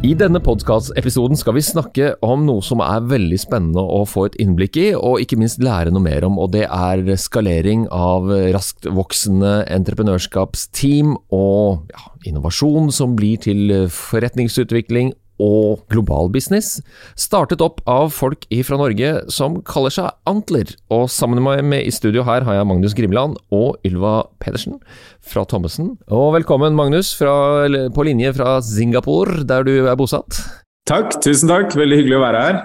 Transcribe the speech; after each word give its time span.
I 0.00 0.14
denne 0.16 0.40
podkast-episoden 0.40 1.36
skal 1.36 1.58
vi 1.58 1.60
snakke 1.60 2.06
om 2.24 2.46
noe 2.46 2.64
som 2.64 2.80
er 2.80 3.02
veldig 3.04 3.36
spennende 3.36 3.82
å 3.84 3.98
få 4.08 4.30
et 4.30 4.38
innblikk 4.40 4.78
i, 4.80 4.86
og 4.96 5.20
ikke 5.20 5.36
minst 5.36 5.60
lære 5.60 5.92
noe 5.92 6.00
mer 6.00 6.24
om, 6.24 6.38
og 6.40 6.54
det 6.54 6.62
er 6.64 7.02
skalering 7.20 7.82
av 7.92 8.32
raskt 8.56 8.88
voksende 8.88 9.58
entreprenørskapsteam 9.68 11.18
og 11.36 11.92
ja, 11.92 12.06
innovasjon 12.32 12.88
som 12.96 13.12
blir 13.18 13.44
til 13.44 13.74
forretningsutvikling 13.92 15.12
og 15.40 15.82
global 15.92 16.30
business, 16.32 16.78
startet 17.18 17.64
opp 17.64 17.80
av 17.90 18.12
folk 18.14 18.46
fra 18.66 18.78
Norge 18.80 19.12
som 19.32 19.58
kaller 19.66 19.94
seg 19.94 20.12
Antler. 20.30 20.70
Og 20.92 21.08
sammen 21.12 21.42
med 21.42 21.64
meg 21.66 21.88
i 21.88 21.94
studio 21.94 22.24
her 22.28 22.44
har 22.46 22.60
jeg 22.60 22.68
Magnus 22.70 22.96
Grimland 22.98 23.38
og 23.54 23.80
Ylva 23.88 24.26
Pedersen 24.42 24.78
fra 25.24 25.46
Thommessen. 25.48 25.96
Og 26.12 26.34
velkommen, 26.36 26.76
Magnus, 26.78 27.14
fra, 27.18 27.66
på 27.66 28.06
linje 28.06 28.34
fra 28.36 28.58
Singapore, 28.64 29.44
der 29.48 29.66
du 29.66 29.74
er 29.86 29.98
bosatt. 29.98 30.42
Takk, 30.90 31.20
tusen 31.22 31.50
takk. 31.50 31.76
Veldig 31.78 32.00
hyggelig 32.00 32.18
å 32.18 32.24
være 32.24 32.46
her. 32.46 32.56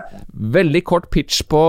Veldig 0.55 0.81
kort 0.87 1.11
pitch 1.13 1.43
på 1.51 1.61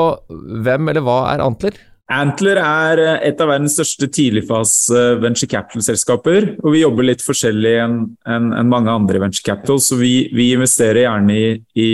hvem 0.67 0.89
eller 0.93 1.05
hva 1.05 1.21
er 1.35 1.45
Antler? 1.45 1.77
Antler 2.07 2.61
er 2.63 3.01
eh, 3.03 3.17
et 3.31 3.41
av 3.43 3.51
verdens 3.51 3.75
største 3.75 4.07
tidligfase 4.15 5.17
venture 5.23 5.51
capital-selskaper. 5.51 6.53
og 6.63 6.75
Vi 6.75 6.85
jobber 6.85 7.09
litt 7.09 7.25
forskjellig 7.25 7.73
enn 7.83 7.97
en, 8.31 8.53
en 8.55 8.71
mange 8.71 8.93
andre 8.93 9.23
venture 9.25 9.47
capital. 9.47 9.81
så 9.83 9.99
Vi, 9.99 10.29
vi 10.35 10.53
investerer 10.55 11.03
gjerne 11.03 11.35
i, 11.35 11.49
i, 11.75 11.91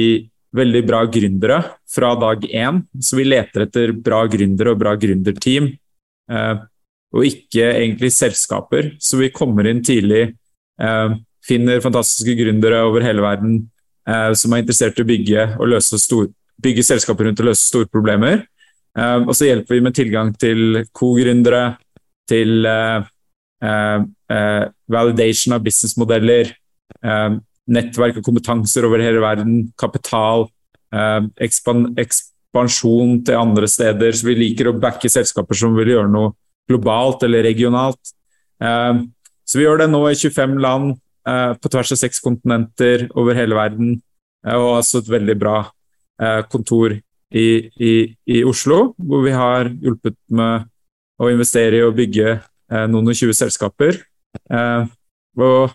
veldig 0.52 0.82
bra 0.84 1.00
gründere 1.08 1.62
fra 1.88 2.12
dag 2.20 2.44
én. 2.44 2.82
Så 3.00 3.16
vi 3.16 3.24
leter 3.24 3.64
etter 3.64 3.94
bra 3.96 4.26
gründere 4.28 4.74
og 4.74 4.82
bra 4.82 4.92
gründerteam, 5.00 5.70
eh, 6.28 6.54
og 7.12 7.28
ikke 7.28 7.70
egentlig 7.70 8.12
selskaper. 8.12 8.92
Så 9.00 9.16
vi 9.20 9.32
kommer 9.32 9.68
inn 9.70 9.80
tidlig, 9.80 10.34
eh, 10.76 11.16
finner 11.42 11.80
fantastiske 11.80 12.36
gründere 12.36 12.84
over 12.84 13.00
hele 13.00 13.24
verden 13.24 13.62
eh, 14.06 14.32
som 14.36 14.52
er 14.52 14.60
interessert 14.60 15.00
i 15.00 15.06
å 15.06 15.08
bygge, 15.08 15.48
og 15.56 15.72
stor, 15.80 16.28
bygge 16.60 16.84
selskaper 16.84 17.30
rundt 17.30 17.40
og 17.40 17.48
løse 17.48 17.64
store 17.64 17.88
problemer. 17.88 18.44
Uh, 18.92 19.24
og 19.24 19.32
så 19.36 19.48
hjelper 19.48 19.78
vi 19.78 19.84
med 19.84 19.96
tilgang 19.96 20.32
til 20.36 20.82
co-gründere, 20.92 21.76
til 22.28 22.66
uh, 22.68 23.04
uh, 23.64 24.64
validation 24.92 25.56
av 25.56 25.64
businessmodeller, 25.64 26.52
nettverk 27.72 28.18
og 28.20 28.26
kompetanser 28.26 28.84
over 28.86 29.00
hele 29.02 29.18
verden, 29.22 29.54
kapital, 29.80 30.44
ekspan 30.92 31.86
ekspansjon 31.98 33.16
til 33.26 33.38
andre 33.38 33.68
steder. 33.70 34.14
Så 34.14 34.28
vi 34.28 34.36
liker 34.38 34.68
å 34.70 34.74
backe 34.78 35.10
selskaper 35.10 35.58
som 35.58 35.74
vil 35.74 35.94
gjøre 35.94 36.10
noe 36.12 36.34
globalt 36.70 37.24
eller 37.26 37.42
regionalt. 37.46 38.12
så 38.60 39.58
vi 39.58 39.64
gjør 39.64 39.82
det 39.82 39.88
nå 39.90 40.02
i 40.10 40.14
25 40.14 40.58
land, 40.62 40.92
på 41.24 41.72
tvers 41.72 41.94
av 41.96 42.02
seks 42.02 42.22
kontinenter 42.22 43.08
over 43.18 43.34
hele 43.40 43.58
verden, 43.58 43.96
og 44.46 44.68
altså 44.76 45.02
et 45.02 45.10
veldig 45.16 45.38
bra 45.42 45.56
kontor 46.52 46.98
i, 47.32 47.48
i, 47.80 47.92
i, 48.28 48.42
Oslo, 48.44 48.92
hvor 49.00 49.22
vi 49.24 49.32
har 49.34 49.70
hjulpet 49.72 50.18
med 50.36 50.68
å 51.22 51.30
investere 51.32 51.78
i 51.78 51.86
å 51.86 51.94
bygge 51.96 52.28
eh, 52.36 52.86
noen 52.90 53.12
og 53.12 53.16
tjue 53.16 53.34
selskaper. 53.36 54.02
Eh, 54.52 54.82
og 55.40 55.72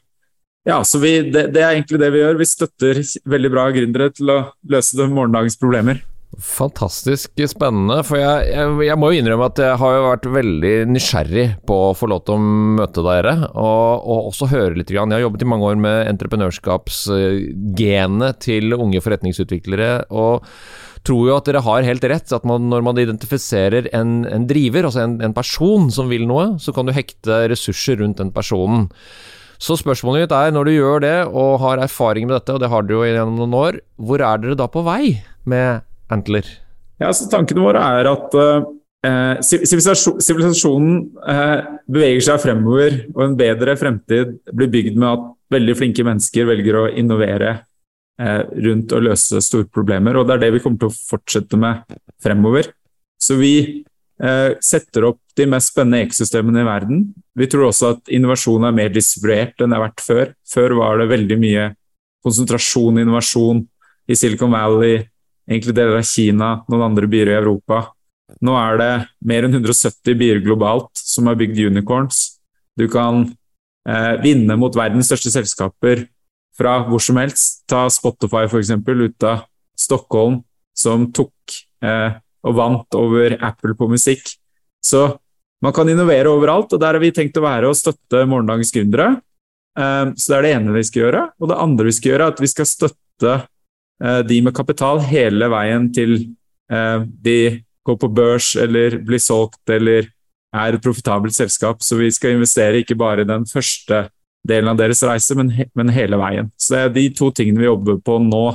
ja, 0.67 0.81
så 0.83 0.99
vi, 0.99 1.21
det, 1.31 1.45
det, 1.55 1.61
er 1.63 1.71
egentlig 1.77 1.99
det 2.01 2.09
vi 2.13 2.19
gjør. 2.21 2.37
Vi 2.41 2.45
støtter 2.49 2.99
veldig 3.31 3.51
bra 3.53 3.63
gründere 3.73 4.09
til 4.13 4.29
å 4.33 4.37
løse 4.67 4.97
de 4.99 5.05
morgendagens 5.07 5.57
problemer. 5.61 5.97
Fantastisk 6.43 7.31
spennende. 7.49 8.03
For 8.05 8.17
jeg, 8.19 8.49
jeg, 8.51 8.65
jeg, 8.89 8.97
må 8.99 9.05
jo 9.09 9.17
innrømme 9.21 9.47
at 9.47 9.57
jeg 9.63 9.79
har 9.81 9.91
jo 9.95 10.09
vært 10.09 10.27
veldig 10.35 10.75
nysgjerrig 10.91 11.47
på 11.65 11.75
å 11.87 11.95
få 11.97 12.05
lov 12.11 12.21
til 12.27 12.33
å 12.35 12.45
møte 12.77 13.01
dere, 13.05 13.33
og, 13.53 13.87
og 14.03 14.27
også 14.33 14.45
høre 14.51 14.75
litt. 14.75 14.91
Jeg 14.93 15.01
har 15.01 15.23
jobbet 15.23 15.43
i 15.45 15.49
mange 15.49 15.67
år 15.71 15.77
med 15.87 15.97
entreprenørskapsgenet 16.11 18.33
til 18.43 18.65
unge 18.75 18.99
forretningsutviklere. 19.07 19.91
og 20.11 20.43
tror 21.07 21.29
jo 21.29 21.37
at 21.37 21.47
dere 21.47 21.63
har 21.65 21.87
helt 21.87 22.05
rett. 22.11 22.35
At 22.35 22.45
man, 22.47 22.67
når 22.71 22.85
man 22.85 22.99
identifiserer 23.01 23.89
en, 23.95 24.19
en 24.27 24.45
driver, 24.49 24.89
altså 24.89 25.05
en, 25.05 25.17
en, 25.23 25.35
person 25.37 25.89
som 25.93 26.11
vil 26.11 26.27
noe, 26.29 26.55
så 26.61 26.73
kan 26.75 26.87
du 26.87 26.95
hekte 26.95 27.45
ressurser 27.51 28.01
rundt 28.01 28.21
den 28.21 28.33
personen. 28.35 28.87
Så 29.57 29.77
spørsmålet 29.79 30.27
mitt 30.27 30.35
er, 30.37 30.53
når 30.53 30.69
du 30.69 30.75
gjør 30.75 31.01
det 31.01 31.17
og 31.27 31.57
har 31.63 31.81
erfaring 31.81 32.27
med 32.27 32.37
dette, 32.37 32.53
og 32.53 32.61
det 32.61 32.69
har 32.69 32.85
du 32.85 32.93
jo 32.93 33.05
gjennom 33.07 33.39
noen 33.39 33.57
år, 33.57 33.79
hvor 33.97 34.21
er 34.21 34.41
dere 34.43 34.57
da 34.59 34.67
på 34.69 34.83
vei 34.85 35.17
med 35.49 35.81
Antler? 36.13 36.45
Ja, 37.01 37.09
så 37.13 37.25
Tankene 37.31 37.63
våre 37.65 37.81
er 37.97 38.09
at 38.09 38.35
uh, 38.37 38.67
sivilisasjonen 39.45 40.93
eh, 41.29 41.57
beveger 41.89 42.27
seg 42.29 42.43
fremover, 42.45 42.99
og 43.15 43.23
en 43.25 43.39
bedre 43.39 43.75
fremtid 43.79 44.37
blir 44.53 44.69
bygd 44.73 44.97
med 44.97 45.09
at 45.09 45.25
veldig 45.57 45.75
flinke 45.79 46.05
mennesker 46.05 46.49
velger 46.49 46.77
å 46.77 46.87
innovere 46.93 47.57
Eh, 47.57 47.76
rundt 48.17 48.93
å 48.95 49.01
løse 49.03 49.41
store 49.45 49.67
problemer. 49.69 50.17
Og 50.17 50.25
det 50.25 50.37
er 50.37 50.45
det 50.45 50.55
vi 50.55 50.61
kommer 50.63 50.81
til 50.81 50.89
å 50.89 50.97
fortsette 50.97 51.59
med 51.59 51.97
fremover. 52.23 52.71
Så 53.21 53.37
vi 53.37 53.53
eh, 54.21 54.51
setter 54.63 55.09
opp 55.09 55.21
de 55.37 55.47
mest 55.49 55.73
spennende 55.73 56.05
ekosystemene 56.05 56.63
i 56.63 56.67
verden. 56.67 57.03
Vi 57.37 57.49
tror 57.49 57.69
også 57.69 57.93
at 57.95 58.13
innovasjon 58.13 58.65
er 58.67 58.75
mer 58.77 58.93
distribuert 58.93 59.61
enn 59.61 59.73
det 59.73 59.77
har 59.79 59.87
vært 59.89 60.05
før. 60.05 60.33
Før 60.49 60.77
var 60.79 61.01
det 61.01 61.11
veldig 61.11 61.37
mye 61.41 61.67
konsentrasjon 62.25 62.97
og 62.97 63.03
innovasjon 63.03 63.61
i 64.07 64.17
Silicon 64.17 64.53
Valley, 64.53 65.01
egentlig 65.47 65.75
deler 65.77 65.99
av 65.99 66.07
Kina, 66.07 66.51
noen 66.71 66.87
andre 66.89 67.09
byer 67.11 67.33
i 67.33 67.37
Europa. 67.37 67.83
Nå 68.43 68.55
er 68.59 68.79
det 68.81 68.91
mer 69.27 69.47
enn 69.47 69.55
170 69.55 70.17
byer 70.19 70.41
globalt 70.43 70.91
som 70.99 71.29
har 71.29 71.37
bygd 71.39 71.61
unicorns. 71.69 72.39
Du 72.77 72.87
kan 72.91 73.25
eh, 73.87 74.13
vinne 74.23 74.57
mot 74.59 74.75
verdens 74.75 75.09
største 75.11 75.31
selskaper 75.33 76.05
fra 76.57 76.79
hvor 76.87 77.03
som 77.03 77.19
helst. 77.21 77.63
Ta 77.69 77.85
Spotify 77.93 78.45
f.eks. 78.47 78.73
ut 78.73 79.27
av 79.27 79.45
Stockholm, 79.77 80.41
som 80.77 81.07
tok 81.13 81.57
eh, 81.85 82.17
og 82.47 82.57
vant 82.57 82.97
over 82.97 83.37
Apple 83.43 83.75
på 83.77 83.89
musikk. 83.91 84.29
Så 84.83 85.09
man 85.63 85.73
kan 85.73 85.89
innovere 85.89 86.29
overalt, 86.29 86.73
og 86.73 86.81
der 86.81 86.97
har 86.97 87.01
vi 87.01 87.13
tenkt 87.13 87.37
å 87.39 87.45
være 87.45 87.69
og 87.69 87.77
støtte 87.77 88.25
morgendagens 88.29 88.73
gründere. 88.73 89.09
Eh, 89.77 90.05
så 90.15 90.33
det 90.33 90.39
er 90.39 90.47
det 90.47 90.55
ene 90.57 90.75
vi 90.75 90.87
skal 90.87 91.05
gjøre. 91.05 91.23
Og 91.41 91.51
det 91.51 91.61
andre 91.67 91.87
vi 91.89 91.95
skal 91.97 92.13
gjøre, 92.13 92.27
er 92.27 92.35
at 92.35 92.43
vi 92.43 92.51
skal 92.51 92.69
støtte 92.69 93.37
eh, 93.37 94.21
de 94.27 94.41
med 94.45 94.57
kapital 94.57 95.01
hele 95.05 95.49
veien 95.53 95.89
til 95.93 96.19
eh, 96.71 96.99
de 97.05 97.39
går 97.87 97.97
på 98.01 98.11
børs 98.11 98.51
eller 98.59 98.99
blir 99.07 99.21
solgt 99.23 99.71
eller 99.71 100.09
er 100.57 100.75
et 100.75 100.83
profitabelt 100.83 101.35
selskap. 101.35 101.83
Så 101.83 101.99
vi 101.99 102.09
skal 102.13 102.35
investere 102.35 102.81
ikke 102.81 102.97
bare 102.99 103.23
i 103.23 103.29
den 103.29 103.45
første 103.49 104.07
delen 104.47 104.71
av 104.71 104.79
deres 104.79 105.03
reise, 105.05 105.35
men, 105.37 105.51
he 105.53 105.67
men, 105.77 105.91
hele 105.93 106.19
veien. 106.19 106.51
Så 106.57 106.73
det 106.73 106.81
er 106.81 106.95
de 106.95 107.05
to 107.17 107.31
tingene 107.35 107.63
vi 107.63 107.69
jobber 107.69 107.99
på 108.03 108.19
nå, 108.23 108.45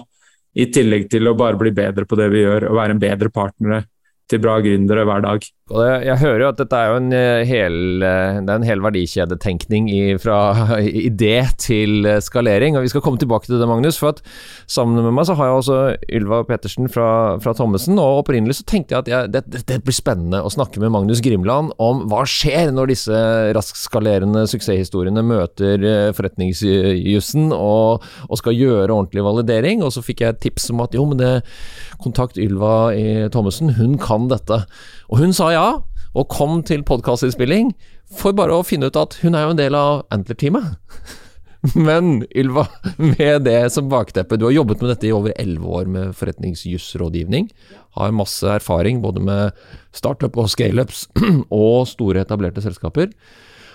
i 0.52 0.66
tillegg 0.68 1.06
til 1.08 1.30
å 1.30 1.36
bare 1.38 1.56
bli 1.60 1.72
bedre 1.72 2.04
på 2.04 2.16
det 2.18 2.28
vi 2.32 2.42
gjør 2.42 2.68
og 2.68 2.76
være 2.76 2.96
en 2.96 3.00
bedre 3.00 3.30
partner 3.32 3.86
til 4.28 4.40
bra 4.42 4.58
gründere 4.64 5.06
hver 5.08 5.24
dag. 5.24 5.46
Jeg 5.72 6.18
hører 6.20 6.42
jo 6.42 6.48
at 6.50 6.58
dette 6.60 6.76
er 6.76 6.90
jo 6.90 6.98
en 7.00 7.14
eh, 7.16 7.42
hel, 7.48 7.76
eh, 8.04 8.40
det 8.44 8.50
er 8.52 8.58
en 8.58 8.66
hel 8.66 8.82
verdikjedetenkning 8.84 9.88
i, 9.88 10.00
fra 10.20 10.68
idé 11.08 11.46
til 11.60 12.04
eh, 12.08 12.20
skalering, 12.24 12.76
og 12.76 12.84
vi 12.84 12.90
skal 12.92 13.04
komme 13.04 13.20
tilbake 13.20 13.48
til 13.48 13.56
det, 13.56 13.68
Magnus. 13.68 13.96
for 14.00 14.12
at 14.12 14.20
Sammen 14.68 15.00
med 15.00 15.14
meg 15.16 15.26
så 15.28 15.36
har 15.36 15.48
jeg 15.48 15.60
også 15.60 15.78
Ylva 16.18 16.42
Pettersen 16.48 16.90
fra, 16.92 17.38
fra 17.42 17.54
Thommessen, 17.56 17.98
og 18.00 18.22
opprinnelig 18.22 18.58
så 18.60 18.66
tenkte 18.68 18.94
jeg 18.94 19.04
at 19.04 19.10
jeg, 19.12 19.32
det, 19.32 19.62
det, 19.68 19.80
blir 19.84 19.96
spennende 19.96 20.42
å 20.44 20.52
snakke 20.52 20.80
med 20.82 20.92
Magnus 20.94 21.22
Grimland 21.24 21.72
om 21.82 22.04
hva 22.10 22.22
skjer 22.28 22.72
når 22.74 22.92
disse 22.92 23.22
raskskalerende 23.56 24.44
suksesshistoriene 24.50 25.24
møter 25.26 25.84
forretningsjussen 26.16 27.52
og, 27.56 28.04
og, 28.28 28.34
skal 28.40 28.56
gjøre 28.56 28.92
ordentlig 28.92 29.24
validering. 29.24 29.84
Og 29.84 29.92
så 29.96 30.04
fikk 30.04 30.24
jeg 30.24 30.36
et 30.36 30.42
tips 30.48 30.70
om 30.72 30.84
at 30.84 30.96
jo, 30.96 31.06
men 31.08 31.20
det, 31.20 31.32
kontakt 32.02 32.40
Ylva 32.40 32.92
i 32.96 33.28
Thommessen, 33.32 33.74
hun 33.78 33.98
kan 34.00 34.28
dette. 34.32 34.62
Og 35.12 35.18
hun 35.20 35.34
sa 35.36 35.50
ja, 35.52 35.66
og 36.16 36.30
kom 36.32 36.62
til 36.64 36.84
podkastinnspilling 36.88 37.74
for 38.16 38.32
bare 38.36 38.56
å 38.56 38.64
finne 38.64 38.88
ut 38.88 38.96
at 38.96 39.18
hun 39.20 39.36
er 39.36 39.44
jo 39.44 39.52
en 39.52 39.58
del 39.58 39.76
av 39.76 40.06
Antler-teamet. 40.14 40.78
Men 41.76 42.22
Ylva, 42.32 42.64
med 42.96 43.44
det 43.44 43.58
som 43.74 43.90
bakteppe, 43.92 44.38
du 44.40 44.46
har 44.48 44.54
jobbet 44.56 44.80
med 44.80 44.94
dette 44.94 45.10
i 45.10 45.12
over 45.12 45.34
elleve 45.36 45.68
år 45.68 45.90
med 45.92 46.14
forretningsjussrådgivning. 46.16 47.50
Har 48.00 48.14
masse 48.16 48.48
erfaring 48.56 49.02
både 49.04 49.20
med 49.22 49.60
startup 49.94 50.38
og 50.40 50.48
scaleups 50.50 51.04
og 51.62 51.84
store 51.92 52.24
etablerte 52.24 52.64
selskaper. 52.64 53.12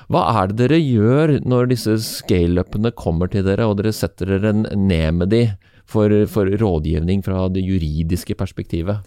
Hva 0.09 0.23
er 0.41 0.49
det 0.49 0.57
dere 0.63 0.79
gjør 0.81 1.35
når 1.45 1.69
disse 1.69 1.99
scaleupene 2.01 2.89
kommer 2.97 3.29
til 3.29 3.45
dere, 3.45 3.69
og 3.69 3.77
dere 3.77 3.93
setter 3.93 4.33
dere 4.39 4.55
ned 4.57 5.21
med 5.21 5.31
de 5.35 5.43
for, 5.85 6.09
for 6.33 6.49
rådgivning 6.49 7.21
fra 7.23 7.45
det 7.53 7.61
juridiske 7.61 8.33
perspektivet? 8.41 9.05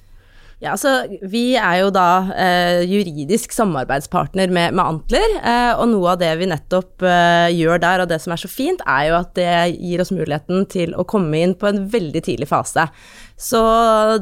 Ja, 0.61 0.75
så 0.77 0.91
Vi 1.33 1.55
er 1.57 1.79
jo 1.81 1.89
da 1.95 2.09
eh, 2.37 2.83
juridisk 2.85 3.55
samarbeidspartner 3.57 4.51
med, 4.53 4.75
med 4.77 4.85
Antler, 4.85 5.37
eh, 5.41 5.73
og 5.73 5.89
noe 5.89 6.13
av 6.13 6.21
det 6.21 6.35
vi 6.37 6.51
nettopp 6.51 7.01
eh, 7.09 7.49
gjør 7.57 7.81
der, 7.81 8.03
og 8.05 8.11
det 8.11 8.19
som 8.21 8.35
er 8.35 8.43
så 8.43 8.51
fint, 8.53 8.85
er 8.85 9.07
jo 9.09 9.17
at 9.23 9.33
det 9.39 9.55
gir 9.79 10.05
oss 10.05 10.13
muligheten 10.13 10.67
til 10.69 10.93
å 10.93 11.07
komme 11.09 11.41
inn 11.41 11.57
på 11.57 11.71
en 11.71 11.87
veldig 11.89 12.23
tidlig 12.29 12.51
fase. 12.53 12.91
Så 13.41 13.61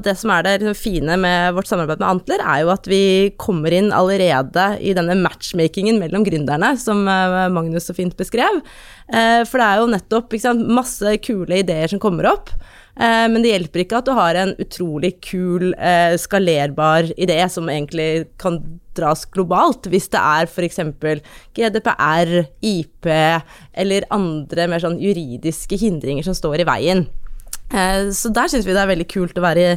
det 0.05 0.15
som 0.21 0.31
er 0.31 0.45
det 0.47 0.53
liksom 0.61 0.77
fine 0.79 1.17
med 1.19 1.57
vårt 1.57 1.67
samarbeid 1.67 1.99
med 1.99 2.07
Antler, 2.07 2.43
er 2.45 2.63
jo 2.63 2.71
at 2.71 2.87
vi 2.87 3.03
kommer 3.41 3.75
inn 3.75 3.91
allerede 3.91 4.69
i 4.79 4.95
denne 4.95 5.17
matchmakingen 5.19 5.99
mellom 5.99 6.23
gründerne, 6.27 6.77
som 6.79 7.03
eh, 7.11 7.49
Magnus 7.51 7.91
så 7.91 7.97
fint 7.99 8.15
beskrev. 8.19 8.61
Eh, 9.11 9.43
for 9.43 9.59
det 9.59 9.67
er 9.67 9.83
jo 9.83 9.91
nettopp 9.97 10.39
sant, 10.39 10.71
masse 10.71 11.17
kule 11.27 11.65
ideer 11.65 11.91
som 11.91 11.99
kommer 12.03 12.31
opp. 12.31 12.55
Eh, 12.95 13.27
men 13.27 13.43
det 13.43 13.57
hjelper 13.57 13.83
ikke 13.83 13.99
at 13.99 14.07
du 14.07 14.15
har 14.15 14.39
en 14.39 14.55
utrolig 14.63 15.17
kul, 15.27 15.73
skalerbar 16.23 17.11
idé 17.19 17.43
som 17.51 17.67
egentlig 17.75 18.29
kan 18.39 18.63
dras 18.95 19.27
globalt, 19.35 19.91
hvis 19.91 20.13
det 20.15 20.23
er 20.23 20.47
f.eks. 20.47 20.79
GDPR, 21.59 22.37
IP 22.63 23.11
eller 23.11 24.13
andre 24.15 24.71
mer 24.71 24.87
sånn 24.87 25.01
juridiske 25.03 25.79
hindringer 25.83 26.31
som 26.31 26.39
står 26.39 26.63
i 26.63 26.71
veien. 26.71 27.09
Eh, 27.69 28.09
så 28.17 28.31
der 28.33 28.49
syns 28.49 28.67
vi 28.67 28.75
det 28.75 28.81
er 28.81 28.93
veldig 28.93 29.09
kult 29.11 29.39
å 29.39 29.45
være 29.45 29.77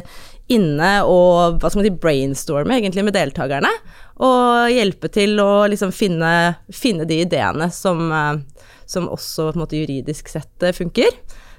inne 0.52 0.90
og 1.08 1.60
hva 1.60 1.70
skal 1.70 1.80
man 1.80 1.86
si, 1.86 1.94
brainstorme 2.02 2.78
egentlig 2.78 3.04
med 3.06 3.16
deltakerne. 3.16 3.70
Og 4.22 4.72
hjelpe 4.72 5.10
til 5.12 5.38
å 5.42 5.64
liksom 5.70 5.92
finne, 5.94 6.32
finne 6.72 7.06
de 7.08 7.22
ideene 7.24 7.68
som, 7.72 8.02
som 8.88 9.08
også 9.10 9.52
måte 9.58 9.78
juridisk 9.80 10.28
sett 10.30 10.68
funker. 10.76 11.10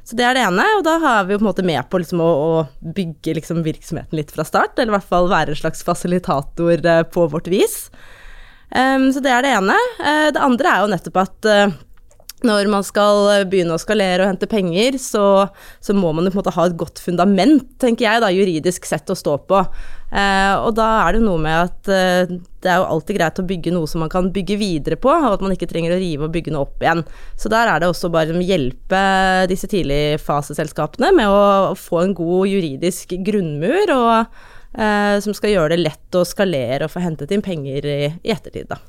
Så 0.04 0.18
det 0.20 0.26
er 0.28 0.36
det 0.36 0.44
ene, 0.44 0.66
og 0.78 0.84
da 0.84 0.98
har 1.00 1.28
vi 1.30 1.38
på 1.38 1.46
en 1.46 1.48
måte 1.48 1.64
med 1.64 1.80
på 1.88 2.02
liksom 2.02 2.20
å, 2.20 2.28
å, 2.28 2.90
bygge 2.96 3.38
liksom 3.38 3.62
virksomheten 3.64 4.20
litt 4.20 4.34
fra 4.36 4.44
start, 4.48 4.76
eller 4.76 4.92
i 4.92 4.96
hvert 4.98 5.08
fall 5.08 5.30
være 5.32 5.56
en 5.56 5.62
slags 5.62 5.84
fasilitator 5.88 6.84
på 7.14 7.24
vårt 7.32 7.48
vis. 7.52 7.88
Um, 8.68 9.08
så 9.16 9.24
det 9.24 9.32
er 9.32 9.46
det 9.46 9.54
ene. 9.56 9.78
Det 10.36 10.44
andre 10.44 10.74
er 10.74 10.84
jo 10.84 10.92
nettopp 10.92 11.22
at 11.24 11.50
når 12.44 12.70
man 12.72 12.86
skal 12.86 13.48
begynne 13.50 13.78
å 13.78 13.82
skalere 13.82 14.26
og 14.26 14.32
hente 14.34 14.50
penger, 14.52 15.00
så, 15.02 15.26
så 15.84 15.96
må 15.96 16.12
man 16.14 16.28
jo 16.28 16.34
på 16.34 16.38
en 16.38 16.44
måte 16.44 16.56
ha 16.56 16.68
et 16.68 16.78
godt 16.80 17.02
fundament, 17.04 17.68
tenker 17.82 18.08
jeg, 18.08 18.24
da, 18.24 18.32
juridisk 18.34 18.88
sett 18.88 19.12
å 19.12 19.18
stå 19.18 19.38
på. 19.50 19.62
Eh, 20.14 20.56
og 20.62 20.76
da 20.78 20.88
er 21.08 21.16
det 21.16 21.24
noe 21.24 21.42
med 21.42 21.56
at 21.58 21.90
eh, 21.90 22.34
det 22.62 22.70
er 22.70 22.78
jo 22.78 22.90
alltid 22.94 23.18
greit 23.18 23.40
å 23.42 23.46
bygge 23.50 23.72
noe 23.74 23.90
som 23.90 24.04
man 24.04 24.12
kan 24.14 24.28
bygge 24.36 24.60
videre 24.62 24.98
på, 25.02 25.10
og 25.10 25.40
at 25.40 25.46
man 25.46 25.56
ikke 25.56 25.70
trenger 25.72 25.96
å 25.96 26.02
rive 26.02 26.28
og 26.28 26.36
bygge 26.36 26.54
noe 26.54 26.68
opp 26.68 26.84
igjen. 26.84 27.02
Så 27.40 27.50
der 27.54 27.72
er 27.72 27.82
det 27.82 27.90
også 27.90 28.12
bare 28.14 28.36
å 28.38 28.44
hjelpe 28.46 29.02
disse 29.50 29.70
tidligfaseselskapene 29.72 31.10
med 31.18 31.34
å 31.34 31.74
få 31.80 32.04
en 32.04 32.14
god 32.18 32.52
juridisk 32.52 33.16
grunnmur, 33.26 33.96
og, 33.96 34.38
eh, 34.78 35.18
som 35.26 35.34
skal 35.34 35.56
gjøre 35.56 35.74
det 35.74 35.82
lett 35.82 36.20
å 36.20 36.28
skalere 36.28 36.86
og 36.86 36.94
få 36.94 37.02
hentet 37.08 37.34
inn 37.34 37.46
penger 37.46 37.90
i, 37.90 38.00
i 38.22 38.36
ettertid, 38.36 38.70
da. 38.70 38.82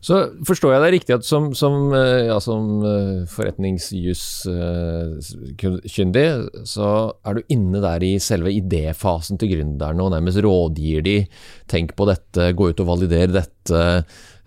Så 0.00 0.16
forstår 0.48 0.72
jeg 0.72 0.80
deg 0.82 0.94
riktig 0.94 1.12
at 1.18 1.26
som, 1.28 1.50
som, 1.56 1.92
eh, 1.92 2.26
ja, 2.30 2.38
som 2.40 2.84
eh, 2.88 3.26
forretningsjuskyndig, 3.28 6.24
så 6.64 7.12
er 7.20 7.34
du 7.36 7.42
inne 7.52 7.80
der 7.84 8.00
i 8.08 8.18
selve 8.22 8.50
idéfasen 8.56 9.36
til 9.40 9.50
gründerne 9.52 10.00
og 10.06 10.12
nærmest 10.14 10.40
rådgir 10.46 11.00
de 11.04 11.18
tenk 11.68 11.92
på 11.98 12.04
dette, 12.08 12.54
gå 12.56 12.64
ut 12.72 12.80
og 12.80 12.90
validere 12.94 13.36
dette. 13.42 13.80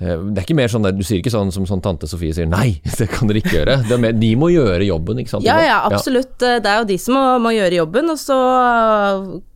Eh, 0.02 0.18
det 0.34 0.42
er 0.42 0.48
ikke 0.48 0.58
mer 0.58 0.72
sånn, 0.72 0.90
Du 0.98 1.04
sier 1.06 1.22
ikke 1.22 1.34
sånn 1.34 1.54
som 1.54 1.68
sånn 1.70 1.84
tante 1.84 2.10
Sofie 2.10 2.36
sier 2.36 2.50
nei, 2.50 2.80
det 3.00 3.10
kan 3.12 3.30
dere 3.30 3.44
ikke 3.44 3.58
gjøre. 3.60 3.80
Mer, 4.02 4.18
de 4.18 4.34
må 4.40 4.52
gjøre 4.54 4.84
jobben, 4.88 5.24
ikke 5.24 5.36
sant? 5.36 5.48
Ja, 5.48 5.60
ja, 5.64 5.80
absolutt. 5.88 6.36
Ja. 6.42 6.60
Det 6.64 6.70
er 6.70 6.84
jo 6.84 6.92
de 6.94 7.00
som 7.02 7.18
må, 7.18 7.26
må 7.48 7.56
gjøre 7.56 7.82
jobben. 7.84 8.12
Og 8.14 8.22
så 8.22 8.38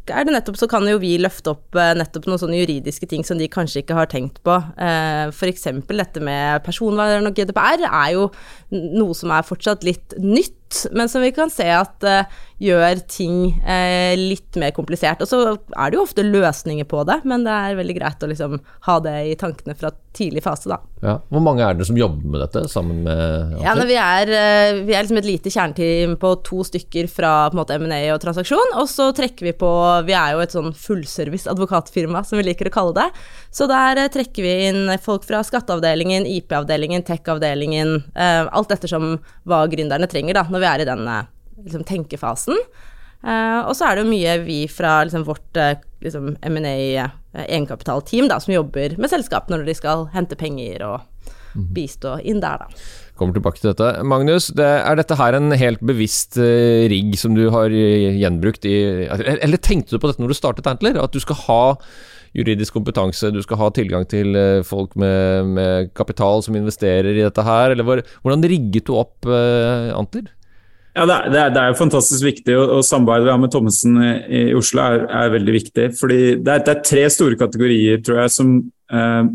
er 0.07 0.27
det 0.27 0.35
nettopp 0.35 0.59
så 0.59 0.69
kan 0.71 0.87
jo 0.87 0.99
vi 1.01 1.15
løfte 1.19 1.51
opp 1.53 1.77
eh, 1.77 1.93
nettopp 1.97 2.27
noen 2.29 2.41
sånne 2.41 2.61
juridiske 2.61 3.09
ting 3.11 3.25
som 3.27 3.39
de 3.39 3.49
kanskje 3.51 3.83
ikke 3.83 3.97
har 3.97 4.09
tenkt 4.11 4.39
på. 4.45 4.55
Eh, 4.79 5.27
F.eks. 5.33 5.67
dette 5.89 6.23
med 6.23 6.63
personvern 6.65 7.27
og 7.27 7.37
GDPR 7.37 7.87
er 7.87 8.13
jo 8.15 8.29
noe 8.71 9.17
som 9.17 9.33
er 9.35 9.47
fortsatt 9.47 9.83
litt 9.87 10.15
nytt, 10.21 10.85
men 10.95 11.11
som 11.11 11.23
vi 11.23 11.33
kan 11.35 11.51
se 11.51 11.67
at 11.71 12.03
gjør 12.61 13.01
ting 13.09 13.37
eh, 13.61 14.17
litt 14.17 14.57
mer 14.57 14.73
komplisert. 14.75 15.21
Og 15.21 15.29
så 15.29 15.41
er 15.53 15.91
det 15.91 15.97
jo 15.97 16.05
ofte 16.05 16.25
løsninger 16.25 16.87
på 16.89 17.03
det, 17.07 17.19
men 17.29 17.45
det 17.45 17.53
er 17.53 17.77
veldig 17.77 17.97
greit 17.99 18.23
å 18.25 18.29
liksom 18.31 18.57
ha 18.87 18.97
det 19.05 19.17
i 19.29 19.35
tankene 19.39 19.77
fra 19.77 19.91
tidlig 20.17 20.41
fase, 20.45 20.71
da. 20.71 20.79
Ja. 21.03 21.19
Hvor 21.29 21.43
mange 21.45 21.61
er 21.61 21.77
det 21.77 21.85
som 21.85 21.97
jobber 21.99 22.31
med 22.33 22.41
dette 22.41 22.63
sammen 22.71 23.03
med? 23.05 23.53
Ja, 23.61 23.75
vi 23.77 23.99
er, 24.01 24.31
uh, 24.31 24.79
vi 24.87 24.95
er 24.95 25.05
liksom 25.05 25.19
et 25.21 25.29
lite 25.29 25.53
kjerneteam 25.53 26.15
på 26.17 26.33
to 26.47 26.63
stykker 26.65 27.09
fra 27.11 27.33
på 27.51 27.53
en 27.57 27.61
måte 27.61 27.77
M&A 27.77 28.01
og 28.15 28.21
transaksjon, 28.23 28.73
og 28.81 28.89
så 28.89 29.11
trekker 29.17 29.51
vi 29.51 29.53
på 29.57 29.69
Vi 30.07 30.17
er 30.17 30.33
jo 30.33 30.41
et 30.41 30.55
sånn 30.55 30.73
fullservice 30.73 31.49
advokatfirma, 31.53 32.25
som 32.25 32.41
vi 32.41 32.47
liker 32.49 32.71
å 32.71 32.73
kalle 32.73 32.97
det. 32.97 33.07
Så 33.53 33.69
der 33.69 34.01
trekker 34.13 34.45
vi 34.45 34.57
inn 34.71 34.91
folk 35.03 35.27
fra 35.27 35.43
skatteavdelingen, 35.45 36.25
IP-avdelingen, 36.25 37.05
tech-avdelingen. 37.05 37.97
eh, 38.15 38.43
alt 38.49 38.71
ettersom 38.73 39.17
hva 39.45 39.65
gründerne 39.69 40.09
trenger 40.09 40.41
da, 40.41 40.47
når 40.49 40.63
vi 40.63 40.69
er 40.71 40.83
i 40.83 40.89
den 40.89 41.07
eh, 41.07 41.25
liksom, 41.63 41.85
tenkefasen. 41.87 42.59
Uh, 43.25 43.65
og 43.65 43.73
så 43.75 43.87
er 43.87 43.97
det 43.97 44.05
jo 44.05 44.11
mye 44.11 44.35
vi 44.45 44.59
fra 44.69 44.99
liksom, 45.07 45.25
vårt 45.27 45.57
uh, 45.57 45.73
liksom, 46.05 46.35
M&A 46.45 46.77
uh, 47.01 47.15
egenkapitalteam 47.47 48.29
som 48.29 48.53
jobber 48.53 48.93
med 49.01 49.09
selskapene 49.11 49.57
når 49.57 49.71
de 49.71 49.75
skal 49.79 50.05
hente 50.13 50.37
penger 50.37 50.85
og 50.85 51.31
mm. 51.57 51.71
bistå 51.73 52.19
inn 52.21 52.43
der, 52.43 52.61
da. 52.61 52.85
Kommer 53.17 53.33
tilbake 53.33 53.57
til 53.57 53.71
dette. 53.71 54.03
Magnus, 54.05 54.51
det, 54.53 54.67
er 54.67 54.99
dette 54.99 55.17
her 55.17 55.33
en 55.33 55.49
helt 55.57 55.81
bevisst 55.81 56.37
uh, 56.37 56.85
rigg 56.93 57.17
som 57.17 57.33
du 57.37 57.47
har 57.53 57.73
gjenbrukt 57.73 58.69
i 58.69 58.77
Eller 59.09 59.57
tenkte 59.57 59.95
du 59.95 60.01
på 60.03 60.11
dette 60.11 60.21
når 60.21 60.35
du 60.35 60.37
startet 60.37 60.69
Antler? 60.69 61.01
At 61.01 61.17
du 61.17 61.23
skal 61.23 61.41
ha 61.47 61.63
juridisk 62.37 62.77
kompetanse, 62.77 63.31
du 63.33 63.41
skal 63.43 63.59
ha 63.61 63.69
tilgang 63.73 64.05
til 64.09 64.37
eh, 64.37 64.63
folk 64.67 64.95
med, 64.99 65.53
med 65.57 65.91
kapital 65.97 66.43
som 66.45 66.57
investerer 66.59 67.15
i 67.15 67.23
dette 67.23 67.45
her, 67.45 67.73
eller 67.73 68.03
hvordan 68.21 68.45
rigget 68.51 68.89
du 68.89 68.95
opp 68.97 69.27
uh, 69.29 69.93
Antler? 69.97 70.29
Ja, 70.97 71.05
det 71.05 71.15
er, 71.15 71.27
det, 71.29 71.41
er, 71.41 71.51
det 71.53 71.61
er, 71.61 71.75
fantastisk 71.77 72.25
viktig, 72.25 72.53
og, 72.57 72.71
og 72.79 72.85
samarbeidet 72.85 73.27
vi 73.27 73.33
har 73.33 73.41
med 73.41 73.51
Thommessen 73.53 73.99
i, 74.01 74.13
i 74.33 74.39
Oslo 74.57 74.81
er, 74.81 75.03
er, 75.05 75.33
veldig 75.35 75.53
viktig. 75.53 75.91
fordi 75.99 76.21
det 76.41 76.55
er, 76.55 76.63
det 76.65 76.79
tre 76.87 77.03
store 77.13 77.37
kategorier 77.37 78.01
tror 78.01 78.23
jeg, 78.23 78.33
som 78.33 78.55
eh, 78.89 79.29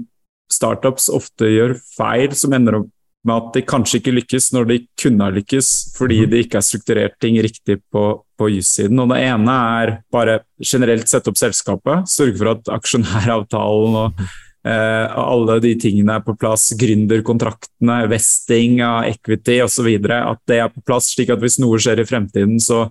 startups 0.51 1.07
ofte 1.15 1.53
gjør 1.53 1.77
feil, 1.95 2.35
som 2.35 2.57
ender 2.59 2.81
opp 2.81 2.91
med 3.23 3.39
at 3.39 3.55
de 3.55 3.63
kanskje 3.63 4.01
ikke 4.01 4.15
lykkes 4.17 4.49
når 4.57 4.69
de 4.73 4.79
kunne 4.99 5.27
ha 5.27 5.35
lykkes, 5.35 5.69
fordi 5.95 6.25
mhm. 6.25 6.33
de 6.33 6.41
ikke 6.43 6.59
har 6.59 6.67
strukturert 6.67 7.19
ting 7.23 7.39
riktig 7.45 7.79
på, 7.95 8.07
på 8.39 8.49
jussiden. 8.57 8.99
Og 8.99 9.13
det 9.13 9.21
ene 9.23 9.59
er 9.79 9.95
bare 10.13 10.41
generelt 10.59 11.11
sette 11.11 11.31
opp 11.31 11.39
selskapet, 11.39 12.11
sørge 12.11 12.41
for 12.41 12.57
at 12.57 12.73
aksjonæravtalen 12.81 14.01
og 14.03 14.25
eh, 14.67 15.19
alle 15.19 15.59
de 15.63 15.73
tingene 15.81 16.17
er 16.17 16.25
på 16.25 16.35
plass, 16.39 16.71
gründerkontraktene, 16.79 17.99
vesting 18.11 18.81
av 18.87 19.09
equity 19.11 19.59
osv. 19.65 19.91
At 20.07 20.43
det 20.51 20.61
er 20.63 20.73
på 20.73 20.83
plass, 20.87 21.13
slik 21.15 21.33
at 21.35 21.43
hvis 21.43 21.61
noe 21.63 21.81
skjer 21.83 22.03
i 22.03 22.09
fremtiden, 22.09 22.59
så, 22.63 22.87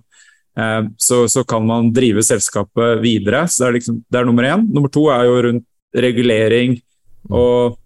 uh, 0.58 0.82
så, 1.00 1.24
så 1.32 1.44
kan 1.48 1.66
man 1.68 1.92
drive 1.94 2.24
selskapet 2.26 3.02
videre. 3.04 3.44
Så 3.48 3.64
det 3.64 3.68
er, 3.68 3.76
liksom, 3.80 4.00
det 4.08 4.20
er 4.20 4.28
nummer 4.28 4.48
én. 4.48 4.66
Nummer 4.68 4.92
to 4.92 5.08
er 5.12 5.26
jo 5.28 5.42
rundt 5.48 5.68
regulering 5.92 6.78
og 7.30 7.76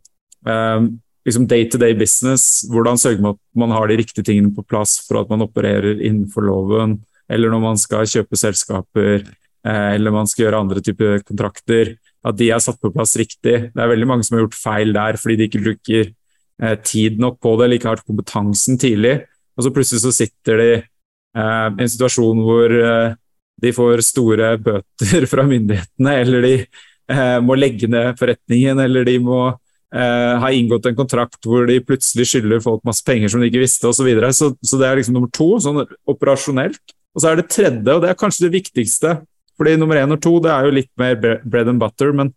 uh, 0.47 0.87
liksom 1.27 1.49
day-to-day 1.51 1.97
business. 1.99 2.65
Hvordan 2.71 2.99
sørger 3.01 3.23
man 3.23 3.37
at 3.37 3.43
man 3.59 3.75
har 3.75 3.91
de 3.91 3.99
riktige 4.03 4.27
tingene 4.27 4.55
på 4.55 4.67
plass 4.67 5.01
for 5.07 5.23
at 5.23 5.31
man 5.33 5.43
opererer 5.47 5.99
innenfor 5.99 6.47
loven, 6.47 7.01
eller 7.27 7.51
når 7.51 7.63
man 7.65 7.81
skal 7.83 8.07
kjøpe 8.07 8.39
selskaper, 8.39 9.25
eller 9.67 10.15
man 10.15 10.29
skal 10.31 10.45
gjøre 10.45 10.61
andre 10.63 10.83
typer 10.85 11.25
kontrakter. 11.27 11.97
At 12.27 12.37
de 12.39 12.51
er 12.51 12.63
satt 12.63 12.81
på 12.83 12.91
plass 12.95 13.15
riktig. 13.21 13.57
Det 13.71 13.83
er 13.83 13.93
veldig 13.93 14.09
mange 14.11 14.27
som 14.27 14.37
har 14.37 14.47
gjort 14.47 14.59
feil 14.59 14.93
der 14.97 15.19
fordi 15.21 15.39
de 15.39 15.49
ikke 15.49 15.63
bruker 15.63 16.09
eh, 16.11 16.77
tid 16.83 17.21
nok 17.23 17.39
på 17.43 17.55
det, 17.55 17.67
eller 17.67 17.81
ikke 17.81 17.93
har 17.93 18.03
kompetansen 18.07 18.81
tidlig. 18.83 19.21
Og 19.57 19.65
så 19.65 19.73
plutselig 19.73 20.03
så 20.05 20.13
sitter 20.15 20.61
de 20.61 20.73
eh, 20.77 21.69
i 21.71 21.85
en 21.85 21.93
situasjon 21.93 22.43
hvor 22.45 22.75
eh, 22.77 23.15
de 23.63 23.73
får 23.77 24.05
store 24.05 24.57
bøter 24.61 25.27
fra 25.33 25.47
myndighetene, 25.49 26.17
eller 26.25 26.45
de 26.45 26.57
eh, 26.59 27.39
må 27.45 27.57
legge 27.59 27.89
ned 27.91 28.19
forretningen, 28.21 28.83
eller 28.85 29.07
de 29.09 29.21
må 29.23 29.47
ha 29.47 29.55
har 29.97 30.53
inngått 30.53 30.89
en 30.91 30.97
kontrakt 30.99 31.47
hvor 31.47 31.63
de 31.65 31.77
plutselig 31.81 32.25
skylder 32.29 32.59
folk 32.61 32.83
masse 32.85 33.05
penger 33.07 33.31
som 33.33 33.41
de 33.41 33.47
ikke 33.49 33.63
visste 33.63 33.87
osv. 33.87 34.01
Så, 34.01 34.05
videre. 34.05 34.33
så 34.35 34.49
Så 34.61 34.81
det 34.81 34.89
er 34.89 34.99
liksom 34.99 35.15
nummer 35.15 35.31
to, 35.33 35.47
sånn 35.63 35.79
operasjonelt. 36.11 36.83
Og 37.15 37.23
så 37.23 37.31
er 37.31 37.39
det 37.39 37.47
tredje, 37.49 37.95
og 37.95 38.03
det 38.03 38.11
er 38.11 38.19
kanskje 38.19 38.45
det 38.45 38.57
viktigste. 38.59 39.13
Fordi 39.57 39.77
nummer 39.81 39.99
én 40.01 40.13
og 40.13 40.21
to 40.23 40.37
det 40.45 40.53
er 40.53 40.67
jo 40.67 40.77
litt 40.79 40.91
mer 41.01 41.17
bread 41.17 41.71
and 41.73 41.81
butter, 41.81 42.13
men 42.13 42.33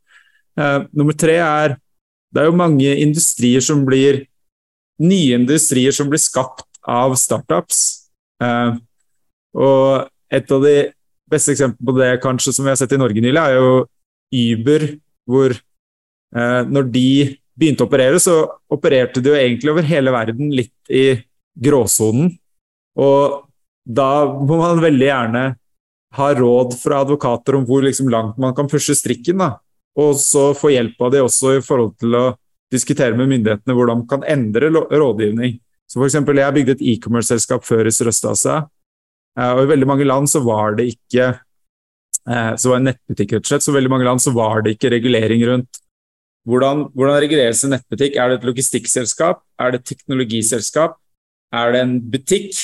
eh, 0.60 0.86
nummer 0.92 1.16
tre 1.18 1.40
er 1.44 1.78
Det 2.30 2.44
er 2.44 2.46
jo 2.46 2.54
mange 2.54 2.90
industrier 3.02 3.62
som 3.62 3.86
blir 3.86 4.26
Nye 5.00 5.38
industrier 5.38 5.96
som 5.96 6.10
blir 6.12 6.20
skapt 6.20 6.68
av 6.84 7.14
startups. 7.16 8.10
Eh, 8.44 8.74
og 9.56 10.10
et 10.30 10.52
av 10.52 10.62
de 10.62 10.74
beste 11.32 11.54
eksemplene 11.54 11.88
på 11.88 11.96
det 11.96 12.10
kanskje 12.22 12.52
som 12.54 12.68
vi 12.68 12.74
har 12.74 12.80
sett 12.82 12.92
i 12.92 13.00
Norge 13.00 13.24
nylig, 13.24 13.40
er 13.40 13.56
jo 13.56 13.88
Uber, 14.36 14.86
hvor 15.26 15.56
når 16.30 16.90
de 16.94 17.06
begynte 17.60 17.84
å 17.84 17.90
operere, 17.90 18.20
så 18.22 18.44
opererte 18.72 19.24
de 19.24 19.32
jo 19.32 19.38
egentlig 19.40 19.72
over 19.74 19.88
hele 19.88 20.14
verden 20.14 20.52
litt 20.54 20.92
i 20.92 21.20
gråsonen. 21.60 22.32
Og 23.00 23.40
da 23.84 24.12
må 24.28 24.60
man 24.60 24.84
veldig 24.84 25.08
gjerne 25.08 25.44
ha 26.18 26.28
råd 26.34 26.76
fra 26.80 27.04
advokater 27.04 27.58
om 27.60 27.66
hvor 27.68 27.84
liksom 27.86 28.10
langt 28.10 28.38
man 28.42 28.56
kan 28.58 28.70
pushe 28.70 28.96
strikken. 28.98 29.38
da. 29.38 29.58
Og 30.00 30.16
så 30.18 30.54
få 30.58 30.72
hjelp 30.74 31.02
av 31.02 31.12
det 31.14 31.22
også 31.22 31.58
i 31.58 31.66
forhold 31.66 31.98
til 32.00 32.16
å 32.16 32.26
diskutere 32.72 33.18
med 33.18 33.30
myndighetene 33.30 33.76
hvordan 33.76 34.04
man 34.04 34.10
kan 34.10 34.26
endre 34.26 34.70
rådgivning. 34.72 35.60
Så 35.90 36.00
for 36.00 36.06
eksempel, 36.06 36.38
Jeg 36.38 36.54
bygde 36.54 36.72
et 36.78 36.82
e-commerce-selskap 36.82 37.66
før 37.66 37.88
i 37.88 37.94
Sørøst-Asia. 37.94 38.68
Eh, 39.38 39.52
og 39.54 39.64
I 39.64 39.72
veldig 39.74 39.88
mange 39.88 40.06
land 40.06 40.30
så 40.30 40.42
var 40.46 40.76
det 40.78 40.94
ikke 40.94 41.40
eh, 42.30 42.54
så 42.56 42.70
var 42.70 42.80
nettbutikk 42.86 43.34
rett 43.34 43.46
og 43.46 43.50
slett, 43.50 43.66
så 43.66 43.74
veldig 43.74 43.90
mange 43.90 44.06
land 44.06 44.22
så 44.22 44.34
var 44.34 44.62
det 44.62 44.78
ikke 44.78 44.94
regulering 44.94 45.46
rundt 45.50 45.82
hvordan, 46.50 46.88
hvordan 46.96 47.20
reguleres 47.22 47.64
en 47.66 47.74
nettbutikk? 47.76 48.16
Er 48.16 48.32
det 48.32 48.40
et 48.40 48.48
logistikkselskap? 48.48 49.42
Er 49.60 49.74
det 49.74 49.82
et 49.82 49.92
teknologiselskap? 49.92 50.98
Er 51.54 51.74
det 51.74 51.82
en 51.84 51.96
butikk? 52.12 52.56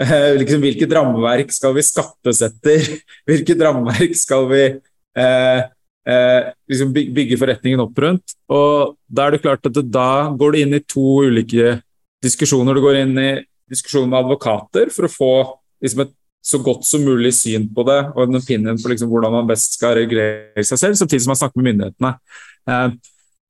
Eh, 0.00 0.30
liksom, 0.40 0.62
hvilket 0.64 0.92
rammeverk 0.96 1.52
skal 1.52 1.74
vi 1.76 1.84
skattes 1.84 2.40
etter? 2.46 2.86
Hvilket 3.28 3.60
rammeverk 3.60 4.14
skal 4.16 4.46
vi 4.48 4.62
eh, 4.64 5.60
eh, 6.08 6.48
liksom 6.70 6.94
bygge 6.94 7.36
forretningen 7.40 7.82
opp 7.84 8.00
rundt? 8.00 8.32
Og 8.48 8.96
Da 9.04 9.26
er 9.26 9.36
det 9.36 9.42
klart 9.44 9.66
at 9.68 9.76
det, 9.76 9.84
da 9.92 10.30
går 10.32 10.54
du 10.54 10.60
inn 10.62 10.78
i 10.78 10.84
to 10.88 11.20
ulike 11.28 11.76
diskusjoner. 12.24 12.76
Du 12.76 12.84
går 12.84 13.02
inn 13.02 13.12
i 13.20 13.30
diskusjoner 13.70 14.08
med 14.08 14.22
advokater 14.22 14.88
for 14.94 15.06
å 15.06 15.12
få 15.12 15.32
liksom, 15.84 16.06
et 16.06 16.16
så 16.40 16.62
godt 16.64 16.88
som 16.88 17.04
mulig 17.04 17.34
syn 17.36 17.68
på 17.68 17.84
det 17.84 18.00
og 18.14 18.24
en 18.24 18.40
opinion 18.40 18.80
på 18.80 18.94
liksom, 18.94 19.10
hvordan 19.12 19.36
man 19.36 19.48
best 19.50 19.76
skal 19.76 19.98
regulere 19.98 20.64
seg 20.64 20.80
selv, 20.80 20.96
samtidig 20.96 21.26
som 21.26 21.34
man 21.34 21.42
snakker 21.42 21.60
med 21.60 21.74
myndighetene. 21.74 22.14
Eh, 22.72 22.88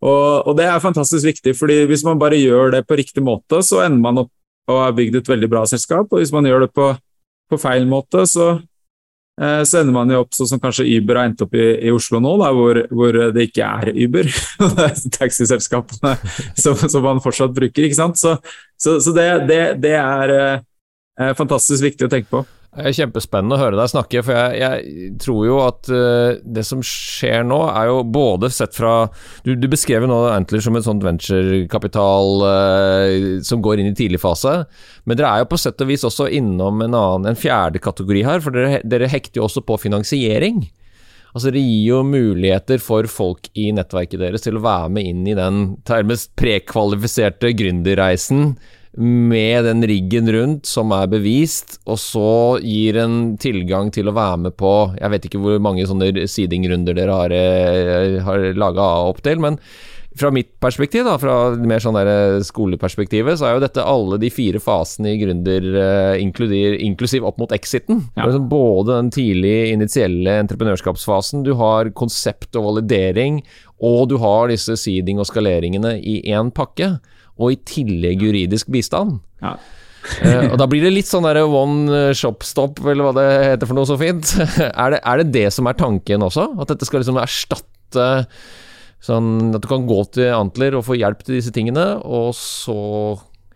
og, 0.01 0.49
og, 0.49 0.53
det 0.59 0.67
er 0.67 0.83
fantastisk 0.83 1.29
viktig, 1.29 1.55
fordi 1.55 1.83
hvis 1.87 2.03
man 2.07 2.19
bare 2.19 2.39
gjør 2.41 2.75
det 2.75 2.87
på 2.89 2.97
riktig 2.99 3.23
måte, 3.23 3.61
så 3.63 3.85
ender 3.85 4.03
man 4.03 4.23
opp 4.25 4.33
og 4.69 4.83
har 4.85 4.97
bygd 4.97 5.21
et 5.21 5.31
veldig 5.31 5.49
bra 5.51 5.63
selskap. 5.69 6.11
Og 6.11 6.21
hvis 6.21 6.33
man 6.35 6.47
gjør 6.49 6.67
det 6.67 6.73
på, 6.77 6.91
på 7.51 7.59
feil 7.61 7.87
måte, 7.89 8.27
så, 8.29 8.51
eh, 9.41 9.63
så, 9.67 9.83
man 9.89 10.13
jo 10.13 10.23
opp 10.25 10.37
sånn 10.37 10.53
som 10.53 10.63
kanskje 10.63 10.89
Uber 10.99 11.21
har 11.21 11.31
endt 11.31 11.45
opp 11.47 11.57
i, 11.59 11.67
i 11.89 11.95
Oslo 11.95 12.21
nå, 12.23 12.37
da, 12.43 12.53
hvor, 12.57 12.83
hvor, 12.93 13.21
det 13.35 13.49
ikke 13.49 13.67
er 13.67 13.93
Uber. 13.97 14.31
det 14.77 14.87
er 14.87 15.05
taxiselskapene 15.19 16.17
som, 16.55 16.77
som, 16.77 17.03
man 17.07 17.23
fortsatt 17.25 17.57
bruker. 17.57 17.89
ikke 17.89 18.01
sant? 18.03 18.21
Så, 18.21 18.37
så 18.77 19.17
det, 19.17 19.29
det, 19.51 19.61
det, 19.83 19.97
er 19.99 20.37
eh, 20.39 21.35
fantastisk 21.39 21.89
viktig 21.89 22.09
å 22.09 22.13
tenke 22.13 22.33
på. 22.33 22.47
Det 22.71 22.85
er 22.87 22.95
kjempespennende 22.95 23.57
å 23.57 23.59
høre 23.65 23.75
deg 23.75 23.91
snakke, 23.91 24.21
for 24.23 24.37
jeg, 24.37 24.59
jeg 24.63 25.09
tror 25.19 25.41
jo 25.43 25.57
at 25.65 25.89
uh, 25.91 26.39
det 26.39 26.63
som 26.69 26.85
skjer 26.87 27.43
nå, 27.43 27.59
er 27.67 27.89
jo 27.91 28.05
både 28.07 28.47
sett 28.55 28.79
fra 28.79 29.09
Du, 29.43 29.57
du 29.59 29.67
beskrev 29.71 30.07
nå 30.07 30.21
Antler 30.31 30.63
som 30.63 30.79
en 30.79 30.87
sånn 30.87 31.03
venturekapital 31.03 32.45
uh, 32.47 33.43
som 33.47 33.65
går 33.65 33.83
inn 33.83 33.91
i 33.91 33.97
tidlig 33.99 34.23
fase, 34.23 34.61
men 35.03 35.19
dere 35.19 35.35
er 35.35 35.43
jo 35.43 35.51
på 35.51 35.59
sett 35.59 35.83
og 35.83 35.91
vis 35.91 36.07
også 36.07 36.29
innom 36.31 36.85
en 36.87 36.95
annen, 36.95 37.33
en 37.33 37.41
fjerde 37.41 37.83
kategori 37.83 38.23
her, 38.29 38.45
for 38.45 38.55
dere, 38.55 38.79
dere 38.87 39.11
hekter 39.11 39.43
jo 39.43 39.49
også 39.49 39.67
på 39.67 39.81
finansiering. 39.89 40.63
Altså 41.35 41.51
Det 41.51 41.63
gir 41.63 41.85
jo 41.89 42.05
muligheter 42.07 42.79
for 42.83 43.07
folk 43.11 43.51
i 43.59 43.71
nettverket 43.75 44.23
deres 44.23 44.47
til 44.47 44.59
å 44.59 44.65
være 44.65 44.95
med 44.95 45.11
inn 45.11 45.27
i 45.27 45.39
den 45.39 45.63
nærmest 45.91 46.37
prekvalifiserte 46.39 47.51
gründerreisen 47.59 48.53
med 48.99 49.65
den 49.65 49.85
riggen 49.87 50.33
rundt 50.33 50.67
som 50.67 50.91
er 50.97 51.07
bevist, 51.11 51.79
og 51.87 51.99
så 52.03 52.33
gir 52.65 52.99
en 52.99 53.37
tilgang 53.41 53.93
til 53.95 54.11
å 54.11 54.17
være 54.17 54.41
med 54.49 54.57
på 54.59 54.73
Jeg 54.99 55.13
vet 55.13 55.29
ikke 55.29 55.43
hvor 55.43 55.63
mange 55.63 55.87
sånne 55.87 56.27
seedingrunder 56.27 56.99
dere 56.99 57.15
har, 57.15 57.31
eh, 57.31 58.19
har 58.27 58.51
laga 58.59 58.91
opp 59.07 59.23
til, 59.23 59.39
men 59.39 59.61
fra 60.19 60.31
mitt 60.35 60.51
perspektiv, 60.61 61.05
da, 61.07 61.15
fra 61.23 61.35
mer 61.55 61.83
sånn 61.83 61.95
der 61.95 62.41
skoleperspektivet, 62.43 63.39
så 63.39 63.47
er 63.47 63.55
jo 63.55 63.63
dette 63.63 63.85
alle 63.87 64.19
de 64.21 64.31
fire 64.33 64.59
fasene 64.63 65.13
i 65.13 65.21
gründer, 65.21 65.69
uh, 65.71 66.17
inklusiv 66.19 67.29
opp 67.29 67.39
mot 67.39 67.55
exiten. 67.55 68.03
Ja. 68.17 68.27
Liksom 68.27 68.49
både 68.51 68.97
den 68.97 69.13
tidlige 69.15 69.71
initielle 69.77 70.35
entreprenørskapsfasen, 70.43 71.45
du 71.47 71.55
har 71.61 71.93
konsept 71.95 72.59
og 72.59 72.67
validering, 72.73 73.39
og 73.79 74.11
du 74.11 74.19
har 74.21 74.51
disse 74.51 74.75
seeding 74.77 75.23
og 75.23 75.31
skaleringene 75.31 75.95
i 76.03 76.21
én 76.35 76.51
pakke 76.53 76.97
og 77.41 77.55
i 77.55 77.61
tillegg 77.67 78.23
juridisk 78.29 78.71
bistand. 78.73 79.19
Ja. 79.41 79.57
uh, 79.57 80.47
og 80.53 80.57
Da 80.61 80.69
blir 80.71 80.85
det 80.85 80.95
litt 80.95 81.11
sånn 81.11 81.27
der 81.27 81.43
one 81.45 82.11
shop 82.17 82.47
stop, 82.47 82.83
eller 82.85 83.09
hva 83.09 83.15
det 83.17 83.29
heter 83.55 83.71
for 83.71 83.79
noe 83.79 83.89
så 83.89 83.99
fint. 84.01 84.37
er, 84.69 84.97
det, 84.97 85.01
er, 85.01 85.23
det, 85.23 85.31
det 85.35 85.47
som 85.57 85.71
er 85.71 85.79
tanken 85.81 86.29
også? 86.29 86.51
At 86.61 86.75
dette 86.75 86.89
skal 86.89 87.03
liksom 87.03 87.21
erstatte 87.23 88.11
sånn 89.01 89.55
at 89.57 89.65
du 89.65 89.69
kan 89.71 89.87
gå 89.89 90.03
til 90.15 90.29
Antler 90.37 90.77
og 90.77 90.85
få 90.87 90.99
hjelp 91.01 91.25
til 91.25 91.39
disse 91.39 91.53
tingene, 91.57 91.95
og 92.05 92.35
så 92.37 92.77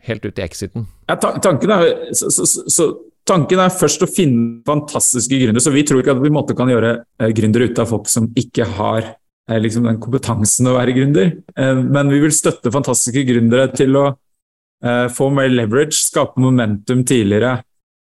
helt 0.08 0.24
ut 0.24 0.38
i 0.40 0.44
exiten? 0.44 0.86
Ja, 1.08 1.16
tanken, 1.20 1.72
er, 1.74 2.14
så, 2.16 2.30
så, 2.32 2.46
så, 2.48 2.88
tanken 3.28 3.60
er 3.60 3.72
først 3.72 4.04
å 4.04 4.10
finne 4.10 4.62
fantastiske 4.68 5.36
gründere. 5.40 5.64
Så 5.64 5.72
vi 5.74 5.84
tror 5.86 6.02
ikke 6.02 6.16
at 6.16 6.22
vi 6.24 6.32
måtte 6.32 6.56
kan 6.56 6.72
gjøre 6.72 6.96
uh, 7.04 7.28
gründere 7.36 7.70
ut 7.70 7.82
av 7.82 7.90
folk 7.92 8.08
som 8.10 8.30
ikke 8.40 8.68
har 8.78 9.14
liksom 9.50 9.84
den 9.88 10.00
kompetansen 10.00 10.68
å 10.70 10.76
være 10.78 10.94
gründer. 10.96 11.32
Eh, 11.56 11.80
men 11.82 12.12
vi 12.12 12.20
vil 12.22 12.32
støtte 12.34 12.72
fantastiske 12.72 13.24
gründere 13.28 13.68
til 13.76 13.96
å 14.00 14.06
eh, 14.10 15.08
få 15.12 15.28
mer 15.34 15.50
leverage, 15.52 15.98
skape 16.06 16.40
momentum 16.40 17.04
tidligere, 17.04 17.58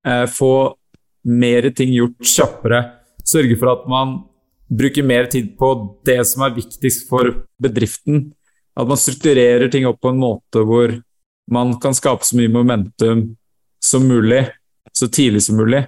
eh, 0.07 0.25
få 0.27 0.53
mer 1.31 1.69
ting 1.77 1.93
gjort 1.95 2.19
kjappere. 2.25 2.81
Sørge 3.23 3.57
for 3.59 3.71
at 3.75 3.87
man 3.91 4.17
bruker 4.71 5.05
mer 5.05 5.27
tid 5.31 5.53
på 5.59 5.71
det 6.07 6.19
som 6.27 6.45
er 6.45 6.55
viktigst 6.55 7.07
for 7.09 7.31
bedriften. 7.61 8.31
At 8.75 8.87
man 8.87 8.99
strukturerer 8.99 9.71
ting 9.71 9.85
opp 9.87 9.99
på 10.01 10.11
en 10.13 10.21
måte 10.21 10.63
hvor 10.67 10.93
man 11.51 11.75
kan 11.83 11.95
skape 11.95 12.25
så 12.25 12.37
mye 12.39 12.51
momentum 12.51 13.25
som 13.83 14.05
mulig, 14.07 14.45
så 14.95 15.09
tidlig 15.11 15.43
som 15.47 15.59
mulig. 15.59 15.83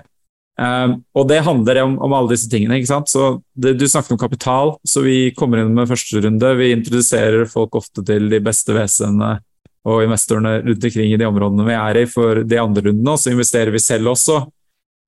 Um, 0.54 1.00
og 1.18 1.26
det 1.32 1.40
handler 1.48 1.80
om, 1.82 1.96
om, 2.06 2.14
alle 2.14 2.36
disse 2.36 2.50
tingene. 2.50 2.78
ikke 2.78 2.92
sant? 2.92 3.10
Så 3.10 3.42
det, 3.58 3.74
Du 3.80 3.88
snakket 3.90 4.14
om 4.14 4.22
kapital, 4.22 4.76
så 4.86 5.02
vi 5.02 5.34
kommer 5.38 5.64
inn 5.64 5.74
med 5.74 5.90
første 5.90 6.22
runde. 6.22 6.54
Vi 6.60 6.74
introduserer 6.76 7.50
folk 7.50 7.76
ofte 7.80 8.06
til 8.06 8.30
de 8.30 8.42
beste 8.44 8.76
WC-ene 8.76 9.40
og 9.84 10.06
investorene 10.06 10.62
rundt 10.64 10.86
omkring 10.88 11.12
i 11.12 11.20
de 11.20 11.28
områdene 11.28 11.66
vi 11.68 11.76
er 11.76 12.00
i 12.00 12.06
for 12.08 12.44
de 12.48 12.60
andre 12.62 12.86
rundene. 12.88 13.16
Og 13.16 13.20
så 13.20 13.34
investerer 13.34 13.74
vi 13.74 13.82
selv 13.84 14.14
også. 14.14 14.44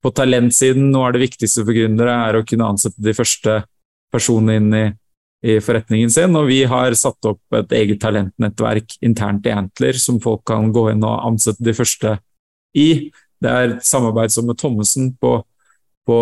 På 0.03 0.11
talentsiden, 0.13 0.91
noe 0.93 1.07
av 1.07 1.15
det 1.15 1.23
viktigste 1.23 1.63
for 1.63 1.73
gründere 1.73 2.13
er 2.27 2.37
å 2.37 2.45
kunne 2.45 2.67
ansette 2.73 3.01
de 3.01 3.13
første 3.15 3.61
personene 4.13 4.57
inn 4.59 4.75
i, 4.77 4.85
i 5.45 5.57
forretningen 5.63 6.11
sin. 6.13 6.35
Og 6.37 6.49
vi 6.49 6.63
har 6.69 6.93
satt 6.97 7.29
opp 7.29 7.57
et 7.57 7.73
eget 7.79 8.01
talentnettverk 8.03 8.97
internt 9.05 9.47
i 9.47 9.55
Antler 9.55 9.97
som 10.01 10.19
folk 10.21 10.43
kan 10.49 10.73
gå 10.75 10.89
inn 10.91 11.05
og 11.05 11.29
ansette 11.31 11.65
de 11.65 11.73
første 11.77 12.17
i. 12.75 12.89
Det 13.41 13.51
er 13.51 13.75
et 13.75 13.85
samarbeid 13.85 14.33
som 14.33 14.47
med 14.47 14.57
Thommessen 14.59 15.11
på, 15.21 15.37
på 16.07 16.19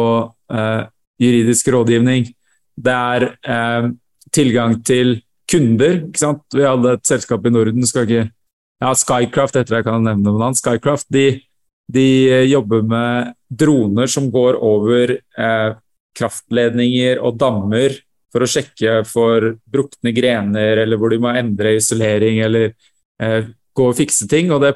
eh, 0.51 0.85
juridisk 1.21 1.69
rådgivning. 1.73 2.29
Det 2.73 2.93
er 2.93 3.27
eh, 3.31 3.89
tilgang 4.33 4.79
til 4.85 5.19
kunder. 5.49 5.99
ikke 6.07 6.21
sant? 6.21 6.43
Vi 6.53 6.65
hadde 6.65 6.95
et 6.97 7.07
selskap 7.07 7.45
i 7.45 7.53
Norden, 7.53 7.85
skal 7.87 8.07
ikke 8.07 8.29
ja, 8.83 8.91
Skycraft 8.97 9.55
det, 9.55 9.69
jeg 9.71 9.85
kan 9.85 10.03
nevne 10.03 10.33
annet. 10.33 10.59
Skycraft 10.59 11.07
de, 11.13 11.27
de, 11.93 12.07
jobber 12.49 12.83
med 12.83 13.33
droner 13.47 14.09
som 14.11 14.27
går 14.33 14.57
over 14.59 15.15
eh, 15.15 15.69
kraftledninger 16.17 17.21
og 17.23 17.37
dammer 17.39 17.95
for 18.33 18.43
å 18.43 18.49
sjekke 18.49 19.03
for 19.07 19.53
brukne 19.69 20.13
grener, 20.15 20.81
eller 20.83 20.99
hvor 20.99 21.13
de 21.13 21.21
må 21.21 21.31
endre 21.37 21.75
isolering 21.77 22.41
eller 22.43 22.73
eh, 23.21 23.51
gå 23.73 23.87
og 23.89 23.97
fikse 23.97 24.27
ting. 24.29 24.51
og 24.51 24.65
det 24.65 24.75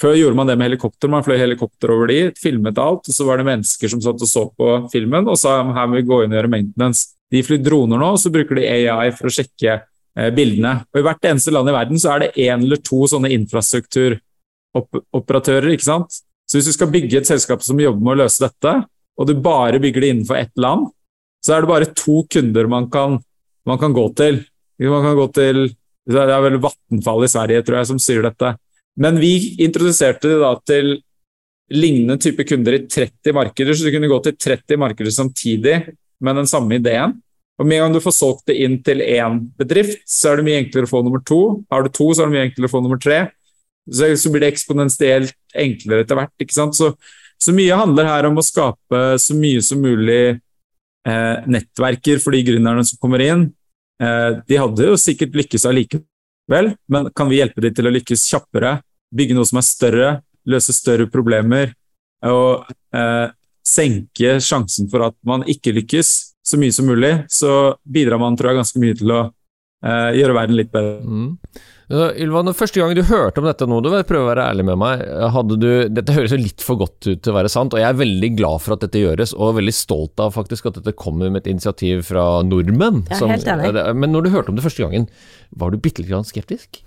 før 0.00 0.14
gjorde 0.14 0.36
man 0.38 0.46
det 0.48 0.56
med 0.58 0.66
helikopter. 0.70 1.08
Man 1.10 1.24
fløy 1.26 1.38
helikopter 1.40 1.90
over 1.94 2.06
de, 2.10 2.18
filmet 2.38 2.78
alt, 2.78 3.08
og 3.08 3.14
så 3.14 3.24
var 3.26 3.36
det 3.40 3.46
mennesker 3.48 3.88
som 3.92 4.00
satt 4.04 4.22
og 4.22 4.28
så 4.30 4.42
på 4.54 4.66
filmen 4.92 5.28
og 5.28 5.36
sa 5.40 5.50
her 5.62 5.86
må 5.88 5.94
vi 5.98 6.08
gå 6.08 6.16
inn 6.24 6.32
og 6.32 6.38
gjøre 6.38 6.54
maintenance. 6.54 7.00
De 7.32 7.38
flyr 7.44 7.60
droner 7.64 7.98
nå, 8.00 8.08
og 8.14 8.20
så 8.22 8.28
bruker 8.32 8.54
de 8.56 8.70
AI 8.70 9.08
for 9.16 9.24
å 9.28 9.34
sjekke 9.34 9.72
eh, 9.74 10.30
bildene. 10.34 10.72
Og 10.92 10.96
I 11.00 11.06
hvert 11.08 11.24
eneste 11.32 11.54
land 11.54 11.68
i 11.68 11.76
verden 11.76 11.98
så 12.00 12.08
er 12.14 12.18
det 12.24 12.36
én 12.46 12.60
eller 12.64 12.78
to 12.80 12.98
sånne 13.10 13.34
infrastrukturoperatører. 13.36 15.70
ikke 15.74 15.90
sant? 15.90 16.10
Så 16.48 16.52
hvis 16.56 16.68
du 16.70 16.74
skal 16.78 16.92
bygge 16.92 17.16
et 17.20 17.28
selskap 17.28 17.60
som 17.64 17.80
jobber 17.80 18.02
med 18.04 18.12
å 18.14 18.20
løse 18.22 18.40
dette, 18.46 18.72
og 19.18 19.24
du 19.28 19.34
bare 19.42 19.82
bygger 19.82 20.00
det 20.00 20.10
innenfor 20.14 20.36
ett 20.38 20.56
land, 20.56 20.82
så 21.44 21.52
er 21.54 21.60
det 21.62 21.70
bare 21.70 21.94
to 21.96 22.26
kunder 22.30 22.66
man 22.70 22.90
kan, 22.90 23.18
man 23.66 23.78
kan 23.80 23.92
gå 23.92 24.12
til. 24.18 24.44
Man 24.80 25.04
kan 25.04 25.16
gå 25.18 25.28
til 25.34 25.74
Det 26.08 26.16
er 26.16 26.40
vel 26.40 26.56
Vattenfall 26.56 27.24
i 27.26 27.28
Sverige, 27.28 27.62
tror 27.66 27.76
jeg, 27.76 27.86
som 27.90 27.98
sier 28.00 28.22
dette. 28.24 28.56
Men 28.98 29.20
vi 29.22 29.32
introduserte 29.62 30.30
det 30.30 30.40
da 30.42 30.52
til 30.66 30.96
lignende 31.68 32.16
type 32.20 32.44
kunder 32.48 32.78
i 32.78 32.84
30 32.88 33.34
markeder, 33.36 33.76
så 33.76 33.86
du 33.86 33.92
kunne 33.94 34.10
gå 34.10 34.18
til 34.24 34.36
30 34.36 34.80
markeder 34.80 35.14
samtidig 35.14 35.76
med 36.24 36.40
den 36.40 36.48
samme 36.50 36.78
ideen. 36.78 37.18
Og 37.58 37.66
Med 37.66 37.78
en 37.78 37.88
gang 37.88 37.96
du 37.96 38.02
får 38.02 38.14
solgt 38.14 38.46
det 38.46 38.58
inn 38.62 38.78
til 38.86 39.02
én 39.02 39.40
bedrift, 39.58 40.04
så 40.06 40.32
er 40.32 40.38
det 40.38 40.46
mye 40.46 40.60
enklere 40.62 40.86
å 40.86 40.92
få 40.92 41.02
nummer 41.02 41.22
to. 41.26 41.40
Har 41.72 41.82
du 41.82 41.90
to, 41.90 42.06
så 42.14 42.22
er 42.22 42.30
det 42.30 42.36
mye 42.36 42.44
enklere 42.46 42.70
å 42.70 42.74
få 42.74 42.82
nummer 42.84 43.00
tre. 43.02 43.24
Så, 43.90 44.10
så 44.20 44.30
blir 44.30 44.44
det 44.44 44.52
eksponentielt 44.52 45.34
enklere 45.58 46.04
etter 46.04 46.18
hvert. 46.18 46.34
ikke 46.38 46.54
sant? 46.54 46.78
Så, 46.78 46.92
så, 47.40 47.54
mye 47.56 47.78
handler 47.80 48.06
her 48.06 48.28
om 48.28 48.38
å 48.38 48.46
skape 48.46 49.02
så 49.18 49.34
mye 49.34 49.62
som 49.64 49.82
mulig 49.82 50.38
eh, 50.38 51.36
nettverker 51.50 52.22
for 52.22 52.36
de 52.36 52.44
gründerne 52.46 52.86
som 52.86 53.00
kommer 53.02 53.26
inn. 53.26 53.48
Eh, 53.98 54.30
de 54.46 54.60
hadde 54.62 54.90
jo 54.92 55.00
sikkert 55.00 55.34
lykkes 55.40 55.66
allikevel, 55.66 56.72
men 56.86 57.10
kan 57.10 57.30
vi 57.30 57.40
hjelpe 57.40 57.64
dem 57.64 57.74
til 57.74 57.90
å 57.90 57.94
lykkes 57.96 58.28
kjappere 58.30 58.76
bygge 59.14 59.36
noe 59.36 59.48
som 59.48 59.60
er 59.60 59.66
større, 59.66 60.10
løse 60.48 60.74
større 60.76 61.08
problemer 61.10 61.74
og 62.26 62.68
eh, 62.96 63.26
senke 63.68 64.38
sjansen 64.42 64.88
for 64.90 65.08
at 65.10 65.16
man 65.28 65.44
ikke 65.48 65.74
lykkes 65.76 66.12
så 66.48 66.60
mye 66.60 66.72
som 66.72 66.88
mulig, 66.88 67.12
så 67.28 67.74
bidrar 67.84 68.20
man 68.20 68.36
tror 68.38 68.52
jeg, 68.52 68.62
ganske 68.62 68.80
mye 68.80 68.96
til 68.96 69.12
å 69.12 69.24
eh, 69.84 70.14
gjøre 70.16 70.36
verden 70.36 70.56
litt 70.58 70.70
bedre. 70.72 71.02
Mm. 71.04 71.34
Uh, 71.88 72.10
Ylva, 72.20 72.42
første 72.52 72.82
gang 72.82 72.92
du 72.92 73.00
hørte 73.08 73.40
om 73.40 73.46
dette 73.48 73.64
nå, 73.68 73.78
du 73.80 73.88
vil 73.88 74.04
prøve 74.08 74.26
å 74.26 74.28
være 74.28 74.44
ærlig 74.50 74.66
med 74.68 74.80
meg. 74.80 75.04
Hadde 75.32 75.56
du, 75.60 75.68
dette 75.92 76.16
høres 76.16 76.34
jo 76.34 76.40
litt 76.40 76.64
for 76.64 76.80
godt 76.80 77.00
ut 77.06 77.22
til 77.24 77.32
å 77.32 77.36
være 77.38 77.52
sant, 77.52 77.72
og 77.72 77.80
jeg 77.80 77.88
er 77.88 78.00
veldig 78.00 78.30
glad 78.36 78.64
for 78.64 78.76
at 78.76 78.84
dette 78.84 79.00
gjøres, 79.00 79.32
og 79.36 79.56
veldig 79.56 79.76
stolt 79.76 80.20
av 80.24 80.34
faktisk 80.36 80.68
at 80.68 80.80
dette 80.80 80.96
kommer 81.00 81.32
med 81.32 81.44
et 81.44 81.52
initiativ 81.54 82.04
fra 82.10 82.26
nordmenn. 82.44 83.06
Er 83.12 83.40
enig. 83.40 83.72
men 83.96 84.12
når 84.12 84.28
du 84.28 84.34
hørte 84.36 84.52
om 84.52 84.60
det 84.60 84.66
første 84.66 84.84
gangen, 84.84 85.08
var 85.56 85.72
du 85.72 85.80
bitte 85.80 86.04
litt 86.04 86.12
grann 86.12 86.28
skeptisk? 86.28 86.82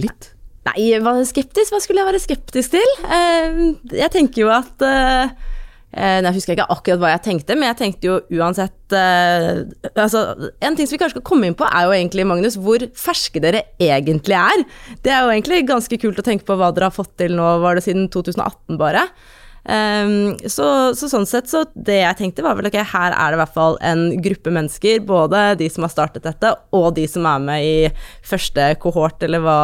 Litt? 0.00 0.32
Nei, 0.68 0.88
var 1.04 1.20
skeptisk? 1.28 1.72
Hva 1.72 1.80
skulle 1.82 2.02
jeg 2.02 2.10
være 2.10 2.22
skeptisk 2.22 2.74
til? 2.74 2.96
Eh, 3.06 3.62
jeg 3.96 4.12
tenker 4.14 4.44
jo 4.44 4.50
at 4.52 4.84
Nei, 4.84 5.28
eh, 5.94 6.18
Jeg 6.20 6.36
husker 6.36 6.54
ikke 6.54 6.68
akkurat 6.74 7.00
hva 7.00 7.12
jeg 7.14 7.24
tenkte, 7.24 7.56
men 7.56 7.70
jeg 7.70 7.78
tenkte 7.78 8.10
jo 8.10 8.18
uansett 8.36 8.92
eh, 8.96 9.62
altså, 9.94 10.50
En 10.60 10.76
ting 10.76 10.88
som 10.88 10.96
vi 10.96 11.00
kanskje 11.00 11.16
skal 11.16 11.26
komme 11.30 11.48
inn 11.48 11.56
på, 11.56 11.64
er 11.64 11.86
jo 11.86 11.96
egentlig, 11.96 12.26
Magnus, 12.28 12.58
hvor 12.60 12.84
ferske 12.98 13.40
dere 13.40 13.64
egentlig 13.80 14.36
er. 14.36 14.66
Det 15.04 15.14
er 15.14 15.24
jo 15.24 15.32
egentlig 15.32 15.64
ganske 15.70 16.00
kult 16.02 16.20
å 16.20 16.26
tenke 16.26 16.44
på 16.48 16.58
hva 16.58 16.72
dere 16.76 16.90
har 16.90 16.96
fått 16.96 17.14
til 17.22 17.36
nå, 17.38 17.48
var 17.64 17.78
det 17.78 17.86
siden 17.86 18.10
2018 18.12 18.76
bare. 18.80 19.06
Um, 19.68 20.32
så, 20.48 20.66
så, 20.96 21.10
sånn 21.12 21.26
sett, 21.28 21.50
så 21.50 21.64
det 21.76 21.98
jeg 22.00 22.16
tenkte 22.16 22.44
var 22.46 22.56
vel 22.56 22.70
ok, 22.70 22.78
her 22.92 23.12
er 23.12 23.32
det 23.34 23.36
i 23.36 23.40
hvert 23.42 23.54
fall 23.56 23.76
en 23.84 24.04
gruppe 24.24 24.52
mennesker, 24.54 25.02
både 25.04 25.42
de 25.60 25.68
som 25.72 25.84
har 25.84 25.92
startet 25.92 26.24
dette, 26.24 26.54
og 26.72 26.86
de 26.96 27.04
som 27.10 27.26
er 27.28 27.42
med 27.44 27.64
i 27.66 27.74
første 28.26 28.70
kohort, 28.80 29.20
eller 29.26 29.42
hva, 29.44 29.58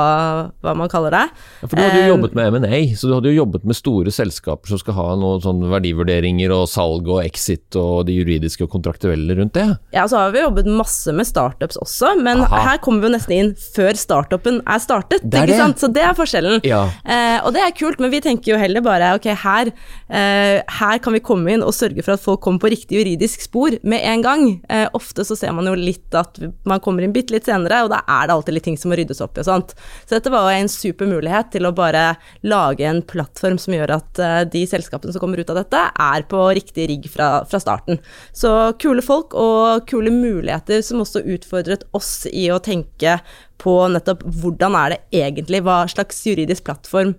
hva 0.65 0.75
man 0.77 0.91
kaller 0.93 1.15
det. 1.15 1.25
Ja, 1.63 1.69
for 1.71 1.77
du 1.77 1.83
hadde 1.83 2.03
jo 2.03 2.03
Um, 2.05 2.11
jobbet 2.15 2.35
med 2.37 2.55
M&A, 2.59 2.81
så 2.99 3.09
du 3.09 3.15
hadde 3.17 3.31
jo 3.33 3.39
jobbet 3.41 3.65
med 3.65 3.77
store 3.79 4.13
selskaper 4.13 4.71
som 4.71 4.79
skal 4.83 4.97
ha 4.99 5.07
noen 5.19 5.41
sånn 5.43 5.63
verdivurderinger 5.73 6.53
og 6.55 6.67
salg 6.71 7.09
og 7.09 7.23
exit 7.25 7.75
og 7.81 8.05
det 8.09 8.19
juridiske 8.19 8.67
og 8.67 8.71
kontraktuelle 8.77 9.37
rundt 9.39 9.57
det. 9.57 9.67
Ja, 9.97 10.05
så 10.11 10.21
har 10.21 10.35
vi 10.35 10.43
jobbet 10.45 10.69
masse 10.69 11.15
med 11.17 11.27
startups 11.29 11.79
også, 11.81 12.13
men 12.21 12.45
Aha. 12.45 12.61
her 12.69 12.83
kommer 12.85 13.05
vi 13.05 13.09
jo 13.11 13.15
nesten 13.17 13.37
inn 13.39 13.53
før 13.75 13.97
startupen 13.99 14.61
er 14.69 14.83
startet, 14.85 15.25
Det 15.25 15.41
er 15.41 15.49
ikke 15.49 15.55
det. 15.55 15.61
sant? 15.63 15.81
Så 15.81 15.91
det 15.97 16.05
er 16.05 16.15
forskjellen. 16.19 16.61
Ja. 16.69 16.85
Uh, 17.09 17.39
og 17.47 17.55
det 17.57 17.65
er 17.65 17.75
kult, 17.77 18.03
men 18.03 18.13
vi 18.13 18.21
tenker 18.25 18.55
jo 18.55 18.61
heller 18.61 18.85
bare 18.85 19.15
ok, 19.17 19.31
her, 19.45 19.73
her 20.09 20.99
kan 21.03 21.15
vi 21.17 21.23
komme 21.25 21.55
inn 21.55 21.65
og 21.65 21.75
sørge 21.75 22.03
for 22.05 22.15
at 22.15 22.23
folk 22.23 22.43
kommer 22.45 22.61
på 22.63 22.71
riktig 22.75 22.99
juridisk 22.99 23.45
spor 23.47 23.77
med 23.83 24.05
en 24.05 24.23
gang. 24.25 24.45
Eh, 24.69 24.87
ofte 24.93 25.25
så 25.25 25.37
ser 25.37 25.53
man 25.57 25.69
jo 25.69 25.75
litt 25.79 26.15
at 26.17 26.39
man 26.69 26.83
kommer 26.85 27.05
inn 27.05 27.15
bitte 27.15 27.35
litt 27.35 27.49
senere, 27.49 27.83
og 27.85 27.93
da 27.93 28.03
er 28.03 28.29
det 28.29 28.37
alltid 28.37 28.57
litt 28.57 28.67
ting 28.69 28.79
som 28.81 28.93
må 28.93 28.99
ryddes 28.99 29.23
opp 29.25 29.39
i 29.39 29.43
og 29.45 29.49
sånt. 29.49 29.75
Så 30.05 30.17
dette 30.17 30.33
var 30.33 30.49
jo 30.49 30.59
en 30.59 30.73
super 30.73 31.09
mulighet 31.11 31.53
til 31.55 31.69
å 31.69 31.75
bare 31.77 32.05
lage 32.47 32.87
en 32.89 33.03
plattform 33.05 33.59
som 33.61 33.77
gjør 33.77 33.97
at 33.99 34.23
eh, 34.23 34.41
de 34.55 34.65
selskapene 34.71 35.15
som 35.15 35.25
kommer 35.25 35.41
ut 35.41 35.53
av 35.53 35.61
dette, 35.63 35.85
er 36.05 36.27
på 36.31 36.43
riktig 36.57 36.89
rigg 36.91 37.09
fra, 37.13 37.31
fra 37.49 37.61
starten. 37.63 38.01
Så 38.37 38.53
kule 38.83 39.05
folk 39.05 39.37
og 39.39 39.87
kule 39.91 40.13
muligheter 40.15 40.85
som 40.85 41.03
også 41.05 41.25
utfordret 41.37 41.87
oss 41.97 42.25
i 42.31 42.49
å 42.53 42.61
tenke 42.63 43.19
på 43.61 43.77
nettopp 43.93 44.25
hvordan 44.43 44.77
er 44.79 44.95
det 44.95 45.23
egentlig, 45.25 45.63
hva 45.65 45.85
slags 45.91 46.25
juridisk 46.27 46.67
plattform 46.67 47.15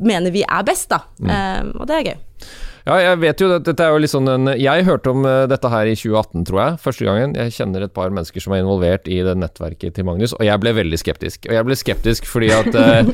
mener 0.00 0.34
vi 0.34 0.44
er 0.46 0.64
best, 0.66 0.90
da. 0.92 1.02
Eh, 1.20 1.74
og 1.74 1.86
det 1.88 1.98
er 1.98 2.08
gøy. 2.10 2.16
Ja, 2.86 3.00
jeg 3.02 3.18
vet 3.18 3.40
jo 3.42 3.48
dette 3.50 3.82
er 3.82 3.90
jo 3.90 3.98
litt 3.98 4.12
sånn 4.12 4.28
en 4.30 4.50
Jeg 4.62 4.84
hørte 4.86 5.10
om 5.10 5.24
eh, 5.26 5.48
dette 5.50 5.70
her 5.72 5.88
i 5.90 5.96
2018, 5.98 6.44
tror 6.46 6.60
jeg. 6.60 6.76
Første 6.84 7.06
gangen. 7.08 7.32
Jeg 7.34 7.54
kjenner 7.56 7.82
et 7.82 7.94
par 7.96 8.12
mennesker 8.14 8.44
som 8.44 8.54
er 8.54 8.62
involvert 8.62 9.10
i 9.10 9.18
det 9.26 9.34
nettverket 9.40 9.96
til 9.96 10.06
Magnus, 10.06 10.36
og 10.36 10.44
jeg 10.46 10.62
ble 10.62 10.74
veldig 10.76 11.00
skeptisk. 11.02 11.48
Og 11.50 11.56
jeg 11.56 11.66
ble 11.66 11.78
skeptisk 11.80 12.30
fordi 12.30 12.52
at 12.54 12.78
eh, 12.78 13.10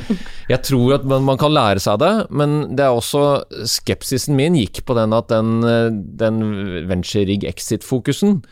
jeg 0.52 0.61
tror 0.68 0.99
at 0.99 1.09
man, 1.09 1.25
man 1.25 1.40
kan 1.40 1.54
lære 1.56 1.80
seg 1.80 2.02
det, 2.04 2.12
men 2.28 2.76
det 2.76 2.85
er 2.85 2.92
også 2.92 3.25
Skepsisen 3.68 4.37
min 4.37 4.59
gikk 4.61 4.82
på 4.85 4.97
den 4.99 5.16
at 5.16 5.32
den, 5.32 5.62
eh, 5.64 5.88
den 6.21 6.44
venture 6.90 7.25
rig 7.32 7.49
exit-fokusen 7.49 8.42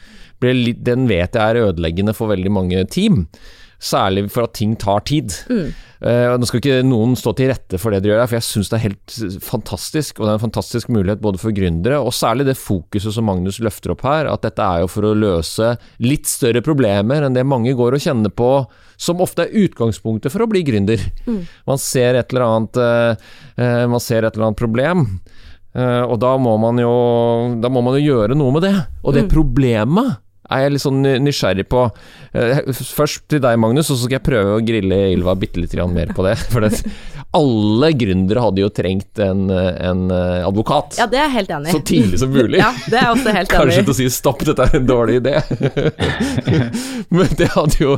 den 0.41 1.03
vet 1.05 1.37
jeg 1.37 1.43
er 1.43 1.67
ødeleggende 1.67 2.15
for 2.17 2.33
veldig 2.33 2.53
mange 2.55 2.85
team. 2.89 3.27
Særlig 3.81 4.27
for 4.29 4.45
at 4.45 4.59
ting 4.59 4.75
tar 4.77 5.01
tid. 5.09 5.33
Mm. 5.49 5.71
Uh, 6.01 6.33
nå 6.41 6.47
skal 6.49 6.63
ikke 6.63 6.79
noen 6.85 7.13
stå 7.19 7.35
til 7.37 7.51
rette 7.51 7.77
for 7.81 7.93
det 7.93 7.99
de 8.01 8.09
gjør 8.09 8.23
for 8.25 8.39
jeg 8.39 8.45
syns 8.47 8.71
det 8.73 8.77
er 8.79 8.85
helt 8.87 9.17
fantastisk. 9.45 10.21
Og 10.21 10.27
det 10.27 10.31
er 10.31 10.39
en 10.39 10.45
fantastisk 10.47 10.93
mulighet 10.93 11.23
både 11.25 11.41
for 11.41 11.57
gründere, 11.57 11.99
og 12.01 12.15
særlig 12.17 12.47
det 12.49 12.59
fokuset 12.61 13.17
som 13.17 13.29
Magnus 13.29 13.61
løfter 13.65 13.95
opp 13.95 14.05
her, 14.09 14.29
at 14.29 14.45
dette 14.45 14.65
er 14.65 14.85
jo 14.85 14.91
for 14.93 15.09
å 15.09 15.17
løse 15.17 15.75
litt 16.05 16.29
større 16.29 16.65
problemer 16.65 17.25
enn 17.25 17.37
det 17.37 17.45
mange 17.49 17.75
går 17.77 17.97
og 17.97 18.05
kjenner 18.05 18.33
på, 18.33 18.53
som 19.01 19.21
ofte 19.25 19.47
er 19.47 19.67
utgangspunktet 19.67 20.33
for 20.33 20.45
å 20.45 20.51
bli 20.51 20.65
gründer. 20.67 21.05
Man 21.69 21.81
ser 21.81 22.21
et 22.21 22.33
eller 22.33 22.47
annet 22.47 22.81
uh, 22.81 23.87
Man 23.89 24.01
ser 24.01 24.25
et 24.25 24.35
eller 24.35 24.51
annet 24.51 24.61
problem. 24.61 25.07
Uh, 25.73 26.05
og 26.05 26.19
da 26.21 26.33
må 26.43 26.57
man 26.59 26.81
jo 26.83 26.91
Da 27.63 27.69
må 27.71 27.79
man 27.87 27.95
jo 27.95 28.03
gjøre 28.03 28.35
noe 28.35 28.57
med 28.57 28.65
det. 28.67 28.75
Og 29.05 29.15
det 29.17 29.29
problemet 29.31 30.19
er 30.51 30.65
jeg 30.65 30.75
litt 30.75 30.85
sånn 30.85 31.01
nysgjerrig 31.25 31.67
på. 31.71 31.85
Eh, 32.35 32.61
Først 32.75 33.27
til 33.31 33.43
deg, 33.45 33.59
Magnus, 33.63 33.91
og 33.91 33.97
så 33.99 34.07
skal 34.07 34.19
jeg 34.19 34.27
prøve 34.27 34.57
å 34.57 34.65
grille 34.65 35.01
Ylva 35.15 35.37
bitte 35.39 35.63
litt 35.63 35.77
mer 35.93 36.13
på 36.17 36.27
det. 36.27 36.37
For 36.53 36.67
det, 36.67 36.83
alle 37.33 37.93
gründere 37.95 38.43
hadde 38.43 38.59
jo 38.65 38.69
trengt 38.75 39.19
en, 39.23 39.45
en 39.55 40.01
eh, 40.11 40.47
advokat. 40.49 40.97
Ja, 40.99 41.07
det 41.07 41.19
er 41.21 41.29
jeg 41.29 41.35
helt 41.37 41.53
enig 41.55 41.69
i. 41.71 41.75
Så 41.77 41.83
tidlig 41.87 42.19
som 42.19 42.33
mulig. 42.35 42.59
Ja, 42.65 42.73
det 42.91 42.97
er 42.99 43.05
jeg 43.07 43.13
også 43.15 43.35
helt 43.37 43.53
Kanskje 43.55 43.77
enig 43.77 43.87
til 43.87 43.95
å 43.95 43.99
si 44.01 44.09
'stopp, 44.11 44.43
dette 44.49 44.67
er 44.67 44.77
en 44.81 44.89
dårlig 44.89 45.21
idé'. 45.21 45.39
men 47.15 47.29
det 47.39 47.49
hadde 47.55 47.79
jo 47.81 47.97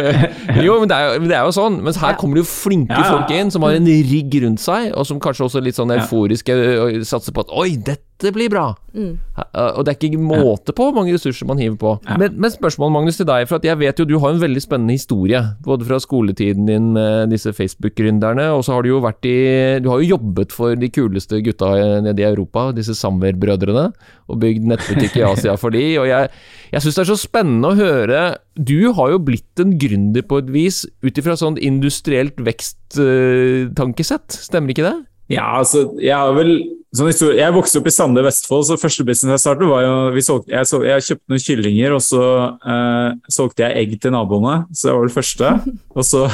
Jo, 0.66 0.78
men 0.80 0.88
det 0.90 0.96
er 0.96 1.04
jo, 1.08 1.26
det 1.28 1.36
er 1.36 1.44
jo 1.46 1.54
sånn. 1.56 1.80
Mens 1.84 2.00
her 2.00 2.14
Ja. 2.14 2.18
kommer 2.20 2.38
det 2.40 2.44
jo 2.46 2.50
flinke 2.52 2.96
Ja, 2.96 3.04
ja. 3.04 3.10
folk 3.18 3.30
inn, 3.36 3.50
som 3.54 3.62
har 3.66 3.76
en 3.76 3.86
rigg 3.86 4.34
rundt 4.44 4.60
seg, 4.62 4.90
og 4.96 5.06
som 5.08 5.20
kanskje 5.22 5.46
også 5.48 5.62
litt 5.64 5.76
sånn 5.78 5.92
euforiske 5.94 6.56
og 6.82 7.04
satser 7.08 7.32
på 7.36 7.44
at 7.46 7.52
'oi, 7.52 7.76
dette 7.76 8.32
blir 8.32 8.48
bra'. 8.52 8.74
Mm. 8.94 9.18
Eh, 9.38 9.70
Og 9.76 9.84
det 9.84 9.92
er 9.92 9.98
ikke 10.08 10.18
måte 10.20 10.72
på 10.76 10.84
hvor 10.88 10.94
mange 10.94 11.12
ressurser 11.14 11.46
man 11.48 11.58
hiver 11.58 11.76
på. 11.80 11.94
Men, 12.18 12.34
men 12.38 12.50
spørsmålet, 12.52 12.92
Magnus, 12.92 13.16
til 13.16 13.26
deg, 13.26 13.48
for 13.48 13.56
at 13.56 13.64
jeg 13.64 13.78
vet 13.80 13.98
jo 13.98 14.04
du 14.04 14.18
har 14.18 14.30
en 14.30 14.40
veldig 14.42 14.62
spennende 14.62 14.92
historie. 14.94 15.40
Både 15.64 15.84
fra 15.88 15.98
skoletiden 15.98 16.66
din 16.68 16.92
med 16.92 17.30
disse 17.32 17.50
Facebook-gründerne, 17.56 18.50
og 18.54 18.61
så 18.64 18.74
har 18.74 18.84
du 18.84 18.90
jo 18.90 19.00
vært 19.02 19.26
i 19.28 19.36
Du 19.82 19.88
har 19.90 20.00
jo 20.00 20.14
jobbet 20.14 20.54
for 20.54 20.78
de 20.78 20.88
kuleste 20.92 21.40
gutta 21.44 21.70
nede 22.04 22.22
i 22.22 22.26
Europa, 22.28 22.70
disse 22.76 22.96
Samver-brødrene, 22.98 23.86
og 24.28 24.40
bygd 24.42 24.68
nettbutikk 24.72 25.20
i 25.20 25.26
Asia 25.30 25.56
for 25.60 25.74
de, 25.74 25.84
og 26.02 26.08
jeg, 26.10 26.32
jeg 26.72 26.84
syns 26.84 26.98
det 26.98 27.04
er 27.04 27.12
så 27.12 27.20
spennende 27.20 27.72
å 27.72 27.78
høre 27.78 28.24
Du 28.56 28.92
har 28.96 29.14
jo 29.14 29.22
blitt 29.22 29.62
en 29.62 29.76
gründer 29.80 30.26
på 30.26 30.42
et 30.42 30.52
vis, 30.52 30.84
ut 31.04 31.18
ifra 31.18 31.38
sånn 31.38 31.60
industrielt 31.60 32.38
veksttankesett, 32.42 34.38
stemmer 34.50 34.74
ikke 34.74 34.88
det? 34.88 34.98
Ja, 35.32 35.58
altså, 35.62 35.86
jeg 36.02 36.16
har 36.16 36.34
vel 36.36 36.56
sånn 36.92 37.08
historie, 37.08 37.38
Jeg 37.40 37.54
vokste 37.54 37.80
opp 37.80 37.88
i 37.88 37.94
Sande, 37.94 38.24
Vestfold, 38.26 38.66
så 38.68 38.78
første 38.80 39.04
business 39.08 39.38
jeg 39.38 39.44
startet, 39.46 39.68
var 39.70 39.84
jo 39.86 39.94
vi 40.12 40.24
solgte, 40.24 40.52
jeg, 40.52 40.68
solgte, 40.68 40.90
jeg 40.90 41.06
kjøpte 41.06 41.32
noen 41.32 41.44
kyllinger, 41.46 41.94
og 41.96 42.02
så 42.04 42.24
eh, 42.74 43.14
solgte 43.32 43.64
jeg 43.64 43.84
egg 43.84 43.94
til 44.02 44.12
naboene. 44.12 44.58
Så 44.74 44.88
det 44.88 44.96
var 44.96 45.06
vel 45.06 45.14
første. 45.14 45.52
Og 45.96 46.06
så 46.06 46.26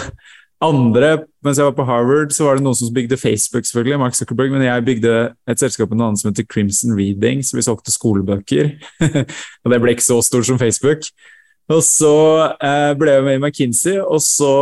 andre, 0.64 1.10
mens 1.44 1.58
jeg 1.60 1.68
var 1.68 1.74
på 1.76 1.86
Harvard, 1.86 2.32
så 2.34 2.48
var 2.48 2.58
det 2.58 2.64
noen 2.66 2.76
som 2.76 2.90
bygde 2.94 3.18
Facebook, 3.20 3.66
selvfølgelig, 3.68 3.98
Mark 4.02 4.16
Zuckerberg, 4.18 4.50
men 4.50 4.66
jeg 4.66 4.86
bygde 4.86 5.14
et 5.50 5.62
selskap 5.62 5.90
med 5.90 6.00
noe 6.00 6.10
annet 6.10 6.22
som 6.22 6.32
heter 6.32 6.46
Crimson 6.50 6.96
Reading, 6.98 7.44
så 7.46 7.58
vi 7.58 7.66
solgte 7.66 7.94
skolebøker. 7.94 8.72
og 9.62 9.72
det 9.72 9.80
ble 9.82 9.94
ikke 9.94 10.08
så 10.08 10.18
stort 10.26 10.48
som 10.48 10.58
Facebook. 10.58 11.06
Og 11.68 11.82
så 11.84 12.14
eh, 12.64 12.90
ble 12.96 13.12
jeg 13.12 13.24
med 13.26 13.36
i 13.36 13.40
McKinsey, 13.42 13.98
og 14.00 14.22
så 14.24 14.52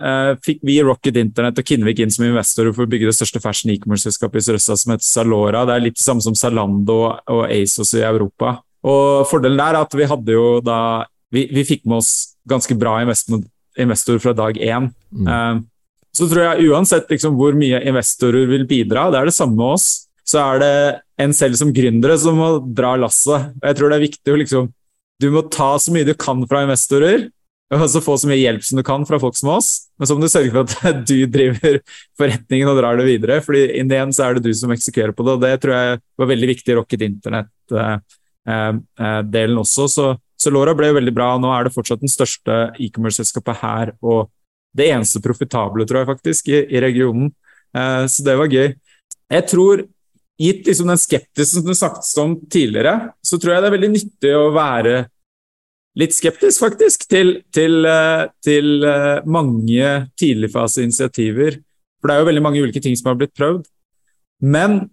eh, 0.00 0.32
fikk 0.42 0.62
vi 0.64 0.78
Rocket 0.82 1.18
Internet 1.20 1.60
og 1.60 1.66
Kinnevik 1.68 2.00
inn 2.00 2.12
som 2.12 2.24
investorer 2.24 2.72
for 2.72 2.86
å 2.86 2.90
bygge 2.90 3.10
det 3.10 3.16
største 3.18 3.42
fashion 3.44 3.74
e-commerce-selskapet 3.74 4.40
i 4.40 4.46
Sørøsta, 4.48 4.78
som 4.80 4.94
heter 4.94 5.06
Salora. 5.06 5.66
Det 5.68 5.76
er 5.76 5.84
litt 5.84 5.98
det 6.00 6.06
samme 6.06 6.24
som 6.24 6.36
Zalando 6.38 7.02
og 7.12 7.42
ASOS 7.44 7.94
i 8.00 8.06
Europa. 8.08 8.56
Og 8.84 9.26
fordelen 9.28 9.60
der 9.60 9.76
er 9.76 9.84
at 9.84 9.96
vi 9.96 10.08
hadde 10.08 10.34
jo 10.34 10.46
da 10.64 10.78
Vi, 11.34 11.48
vi 11.50 11.64
fikk 11.66 11.80
med 11.88 11.98
oss 11.98 12.36
ganske 12.46 12.76
bra 12.78 13.00
investment- 13.02 13.48
investorer 13.80 14.22
fra 14.22 14.34
dag 14.36 14.58
én. 14.58 14.90
Mm. 15.14 15.62
så 16.14 16.28
tror 16.30 16.44
jeg 16.44 16.70
uansett 16.70 17.10
liksom, 17.10 17.34
hvor 17.38 17.56
mye 17.58 17.80
investorer 17.88 18.46
vil 18.50 18.66
bidra, 18.70 19.08
det 19.10 19.18
er 19.18 19.30
det 19.30 19.34
samme 19.34 19.58
med 19.58 19.74
oss, 19.74 19.86
så 20.24 20.40
er 20.40 20.62
det 20.62 20.74
en 21.20 21.34
selv 21.36 21.58
som 21.58 21.72
gründere 21.74 22.16
som 22.18 22.38
må 22.38 22.48
dra 22.74 22.94
lasset. 22.98 23.52
Jeg 23.62 23.78
tror 23.78 23.90
det 23.90 23.98
er 23.98 24.08
viktig 24.08 24.32
å 24.32 24.40
liksom 24.40 24.72
Du 25.22 25.28
må 25.30 25.44
ta 25.46 25.76
så 25.78 25.92
mye 25.94 26.04
du 26.04 26.10
kan 26.18 26.40
fra 26.50 26.64
investorer, 26.64 27.28
og 27.72 27.88
så 27.90 28.00
få 28.02 28.16
så 28.20 28.28
mye 28.28 28.42
hjelp 28.42 28.62
som 28.66 28.76
du 28.78 28.82
kan 28.86 29.06
fra 29.08 29.18
folk 29.22 29.36
som 29.38 29.48
oss. 29.54 29.68
Men 29.98 30.06
så 30.08 30.14
må 30.14 30.20
du 30.24 30.32
sørge 30.32 30.52
for 30.52 30.60
at 30.64 30.70
du 31.10 31.18
driver 31.30 31.72
forretningen 32.18 32.70
og 32.70 32.78
drar 32.80 32.94
det 32.98 33.06
videre. 33.08 33.34
fordi 33.44 33.62
in 33.78 33.88
the 33.88 33.96
end 34.02 34.12
så 34.14 34.22
er 34.26 34.32
det 34.34 34.46
du 34.48 34.54
som 34.58 34.72
eksekverer 34.74 35.12
på 35.14 35.22
det, 35.24 35.32
og 35.36 35.42
det 35.44 35.60
tror 35.62 35.74
jeg 35.74 36.00
var 36.20 36.32
veldig 36.32 36.48
viktig 36.50 36.70
i 36.70 36.78
Rocket 36.80 37.02
Internett-delen 37.08 39.58
også. 39.62 39.82
Så, 39.88 40.06
så 40.44 40.52
Lora 40.52 40.74
ble 40.76 40.90
jo 40.90 40.98
veldig 40.98 41.14
bra. 41.16 41.32
Nå 41.40 41.50
er 41.54 41.66
det 41.66 41.74
fortsatt 41.74 42.02
den 42.02 42.12
største 42.12 42.58
e-commerce-selskapet 42.76 43.62
her, 43.62 43.94
og 44.04 44.28
det 44.76 44.90
eneste 44.90 45.22
profitable, 45.24 45.86
tror 45.86 46.02
jeg 46.02 46.10
faktisk, 46.12 46.52
i, 46.52 46.62
i 46.74 46.82
regionen. 46.82 47.32
Eh, 47.76 48.04
så 48.10 48.26
det 48.26 48.36
var 48.38 48.52
gøy. 48.52 48.74
Jeg 49.32 49.48
tror, 49.50 49.84
gitt 50.40 50.68
liksom 50.68 50.90
den 50.90 51.00
skeptisen 51.00 51.62
som 51.62 51.68
du 51.68 51.78
snakket 51.78 52.22
om 52.22 52.38
tidligere, 52.50 52.94
så 53.24 53.38
tror 53.38 53.54
jeg 53.54 53.64
det 53.64 53.70
er 53.70 53.76
veldig 53.76 53.92
nyttig 53.94 54.32
å 54.36 54.48
være 54.54 54.96
litt 55.98 56.14
skeptisk, 56.14 56.64
faktisk, 56.64 57.06
til, 57.10 57.36
til, 57.54 57.84
eh, 57.86 58.26
til 58.42 58.86
eh, 58.88 59.22
mange 59.30 59.92
tidligfaseinitiativer. 60.20 61.60
For 62.00 62.10
det 62.10 62.16
er 62.16 62.22
jo 62.22 62.30
veldig 62.32 62.44
mange 62.44 62.64
ulike 62.64 62.82
ting 62.82 62.98
som 62.98 63.12
har 63.12 63.20
blitt 63.20 63.34
prøvd. 63.38 63.68
Men 64.42 64.88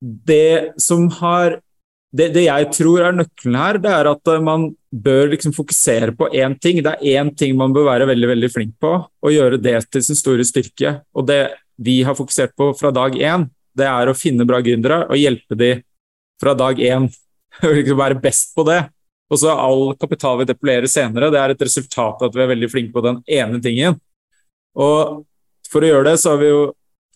det 0.00 0.78
som 0.80 1.06
har 1.20 1.60
det, 2.08 2.30
det, 2.32 2.46
jeg 2.46 2.68
tror 2.72 3.04
er 3.04 3.16
nøkkelen 3.18 3.56
her, 3.58 3.78
det 3.84 3.90
er 3.92 4.08
at 4.08 4.30
eh, 4.32 4.40
man 4.44 4.70
bør 4.88 5.28
liksom 5.34 5.52
fokusere 5.52 6.14
på 6.16 6.30
én 6.32 6.54
ting. 6.56 6.80
Det 6.84 6.94
er 6.94 7.20
én 7.20 7.30
ting 7.36 7.56
man 7.58 7.74
bør 7.76 7.90
være 7.90 8.08
veldig 8.08 8.30
veldig 8.30 8.50
flink 8.52 8.74
på, 8.80 8.94
og 9.04 9.34
gjøre 9.34 9.60
det 9.60 9.76
til 9.92 10.04
sin 10.06 10.18
store 10.18 10.46
styrke. 10.48 10.98
Og 11.12 11.28
det 11.28 11.42
vi 11.78 12.00
har 12.06 12.16
fokusert 12.18 12.56
på 12.58 12.72
fra 12.78 12.90
dag 12.94 13.14
én, 13.14 13.44
det 13.76 13.86
er 13.86 14.08
å 14.08 14.16
finne 14.16 14.46
bra 14.48 14.62
gründere 14.64 15.04
og 15.06 15.20
hjelpe 15.20 15.58
de 15.58 15.72
fra 16.40 16.56
dag 16.56 16.80
én. 16.80 17.10
liksom 17.62 17.98
være 17.98 18.20
best 18.22 18.54
på 18.56 18.64
det. 18.68 18.82
Og 19.28 19.40
så 19.42 19.52
all 19.52 19.92
kapital 20.00 20.38
vi 20.40 20.48
depolerer 20.48 20.88
senere, 20.88 21.28
det 21.32 21.40
er 21.40 21.52
et 21.52 21.64
resultat 21.66 22.22
av 22.22 22.30
at 22.30 22.36
vi 22.36 22.44
er 22.44 22.52
veldig 22.54 22.70
flinke 22.72 22.94
på 22.94 23.04
den 23.04 23.20
ene 23.28 23.60
tingen. 23.60 23.98
Og 24.78 25.24
for 25.68 25.84
å 25.84 25.90
gjøre 25.90 26.12
det, 26.12 26.16
så 26.22 26.32
har 26.32 26.40
vi 26.40 26.48
jo 26.48 26.62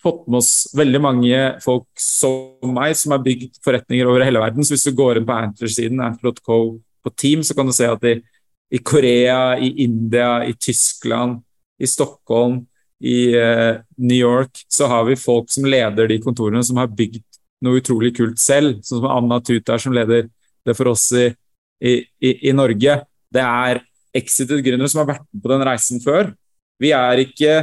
fått 0.03 0.27
med 0.27 0.41
oss 0.41 0.53
veldig 0.77 1.01
mange 1.03 1.41
folk 1.63 1.87
som 2.01 2.75
meg, 2.75 2.97
som 2.99 3.15
har 3.15 3.23
bygd 3.23 3.61
forretninger 3.65 4.09
over 4.11 4.25
hele 4.27 4.43
verden. 4.43 4.65
Så 4.65 4.75
hvis 4.75 4.87
du 4.89 4.97
går 4.99 5.21
inn 5.21 5.29
på 5.29 5.37
Antler-siden, 5.37 6.03
Antler.co 6.03 6.59
på 7.03 7.15
Team, 7.19 7.43
så 7.47 7.57
kan 7.59 7.69
du 7.69 7.75
se 7.77 7.89
at 7.91 8.05
i, 8.09 8.17
i, 8.73 8.81
Korea, 8.83 9.57
i 9.59 9.73
India, 9.85 10.43
i 10.47 10.55
Tyskland, 10.59 11.41
i 11.83 11.89
Stockholm, 11.91 12.63
i 13.03 13.35
uh, 13.35 13.81
New 13.99 14.19
York, 14.19 14.63
så 14.71 14.87
har 14.91 15.07
vi 15.09 15.19
folk 15.19 15.51
som 15.51 15.67
leder 15.67 16.11
de 16.11 16.21
kontorene, 16.23 16.63
som 16.63 16.79
har 16.79 16.91
bygd 16.91 17.25
noe 17.63 17.81
utrolig 17.81 18.13
kult 18.15 18.39
selv. 18.43 18.79
Sånn 18.87 19.03
som 19.03 19.11
Anna 19.11 19.41
Tutar, 19.43 19.83
som 19.83 19.95
leder 19.95 20.29
det 20.63 20.77
for 20.79 20.93
oss 20.93 21.09
i, 21.19 21.29
i, 21.83 22.33
i 22.51 22.55
Norge. 22.55 23.01
Det 23.33 23.43
er 23.43 23.83
exited 24.15 24.63
gründere 24.63 24.91
som 24.93 25.03
har 25.03 25.15
vært 25.15 25.27
med 25.27 25.43
på 25.43 25.51
den 25.51 25.67
reisen 25.67 26.03
før. 26.05 26.31
Vi 26.83 26.93
er 26.95 27.23
ikke 27.23 27.57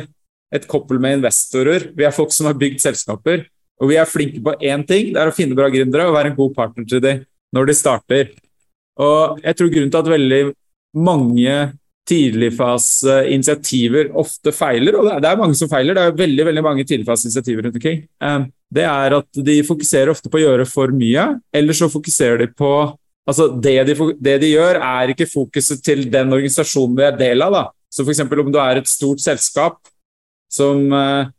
et 0.56 0.68
koppel 0.70 1.00
med 1.02 1.20
investorer. 1.20 1.90
Vi 1.96 2.06
er 2.08 2.16
folk 2.16 2.32
som 2.36 2.46
har 2.50 2.58
bygd 2.60 2.80
selskaper. 2.84 3.46
Og 3.80 3.88
vi 3.92 3.96
er 4.00 4.10
flinke 4.10 4.42
på 4.44 4.52
én 4.60 4.82
ting, 4.88 5.14
det 5.16 5.20
er 5.22 5.30
å 5.32 5.36
finne 5.36 5.56
bra 5.56 5.70
gründere 5.72 6.10
og 6.10 6.16
være 6.18 6.30
en 6.34 6.40
god 6.40 6.54
partner 6.58 6.84
til 6.90 7.00
dem 7.04 7.18
når 7.56 7.64
de 7.70 7.74
starter. 7.78 8.26
Og 9.00 9.40
jeg 9.46 9.56
tror 9.56 9.70
grunnen 9.72 9.92
til 9.94 10.02
at 10.02 10.14
veldig 10.14 10.42
mange 11.00 11.56
tidligfaseinitiativer 12.10 14.06
ofte 14.18 14.52
feiler, 14.56 14.94
og 14.98 15.04
det 15.22 15.30
er 15.30 15.38
mange 15.40 15.56
som 15.58 15.70
feiler, 15.72 15.94
det 15.96 16.04
er 16.04 16.18
veldig 16.18 16.46
veldig 16.50 16.64
mange 16.66 16.84
tidligfaseinitiativer 16.90 17.62
rundt 17.66 17.78
omkring, 17.80 18.00
eh, 18.26 18.40
det 18.74 18.86
er 18.90 19.10
at 19.20 19.30
de 19.50 19.56
fokuserer 19.68 20.10
ofte 20.12 20.30
på 20.32 20.38
å 20.40 20.46
gjøre 20.46 20.66
for 20.70 20.88
mye, 20.96 21.26
eller 21.54 21.74
så 21.78 21.86
fokuserer 21.92 22.38
de 22.44 22.48
på 22.54 22.74
Altså, 23.30 23.46
det 23.62 23.86
de, 23.86 23.94
det 24.18 24.42
de 24.42 24.48
gjør, 24.56 24.80
er 24.82 25.12
ikke 25.14 25.28
fokuset 25.30 25.84
til 25.86 26.00
den 26.10 26.34
organisasjonen 26.34 26.96
de 26.98 27.04
er 27.06 27.18
del 27.20 27.44
av. 27.46 27.52
da. 27.54 27.70
Så 27.94 28.02
f.eks. 28.02 28.24
om 28.26 28.50
du 28.50 28.58
er 28.58 28.80
et 28.80 28.90
stort 28.90 29.22
selskap, 29.22 29.78
som 30.52 30.94
eh, 30.94 31.30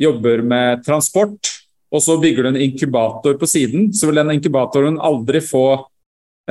jobber 0.00 0.42
med 0.42 0.84
transport, 0.86 1.52
og 1.90 2.02
så 2.02 2.16
bygger 2.22 2.46
du 2.46 2.52
en 2.52 2.62
inkubator 2.68 3.38
på 3.38 3.48
siden, 3.50 3.90
så 3.94 4.08
vil 4.08 4.20
den 4.20 4.36
inkubatoren 4.36 4.98
aldri 5.02 5.42
få 5.42 5.64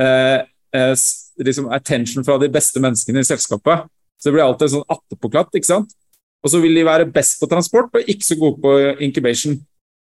eh, 0.00 0.42
eh, 0.76 0.92
liksom 1.40 1.70
attention 1.72 2.26
fra 2.26 2.36
de 2.40 2.50
beste 2.52 2.82
menneskene 2.82 3.22
i 3.22 3.28
selskapet. 3.28 3.88
Så 4.20 4.28
det 4.28 4.36
blir 4.36 4.44
alltid 4.44 4.74
sånn 4.74 4.90
attepåklatt, 4.92 5.54
ikke 5.56 5.70
sant. 5.70 5.94
Og 6.44 6.52
så 6.52 6.60
vil 6.60 6.76
de 6.76 6.84
være 6.88 7.08
best 7.12 7.40
på 7.40 7.48
transport 7.48 7.96
og 7.96 8.08
ikke 8.08 8.24
så 8.24 8.36
gode 8.40 8.60
på 8.64 8.76
incubation. 9.04 9.56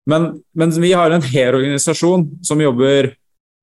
Men, 0.09 0.31
men 0.57 0.73
vi 0.83 0.93
har 0.97 1.13
en 1.13 1.25
hel 1.33 1.57
organisasjon 1.57 2.27
som 2.45 2.61
jobber 2.61 3.13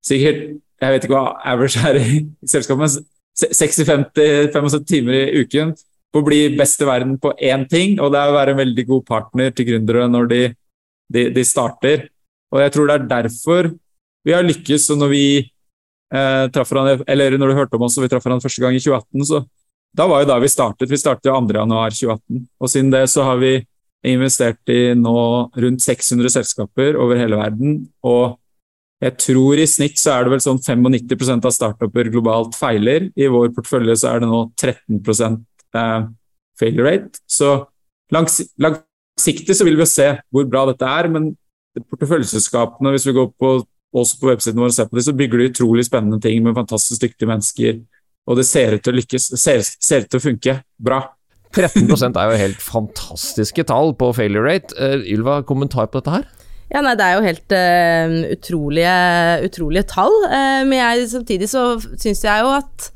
sikkert 0.05 0.59
Jeg 0.79 0.93
vet 0.93 1.03
ikke 1.03 1.11
hva 1.11 1.33
average 1.51 1.81
er 1.83 1.97
i 1.99 2.19
selskapet, 2.47 2.79
men 2.79 3.07
60-50-75 3.51 4.85
timer 4.87 5.17
i 5.17 5.41
uken 5.43 5.73
å 6.15 6.23
bli 6.25 6.39
best 6.57 6.81
i 6.81 6.87
verden 6.89 7.17
på 7.21 7.33
én 7.37 7.67
ting, 7.69 7.99
og 8.01 8.13
det 8.13 8.21
er 8.21 8.31
å 8.31 8.37
være 8.37 8.55
en 8.55 8.61
veldig 8.63 8.85
god 8.89 9.05
partner 9.05 9.53
til 9.53 9.67
gründere 9.69 10.07
når 10.09 10.31
de, 10.31 10.41
de, 11.13 11.27
de 11.35 11.45
starter. 11.45 12.07
Og 12.49 12.63
jeg 12.63 12.73
tror 12.73 12.89
det 12.89 12.95
er 12.97 13.07
derfor 13.11 13.71
vi 14.25 14.33
har 14.33 14.45
lykkes. 14.45 14.89
Og 14.93 15.01
når 15.03 15.13
vi 15.13 15.23
eh, 15.37 16.45
traff 16.53 16.71
hverandre, 16.71 17.05
eller 17.09 17.37
når 17.37 17.51
du 17.51 17.57
hørte 17.59 17.79
om 17.79 17.87
oss 17.87 17.97
og 17.99 18.05
vi 18.05 18.11
traff 18.11 18.25
hverandre 18.25 18.47
første 18.47 18.63
gang 18.63 18.77
i 18.77 18.83
2018, 18.83 19.29
så 19.29 19.43
da 19.97 20.05
var 20.09 20.23
jo 20.23 20.29
da 20.29 20.37
vi 20.41 20.51
startet. 20.51 20.89
Vi 20.91 21.01
startet 21.01 21.29
2.1.2018. 21.29 22.43
Og 22.61 22.71
siden 22.73 22.91
det 22.93 23.05
så 23.13 23.25
har 23.25 23.39
vi 23.41 23.55
investert 24.09 24.71
i 24.71 24.93
nå 24.95 25.15
rundt 25.59 25.83
600 25.83 26.31
selskaper 26.37 26.97
over 26.99 27.19
hele 27.19 27.39
verden. 27.39 27.81
Og 28.05 28.37
jeg 29.03 29.15
tror 29.21 29.59
i 29.59 29.67
snitt 29.69 29.99
så 29.99 30.17
er 30.17 30.25
det 30.25 30.33
vel 30.33 30.43
sånn 30.43 30.59
95% 30.59 31.47
av 31.47 31.55
startuper 31.55 32.11
globalt 32.13 32.57
feiler. 32.59 33.09
I 33.15 33.29
vår 33.31 33.53
portefølje 33.55 33.97
så 34.01 34.13
er 34.13 34.23
det 34.23 34.31
nå 34.31 34.43
13 34.59 35.01
uh, 35.77 36.07
failure 36.59 36.87
rate. 36.87 37.21
Så 37.29 37.51
langs, 38.13 38.41
langsiktig 38.57 39.57
så 39.57 39.67
vil 39.67 39.77
vi 39.77 39.85
jo 39.85 39.89
se 39.89 40.11
hvor 40.31 40.47
bra 40.49 40.65
dette 40.69 40.87
er, 40.87 41.09
men 41.11 41.33
porteføljeselskapene, 41.79 42.93
hvis 42.95 43.07
vi 43.07 43.15
går 43.17 43.29
på, 43.39 43.53
også 43.95 44.19
på 44.19 44.31
websiden 44.31 44.59
vår 44.61 44.71
og 44.71 44.75
ser 44.75 44.89
på 44.89 44.99
det, 44.99 45.05
så 45.05 45.15
bygger 45.17 45.41
de 45.41 45.51
utrolig 45.51 45.85
spennende 45.87 46.19
ting 46.21 46.43
med 46.43 46.57
fantastisk 46.57 47.01
dyktige 47.05 47.29
mennesker. 47.29 47.79
Og 48.29 48.37
det 48.37 48.45
ser 48.45 48.75
ut 48.75 48.83
til 48.85 48.93
å 48.93 48.99
lykkes. 48.99 49.31
Det 49.33 49.39
ser, 49.41 49.63
ser 49.63 50.05
ut 50.05 50.11
til 50.11 50.21
å 50.21 50.25
funke 50.25 50.59
bra. 50.77 50.99
13% 51.55 52.17
er 52.19 52.29
jo 52.29 52.41
helt 52.43 52.61
fantastiske 52.61 53.63
tall 53.71 53.95
på 53.97 54.11
failure 54.13 54.45
rate. 54.45 54.75
Uh, 54.77 55.01
Ylva, 55.09 55.39
kommentar 55.47 55.89
på 55.89 56.01
dette 56.01 56.19
her? 56.19 56.27
Ja, 56.69 56.83
nei, 56.85 56.93
Det 56.93 57.05
er 57.05 57.15
jo 57.17 57.25
helt 57.25 57.55
uh, 57.57 58.17
utrolige, 58.35 58.95
utrolige, 59.47 59.87
tall. 59.89 60.13
Uh, 60.29 60.61
men 60.69 60.77
jeg, 60.77 61.09
samtidig 61.15 61.49
så 61.49 61.71
syns 61.97 62.21
jeg 62.25 62.45
jo 62.45 62.53
at 62.59 62.91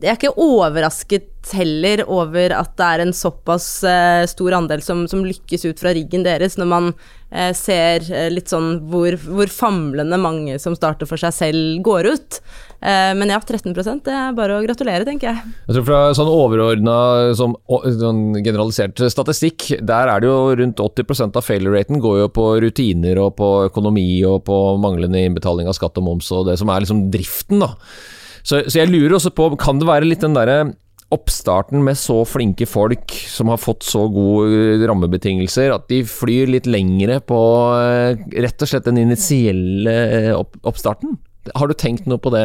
jeg 0.00 0.14
er 0.14 0.16
ikke 0.16 0.40
overrasket 0.40 1.28
heller 1.56 2.02
over 2.08 2.52
at 2.56 2.72
det 2.76 2.86
er 2.86 3.02
en 3.04 3.14
såpass 3.16 3.66
uh, 3.84 4.24
stor 4.28 4.56
andel 4.56 4.82
som, 4.84 5.06
som, 5.08 5.24
lykkes 5.24 5.64
ut 5.68 5.80
fra 5.80 5.92
riggen 5.96 6.24
deres, 6.24 6.56
når 6.60 6.68
man 6.68 6.90
uh, 6.92 7.50
ser 7.56 8.04
uh, 8.08 8.28
litt 8.32 8.52
sånn 8.52 8.74
hvor, 8.92 9.16
hvor, 9.24 9.50
famlende 9.52 10.16
mange 10.20 10.58
som 10.60 10.76
starter 10.76 11.08
for 11.08 11.20
seg 11.20 11.34
selv, 11.36 11.80
går 11.84 12.10
ut. 12.12 12.40
men 12.80 13.28
ja, 13.28 13.36
13 13.36 13.74
det 13.76 14.12
er 14.14 14.36
bare 14.36 14.56
å 14.56 14.62
gratulere, 14.64 15.04
tenker 15.04 15.28
jeg. 15.28 15.50
Jeg 15.66 15.74
tror 15.76 15.84
Fra 15.84 15.98
sånn 16.16 16.30
overordna, 16.32 16.94
sånn, 17.36 18.22
generalisert 18.40 19.02
statistikk, 19.12 19.66
der 19.84 20.08
er 20.08 20.22
det 20.22 20.30
jo 20.30 20.54
rundt 20.62 20.80
80% 20.80 21.36
av 21.36 21.44
failure-raten 21.44 22.00
går 22.00 22.22
jo 22.22 22.30
på 22.32 22.46
rutiner 22.64 23.20
og 23.20 23.34
på 23.40 23.50
økonomi 23.66 24.08
og 24.28 24.46
på 24.48 24.62
manglende 24.80 25.20
innbetaling 25.26 25.68
av 25.68 25.76
skatt 25.76 26.00
og 26.00 26.08
moms 26.08 26.32
og 26.32 26.48
det 26.48 26.56
som 26.60 26.72
er 26.72 26.86
liksom 26.86 27.10
driften, 27.12 27.60
da. 27.66 27.74
Så, 28.42 28.62
så, 28.66 28.80
jeg 28.80 28.90
lurer 28.90 29.18
også 29.18 29.32
på, 29.34 29.50
kan 29.60 29.80
det 29.80 29.88
være 29.88 30.08
litt 30.08 30.24
den 30.24 30.36
derre 30.36 30.62
oppstarten 31.10 31.82
med 31.82 31.98
så 31.98 32.20
flinke 32.28 32.68
folk 32.70 33.12
som 33.26 33.50
har 33.50 33.58
fått 33.58 33.82
så 33.82 34.04
gode 34.12 34.78
rammebetingelser, 34.86 35.72
at 35.74 35.88
de 35.90 36.04
flyr 36.06 36.52
litt 36.54 36.68
lengre 36.70 37.18
på 37.26 37.40
eh, 37.80 38.20
rett 38.44 38.62
og 38.62 38.70
slett 38.70 38.86
den 38.86 39.00
initielle 39.02 39.96
eh, 40.04 40.30
opp, 40.36 40.54
oppstarten? 40.62 41.18
Har 41.56 41.66
du 41.66 41.74
tenkt 41.74 42.06
noe 42.06 42.20
på 42.22 42.30
det, 42.34 42.44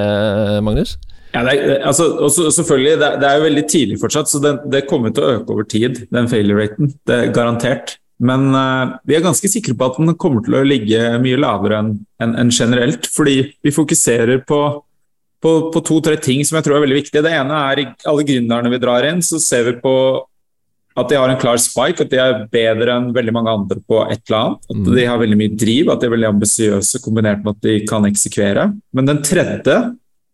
Magnus? 0.66 0.96
Ja, 1.36 1.44
det 1.44 1.54
er, 1.60 1.76
altså, 1.84 2.08
også, 2.24 2.48
selvfølgelig, 2.56 2.96
det 3.02 3.08
er, 3.08 3.20
det 3.20 3.28
er, 3.28 3.38
jo 3.38 3.46
veldig 3.50 3.66
tidlig 3.70 4.00
fortsatt, 4.02 4.32
så 4.32 4.40
det, 4.42 4.56
det, 4.72 4.86
kommer 4.90 5.12
til 5.14 5.26
å 5.26 5.34
øke 5.36 5.52
over 5.52 5.68
tid, 5.68 6.06
den 6.16 6.30
failure-raten. 6.32 6.94
Det 7.06 7.18
er 7.20 7.34
garantert. 7.36 7.98
Men 8.24 8.48
uh, 8.56 8.96
vi 9.04 9.18
er 9.18 9.26
ganske 9.26 9.50
sikre 9.52 9.76
på 9.76 9.90
at 9.90 9.98
den 10.00 10.16
kommer 10.16 10.46
til 10.46 10.56
å 10.56 10.64
ligge 10.64 11.18
mye 11.20 11.40
lavere 11.42 11.82
enn 11.82 11.90
en, 12.24 12.38
en 12.40 12.54
generelt, 12.56 13.10
fordi 13.12 13.42
vi 13.60 13.76
fokuserer 13.76 14.46
på 14.48 14.62
på, 15.44 15.52
på 15.74 15.82
to-tre 15.86 16.16
ting 16.22 16.44
som 16.46 16.58
jeg 16.58 16.68
tror 16.68 16.78
er 16.78 16.86
veldig 16.86 17.02
viktige. 17.02 17.24
Det 17.26 17.34
ene 17.36 17.60
er 17.72 17.84
alle 18.08 18.26
gründerne 18.28 18.72
vi 18.72 18.82
drar 18.82 19.08
inn, 19.08 19.22
så 19.26 19.40
ser 19.42 19.68
vi 19.68 19.76
på 19.82 19.96
at 20.96 21.12
de 21.12 21.18
har 21.20 21.28
en 21.28 21.40
klar 21.40 21.60
spike, 21.60 22.06
at 22.06 22.12
de 22.12 22.20
er 22.24 22.46
bedre 22.52 22.94
enn 22.96 23.10
veldig 23.16 23.34
mange 23.36 23.52
andre 23.52 23.82
på 23.84 24.00
et 24.06 24.22
eller 24.30 24.38
annet. 24.40 24.68
At 24.72 24.80
mm. 24.80 24.92
de 24.96 25.08
har 25.10 25.20
veldig 25.20 25.38
mye 25.42 25.56
driv, 25.60 25.92
at 25.92 26.02
de 26.02 26.08
er 26.08 26.14
veldig 26.14 26.30
ambisiøse 26.30 27.02
kombinert 27.04 27.42
med 27.44 27.58
at 27.58 27.66
de 27.68 27.76
kan 27.90 28.08
eksekvere. 28.08 28.70
Men 28.96 29.10
den 29.12 29.20
tredje 29.28 29.76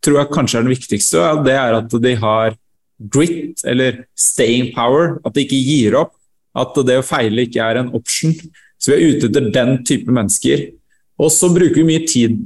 tror 0.05 0.19
jeg 0.19 0.33
kanskje 0.35 0.59
er 0.59 0.67
den 0.67 0.75
viktigste, 0.75 1.23
og 1.23 1.41
det 1.47 1.55
er 1.57 1.79
at 1.79 1.95
de 2.05 2.13
har 2.21 2.57
grit, 3.11 3.63
eller 3.65 4.03
staying 4.13 4.69
power. 4.75 5.17
At 5.25 5.33
de 5.33 5.47
ikke 5.47 5.63
gir 5.65 5.97
opp. 5.97 6.13
At 6.53 6.77
det 6.85 6.99
å 6.99 7.05
feile 7.05 7.47
ikke 7.47 7.63
er 7.65 7.81
en 7.81 7.93
option. 7.97 8.35
Så 8.81 8.93
vi 8.93 8.97
er 8.97 9.15
ute 9.15 9.31
etter 9.31 9.49
den 9.55 9.79
type 9.87 10.13
mennesker. 10.13 10.67
Og 11.21 11.33
så 11.33 11.49
bruker 11.53 11.81
vi 11.81 11.89
mye 11.89 12.05
tid 12.05 12.37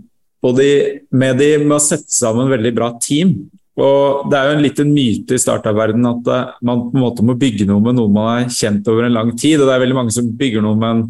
de, 0.56 0.69
med 1.12 1.38
de 1.41 1.52
med 1.63 1.78
å 1.78 1.82
sette 1.82 2.12
sammen 2.13 2.52
veldig 2.52 2.74
bra 2.76 2.91
team. 3.02 3.36
Og 3.76 4.30
Det 4.32 4.38
er 4.38 4.50
jo 4.50 4.56
en 4.56 4.63
liten 4.63 4.91
myte 4.95 5.36
i 5.36 5.41
startup-verdenen 5.41 6.08
at 6.13 6.32
eh, 6.32 6.52
man 6.67 6.86
på 6.88 6.95
en 6.95 7.04
måte 7.04 7.26
må 7.28 7.36
bygge 7.39 7.67
noe 7.67 7.84
med 7.84 7.98
noe 7.98 8.12
man 8.12 8.30
har 8.30 8.52
kjent 8.54 8.88
over 8.91 9.08
en 9.08 9.15
lang 9.17 9.34
tid. 9.36 9.60
og 9.60 9.67
Det 9.67 9.76
er 9.76 9.84
veldig 9.84 9.98
mange 9.98 10.15
som 10.15 10.30
bygger 10.39 10.63
noe 10.63 10.80
med 10.80 10.91
en 10.91 11.06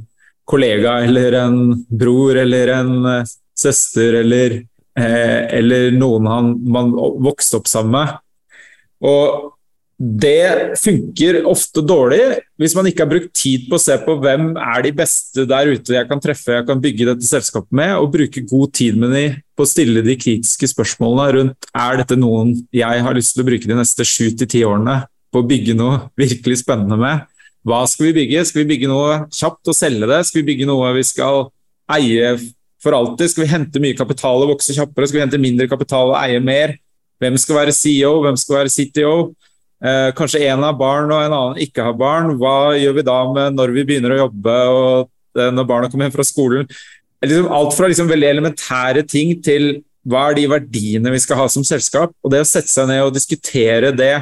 kollega 0.50 1.00
eller 1.06 1.40
en 1.42 1.60
bror 1.90 2.38
eller 2.42 2.74
en 2.74 2.94
eh, 3.12 3.34
søster 3.58 4.22
eller, 4.22 4.62
eh, 4.98 5.42
eller 5.60 5.92
noen 5.96 6.30
han, 6.30 6.54
man 6.66 6.94
vokste 7.26 7.62
opp 7.62 7.70
sammen 7.70 8.00
med. 8.00 8.16
Og 9.06 9.52
det 9.96 10.76
funker 10.82 11.46
ofte 11.48 11.80
dårlig 11.80 12.20
hvis 12.60 12.74
man 12.76 12.90
ikke 12.90 13.06
har 13.06 13.12
brukt 13.14 13.30
tid 13.38 13.70
på 13.70 13.78
å 13.78 13.82
se 13.82 13.96
på 14.04 14.18
hvem 14.20 14.50
er 14.60 14.84
de 14.84 14.92
beste 14.96 15.46
der 15.48 15.72
ute 15.72 15.96
jeg 15.96 16.10
kan 16.10 16.20
treffe, 16.20 16.58
jeg 16.58 16.68
kan 16.68 16.82
bygge 16.84 17.08
dette 17.08 17.28
selskapet 17.28 17.72
med, 17.72 17.94
og 17.96 18.12
bruke 18.12 18.44
god 18.44 18.74
tid 18.76 19.00
med 19.00 19.16
dem 19.16 19.38
på 19.56 19.64
å 19.64 19.70
stille 19.70 20.04
de 20.04 20.18
kritiske 20.20 20.68
spørsmålene 20.74 21.38
rundt 21.38 21.70
er 21.72 22.02
dette 22.02 22.18
noen 22.20 22.52
jeg 22.76 23.06
har 23.08 23.16
lyst 23.16 23.38
til 23.38 23.46
å 23.46 23.48
bruke 23.48 23.72
de 23.72 23.80
neste 23.80 24.08
sju 24.08 24.34
til 24.36 24.52
ti 24.52 24.66
årene 24.68 25.06
på 25.32 25.40
å 25.40 25.48
bygge 25.48 25.78
noe 25.80 26.04
virkelig 26.20 26.60
spennende 26.66 27.00
med. 27.00 27.24
Hva 27.66 27.82
skal 27.90 28.10
vi 28.10 28.18
bygge? 28.20 28.44
Skal 28.46 28.62
vi 28.62 28.70
bygge 28.76 28.92
noe 28.92 29.24
kjapt 29.34 29.72
og 29.72 29.78
selge 29.78 30.12
det? 30.12 30.20
Skal 30.28 30.44
vi 30.44 30.50
bygge 30.52 30.68
noe 30.70 30.92
vi 31.00 31.08
skal 31.08 31.48
eie 31.96 32.36
for 32.84 32.96
alltid? 33.00 33.32
Skal 33.32 33.46
vi 33.46 33.52
hente 33.52 33.82
mye 33.82 33.98
kapital 33.98 34.44
og 34.44 34.54
vokse 34.54 34.76
kjappere? 34.76 35.08
Skal 35.08 35.22
vi 35.22 35.24
hente 35.24 35.42
mindre 35.42 35.72
kapital 35.72 36.14
og 36.14 36.20
eie 36.20 36.44
mer? 36.44 36.76
Hvem 37.24 37.40
skal 37.40 37.64
være 37.64 37.74
CEO? 37.74 38.20
Hvem 38.28 38.38
skal 38.38 38.60
være 38.60 38.76
CTO? 38.76 39.16
Eh, 39.84 40.12
kanskje 40.16 40.46
en 40.48 40.64
har 40.64 40.76
barn 40.80 41.12
og 41.12 41.20
en 41.20 41.36
annen 41.36 41.64
ikke 41.66 41.84
har 41.84 41.98
barn. 42.00 42.36
Hva 42.40 42.76
gjør 42.80 42.96
vi 43.00 43.08
da 43.08 43.18
med 43.32 43.58
når 43.58 43.74
vi 43.76 43.88
begynner 43.88 44.16
å 44.16 44.22
jobbe 44.26 44.56
og 44.72 45.10
eh, 45.40 45.52
når 45.52 45.68
barna 45.68 45.90
kommer 45.92 46.08
hjem 46.08 46.16
fra 46.16 46.28
skolen? 46.28 46.70
Liksom 47.26 47.52
alt 47.58 47.76
fra 47.76 47.90
liksom 47.90 48.10
veldig 48.12 48.30
elementære 48.30 49.04
ting 49.10 49.36
til 49.44 49.82
hva 50.06 50.30
er 50.30 50.38
de 50.38 50.48
verdiene 50.50 51.12
vi 51.12 51.20
skal 51.22 51.40
ha 51.42 51.50
som 51.50 51.66
selskap? 51.66 52.14
Og 52.24 52.32
det 52.32 52.44
å 52.44 52.48
sette 52.48 52.70
seg 52.72 52.88
ned 52.92 53.04
og 53.08 53.14
diskutere 53.16 53.92
det 53.96 54.14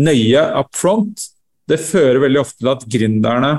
nøye 0.00 0.42
up 0.56 0.72
front, 0.76 1.28
det 1.68 1.82
fører 1.82 2.22
veldig 2.22 2.40
ofte 2.40 2.62
til 2.62 2.70
at 2.72 2.86
gründerne 2.96 3.52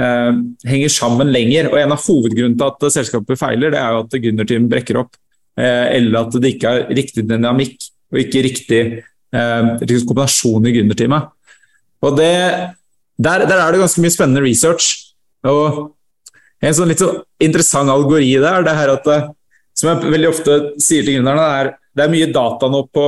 eh, 0.00 0.32
henger 0.70 0.92
sammen 0.94 1.32
lenger. 1.34 1.70
Og 1.72 1.80
en 1.80 1.96
av 1.96 2.04
hovedgrunnene 2.06 2.58
til 2.60 2.68
at 2.70 2.96
selskapet 2.96 3.40
feiler, 3.40 3.74
det 3.74 3.82
er 3.82 3.96
jo 3.96 4.04
at 4.04 4.16
gründerteamet 4.16 4.72
brekker 4.72 5.00
opp. 5.02 5.18
Eh, 5.58 5.86
eller 5.98 6.22
at 6.22 6.36
det 6.40 6.54
ikke 6.54 6.74
er 6.76 6.92
riktig 6.96 7.26
dynamikk 7.28 7.90
og 8.10 8.22
ikke 8.22 8.44
riktig 8.46 8.82
eh, 9.34 10.04
kombinasjon 10.08 10.66
i 10.66 10.74
gründerteamet. 10.76 11.30
Og 12.00 12.16
det, 12.16 12.34
der, 13.20 13.44
der, 13.46 13.58
er 13.58 13.72
det 13.72 13.82
ganske 13.82 14.02
mye 14.02 14.14
spennende 14.14 14.44
research. 14.44 14.92
Og 15.46 15.90
en 16.60 16.76
sånn 16.76 16.90
litt 16.92 17.02
sånn 17.02 17.20
interessant 17.40 17.92
algori 17.92 18.32
der, 18.40 18.64
det 18.66 18.74
er 18.76 18.94
at 18.94 19.10
eh, 19.12 19.28
som 19.76 19.92
jeg 19.92 20.12
veldig 20.12 20.28
ofte 20.28 20.58
sier 20.82 21.06
til 21.06 21.18
gründerne, 21.18 21.46
er 21.60 21.74
det 21.96 22.04
er 22.04 22.12
mye 22.12 22.28
data 22.34 22.68
nå 22.70 22.84
på 22.92 23.06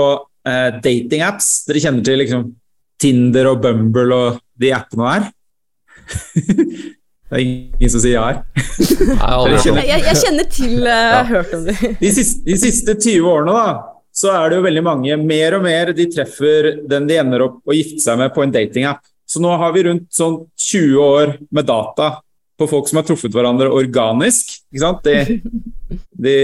eh, 0.49 0.81
datingapps. 0.83 1.53
Dere 1.69 1.85
kjenner 1.85 2.07
til 2.07 2.21
liksom, 2.23 2.49
Tinder 3.03 3.51
og 3.53 3.63
Bumble 3.65 4.17
og 4.17 4.43
de 4.61 4.73
appene 4.75 5.13
der? 5.13 5.31
det 7.33 7.39
er 7.39 7.43
ingen 7.43 7.93
som 7.93 8.03
sier 8.03 8.17
ja 8.19 8.25
her. 8.29 8.41
jeg, 8.59 10.03
jeg, 10.05 10.19
kjenner 10.21 10.49
til, 10.51 10.75
uh, 10.85 10.93
ja. 10.93 11.23
hørt 11.31 11.55
om 11.57 11.65
det. 11.69 11.77
de, 12.01 12.13
siste, 12.15 12.43
de 12.47 12.59
siste 12.61 12.97
20 12.99 13.29
årene 13.31 13.57
da, 13.57 13.67
så 14.13 14.29
er 14.35 14.51
det 14.51 14.59
jo 14.59 14.67
veldig 14.67 14.83
mange, 14.85 15.17
mer 15.17 15.57
og 15.57 15.65
mer, 15.65 15.95
de 15.97 16.07
treffer 16.13 16.75
den 16.89 17.09
de 17.09 17.17
ender 17.21 17.47
opp 17.47 17.63
å 17.65 17.77
gifte 17.77 18.03
seg 18.05 18.19
med 18.21 18.35
på 18.35 18.45
en 18.45 18.53
datingapp. 18.53 19.01
Så 19.29 19.41
nå 19.41 19.55
har 19.57 19.73
vi 19.73 19.87
rundt 19.87 20.11
sånn 20.13 20.43
20 20.61 20.99
år 21.01 21.35
med 21.49 21.69
data 21.69 22.19
på 22.61 22.69
folk 22.69 22.91
som 22.91 23.01
har 23.01 23.07
truffet 23.09 23.33
hverandre 23.33 23.71
organisk. 23.73 24.59
ikke 24.69 24.83
sant? 24.83 25.09
De, 25.09 25.39
de 26.27 26.37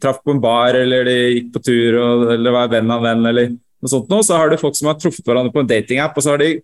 traff 0.00 0.22
på 0.24 0.32
en 0.32 0.40
bar, 0.42 0.78
eller 0.78 1.04
de 1.08 1.16
gikk 1.18 1.52
på 1.54 1.64
tur, 1.68 1.98
eller 2.32 2.56
var 2.56 2.72
venn 2.72 2.94
av 2.94 3.04
venn, 3.04 3.26
eller 3.28 3.52
noe 3.52 3.92
sånt 3.92 4.08
noe. 4.12 4.24
Så 4.24 4.38
har 4.38 4.48
du 4.48 4.56
folk 4.60 4.78
som 4.78 4.88
har 4.90 4.96
truffet 5.00 5.28
hverandre 5.28 5.52
på 5.54 5.62
en 5.62 5.68
datingapp, 5.68 6.16
og 6.16 6.24
så 6.24 6.34
har 6.34 6.42
de, 6.42 6.54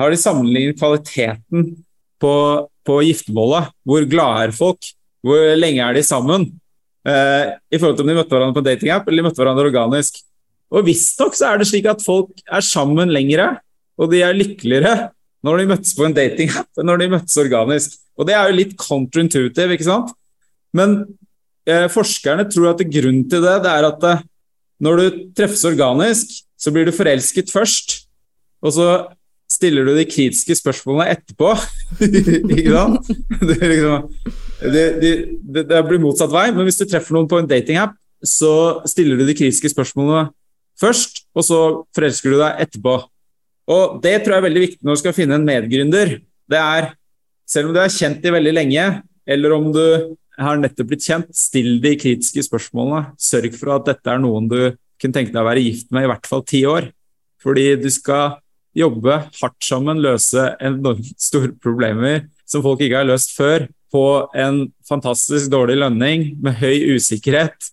har 0.00 0.14
de 0.14 0.20
sammenlignet 0.20 0.80
kvaliteten 0.80 1.68
på, 2.22 2.34
på 2.88 3.02
giftermålet. 3.04 3.74
Hvor 3.84 4.08
glade 4.10 4.48
er 4.48 4.56
folk? 4.56 4.90
Hvor 5.26 5.52
lenge 5.58 5.84
er 5.84 5.98
de 5.98 6.06
sammen? 6.06 6.48
Eh, 7.06 7.52
i 7.70 7.78
forhold 7.78 7.98
til 7.98 8.06
om 8.06 8.10
de 8.10 8.16
møtte 8.18 8.34
hverandre 8.34 8.56
på 8.56 8.64
datingapp 8.66 9.06
eller 9.06 9.22
de 9.22 9.26
møtte 9.28 9.42
hverandre 9.42 9.68
organisk. 9.68 10.20
Og 10.74 10.84
visstnok 10.88 11.36
så 11.36 11.52
er 11.52 11.60
det 11.60 11.68
slik 11.70 11.88
at 11.88 12.04
folk 12.04 12.42
er 12.44 12.64
sammen 12.64 13.12
lengre, 13.14 13.54
og 13.98 14.12
de 14.12 14.22
er 14.24 14.36
lykkeligere 14.36 15.10
når 15.46 15.60
de 15.60 15.68
møttes 15.70 15.94
på 15.94 16.06
en 16.06 16.16
datingapp 16.16 16.80
enn 16.80 16.88
når 16.90 17.02
de 17.02 17.10
møttes 17.14 17.38
organisk. 17.40 17.94
Og 18.18 18.26
det 18.28 18.34
er 18.34 18.48
jo 18.48 18.58
litt 18.58 18.74
counterintuitive, 18.80 19.76
ikke 19.76 19.86
sant? 19.86 20.10
Men 20.76 20.98
eh, 21.68 21.86
forskerne 21.92 22.48
tror 22.50 22.72
at 22.72 22.82
grunnen 22.82 23.28
til 23.30 23.44
det, 23.44 23.54
det 23.64 23.72
er 23.72 23.86
at 23.88 24.08
eh, 24.08 24.24
når 24.84 25.00
du 25.00 25.22
treffes 25.38 25.64
organisk, 25.66 26.34
så 26.58 26.74
blir 26.74 26.86
du 26.86 26.94
forelsket 26.94 27.50
først, 27.54 27.94
og 28.62 28.74
så 28.74 28.88
stiller 29.48 29.86
du 29.86 29.94
de 29.96 30.06
kritiske 30.06 30.58
spørsmålene 30.58 31.14
etterpå. 31.14 31.54
ikke 32.04 32.74
sant? 32.74 33.10
Det, 33.48 33.58
liksom, 33.62 34.08
det, 34.58 34.84
det, 35.00 35.62
det, 35.68 35.80
blir 35.86 36.02
motsatt 36.02 36.32
vei, 36.32 36.48
men 36.54 36.66
hvis 36.66 36.80
du 36.80 36.86
treffer 36.88 37.14
noen 37.14 37.28
på 37.30 37.38
en 37.38 37.48
datingapp, 37.48 37.94
så 38.24 38.82
stiller 38.90 39.18
du 39.18 39.26
de 39.28 39.36
kritiske 39.38 39.70
spørsmålene 39.70 40.28
først, 40.78 41.22
og 41.38 41.46
så 41.46 41.60
forelsker 41.94 42.34
du 42.34 42.40
deg 42.40 42.64
etterpå. 42.64 42.96
Og 43.68 44.00
Det 44.02 44.14
tror 44.22 44.34
jeg 44.34 44.40
er 44.40 44.48
veldig 44.48 44.64
viktig 44.64 44.86
når 44.86 44.96
du 44.96 45.02
skal 45.02 45.14
finne 45.14 45.38
en 45.38 45.46
medgründer. 45.46 46.16
Det 46.48 46.58
er, 46.58 46.90
selv 47.46 47.70
om 47.70 47.76
du 47.76 47.82
er 47.82 47.92
kjent 47.92 48.24
i 48.24 48.34
veldig 48.34 48.54
lenge, 48.56 48.86
eller 49.28 49.54
om 49.54 49.70
du 49.74 49.84
har 50.38 50.58
nettopp 50.58 50.92
blitt 50.92 51.06
kjent, 51.06 51.30
still 51.36 51.76
de 51.82 51.94
kritiske 51.98 52.46
spørsmålene. 52.46 53.12
Sørg 53.20 53.54
for 53.58 53.76
at 53.76 53.88
dette 53.90 54.10
er 54.10 54.22
noen 54.22 54.48
du 54.50 54.60
kunne 54.98 55.14
tenke 55.14 55.34
deg 55.34 55.42
å 55.42 55.48
være 55.48 55.62
gift 55.62 55.92
med 55.94 56.06
i 56.06 56.10
hvert 56.10 56.28
fall 56.30 56.44
ti 56.46 56.64
år. 56.66 56.90
Fordi 57.42 57.68
du 57.78 57.90
skal 57.92 58.38
jobbe 58.78 59.20
hardt 59.40 59.64
sammen, 59.64 60.00
løse 60.02 60.44
enormt 60.64 61.14
store 61.20 61.54
problemer 61.62 62.26
som 62.48 62.64
folk 62.64 62.82
ikke 62.82 63.02
har 63.02 63.08
løst 63.08 63.34
før, 63.36 63.66
på 63.92 64.04
en 64.36 64.66
fantastisk 64.88 65.50
dårlig 65.52 65.78
lønning 65.80 66.26
med 66.42 66.58
høy 66.60 66.96
usikkerhet, 66.96 67.70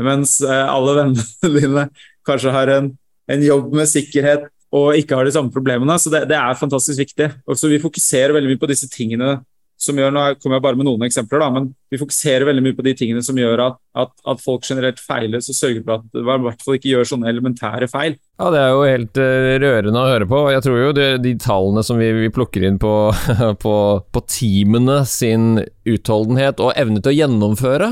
mens 0.00 0.40
eh, 0.44 0.66
alle 0.66 0.96
vennene 0.98 1.52
dine 1.58 1.86
kanskje 2.26 2.54
har 2.54 2.72
en, 2.78 2.90
en 3.30 3.46
jobb 3.46 3.72
med 3.76 3.90
sikkerhet 3.90 4.48
og 4.72 4.96
ikke 4.96 5.18
har 5.18 5.28
de 5.28 5.34
samme 5.34 5.52
problemene. 5.52 5.98
Så 6.00 6.10
det, 6.12 6.24
det 6.30 6.38
er 6.38 6.58
fantastisk 6.58 7.02
viktig. 7.02 7.28
Og 7.44 7.58
så 7.60 7.68
Vi 7.68 7.82
fokuserer 7.82 8.32
veldig 8.32 8.54
mye 8.54 8.62
på 8.62 8.70
disse 8.70 8.88
tingene 8.90 9.36
som 9.82 9.98
gjør, 9.98 10.14
Nå 10.14 10.22
kommer 10.38 10.56
jeg 10.56 10.64
bare 10.64 10.78
med 10.78 10.86
noen 10.86 11.06
eksempler, 11.08 11.42
da, 11.42 11.48
men 11.50 11.72
vi 11.90 11.98
fokuserer 12.00 12.46
veldig 12.46 12.62
mye 12.64 12.76
på 12.78 12.84
de 12.86 12.94
tingene 12.96 13.22
som 13.26 13.38
gjør 13.38 13.66
at, 13.66 13.80
at, 13.92 14.12
at 14.24 14.40
folk 14.40 14.64
generelt 14.64 15.00
feiler, 15.02 15.42
så 15.44 15.54
sørger 15.56 15.82
for 15.84 16.00
at 16.00 16.20
man 16.24 16.40
i 16.40 16.48
hvert 16.48 16.62
fall 16.64 16.78
ikke 16.78 16.92
gjør 16.94 17.10
sånne 17.12 17.28
elementære 17.32 17.88
feil. 17.92 18.16
Ja, 18.40 18.48
Det 18.50 18.58
er 18.58 18.70
jo 18.72 18.86
helt 18.88 19.18
uh, 19.20 19.50
rørende 19.62 20.00
å 20.00 20.08
høre 20.08 20.26
på. 20.26 20.38
Jeg 20.50 20.64
tror 20.64 20.78
jo 20.80 20.94
det, 20.96 21.08
de 21.22 21.34
tallene 21.38 21.84
som 21.86 22.00
vi, 22.00 22.08
vi 22.16 22.30
plukker 22.32 22.64
inn 22.66 22.78
på, 22.82 22.92
på, 23.64 23.74
på, 24.02 24.22
teamene 24.32 25.02
sin 25.06 25.60
utholdenhet 25.86 26.62
og 26.62 26.72
evne 26.78 27.02
til 27.02 27.12
å 27.12 27.16
gjennomføre, 27.16 27.90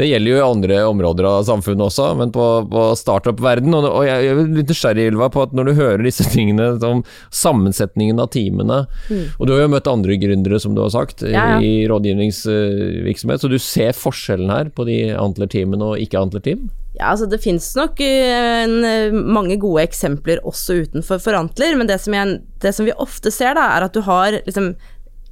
det 0.00 0.08
gjelder 0.08 0.32
jo 0.32 0.38
i 0.38 0.44
andre 0.44 0.80
områder 0.88 1.28
av 1.28 1.46
samfunnet 1.46 1.86
også, 1.86 2.10
men 2.18 2.32
på, 2.34 2.44
på 2.72 2.84
startup-verden. 2.98 3.76
Og, 3.78 3.86
og, 3.86 4.02
jeg, 4.08 4.28
er 4.32 4.42
litt 4.58 4.72
nysgjerrig, 4.72 5.08
Ylva, 5.12 5.30
på 5.32 5.46
at 5.46 5.54
når 5.56 5.70
du 5.70 5.74
hører 5.78 6.04
disse 6.04 6.26
tingene 6.32 6.70
om 6.88 7.04
sammensetningen 7.34 8.20
av 8.20 8.32
teamene, 8.34 8.82
mm. 9.08 9.24
og 9.38 9.48
du 9.48 9.54
har 9.54 9.64
jo 9.64 9.72
møtt 9.76 9.90
andre 9.90 10.18
gründere, 10.20 10.60
som 10.62 10.74
du 10.76 10.82
har 10.82 10.92
sagt, 10.94 11.22
ja, 11.22 11.46
ja. 11.54 11.62
i 11.62 11.86
rådgivningsvirksomhet, 11.88 13.44
så 13.44 13.52
du 13.52 13.58
ser 13.62 13.96
forskjellen 13.96 14.52
her 14.52 14.72
på 14.74 14.88
de 14.88 15.00
Antler-teamene 15.28 15.92
og 15.92 16.02
ikke-Antler-team? 16.02 16.68
Ja, 16.98 17.12
altså 17.12 17.28
Det 17.30 17.38
finnes 17.42 17.68
nok 17.78 18.00
uh, 18.02 18.58
en, 18.64 18.76
eh, 18.84 19.14
mange 19.14 19.58
gode 19.60 19.84
eksempler 19.86 20.42
også 20.42 20.80
utenfor 20.82 21.22
forantler, 21.22 21.76
men 21.78 21.90
det 21.90 22.00
som, 22.02 22.16
jeg, 22.16 22.40
det 22.62 22.74
som, 22.74 22.88
vi 22.88 22.96
ofte 22.98 23.30
ser, 23.34 23.54
da, 23.58 23.68
er 23.76 23.86
at 23.86 23.94
du 23.94 24.02
har 24.06 24.40
liksom 24.42 24.72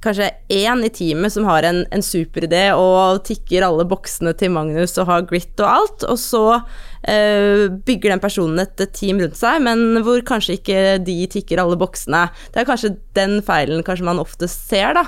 kanskje 0.03 0.29
én 0.53 0.83
i 0.85 0.89
teamet 0.93 1.33
som 1.33 1.47
har 1.47 1.65
en, 1.65 1.81
en 1.91 2.03
superidé 2.05 2.69
og 2.77 3.23
tikker 3.27 3.65
alle 3.65 3.85
boksene 3.89 4.33
til 4.37 4.53
Magnus 4.53 4.93
og 5.01 5.09
har 5.09 5.25
grit 5.29 5.57
og 5.63 5.67
alt, 5.67 6.05
og 6.05 6.19
så 6.21 6.43
øh, 7.09 7.63
bygger 7.87 8.13
den 8.13 8.21
personen 8.23 8.61
et, 8.61 8.83
team 8.93 9.21
rundt 9.23 9.39
seg, 9.39 9.63
men 9.65 10.03
hvor 10.05 10.21
kanskje 10.27 10.59
ikke 10.59 10.83
de 11.03 11.17
tikker 11.33 11.63
alle 11.63 11.79
boksene. 11.81 12.27
Det 12.53 12.61
er 12.61 12.69
kanskje 12.69 12.95
den 13.17 13.39
feilen 13.45 13.83
kanskje 13.85 14.07
man 14.07 14.21
ofte 14.21 14.49
ser, 14.51 14.93
da. 14.99 15.07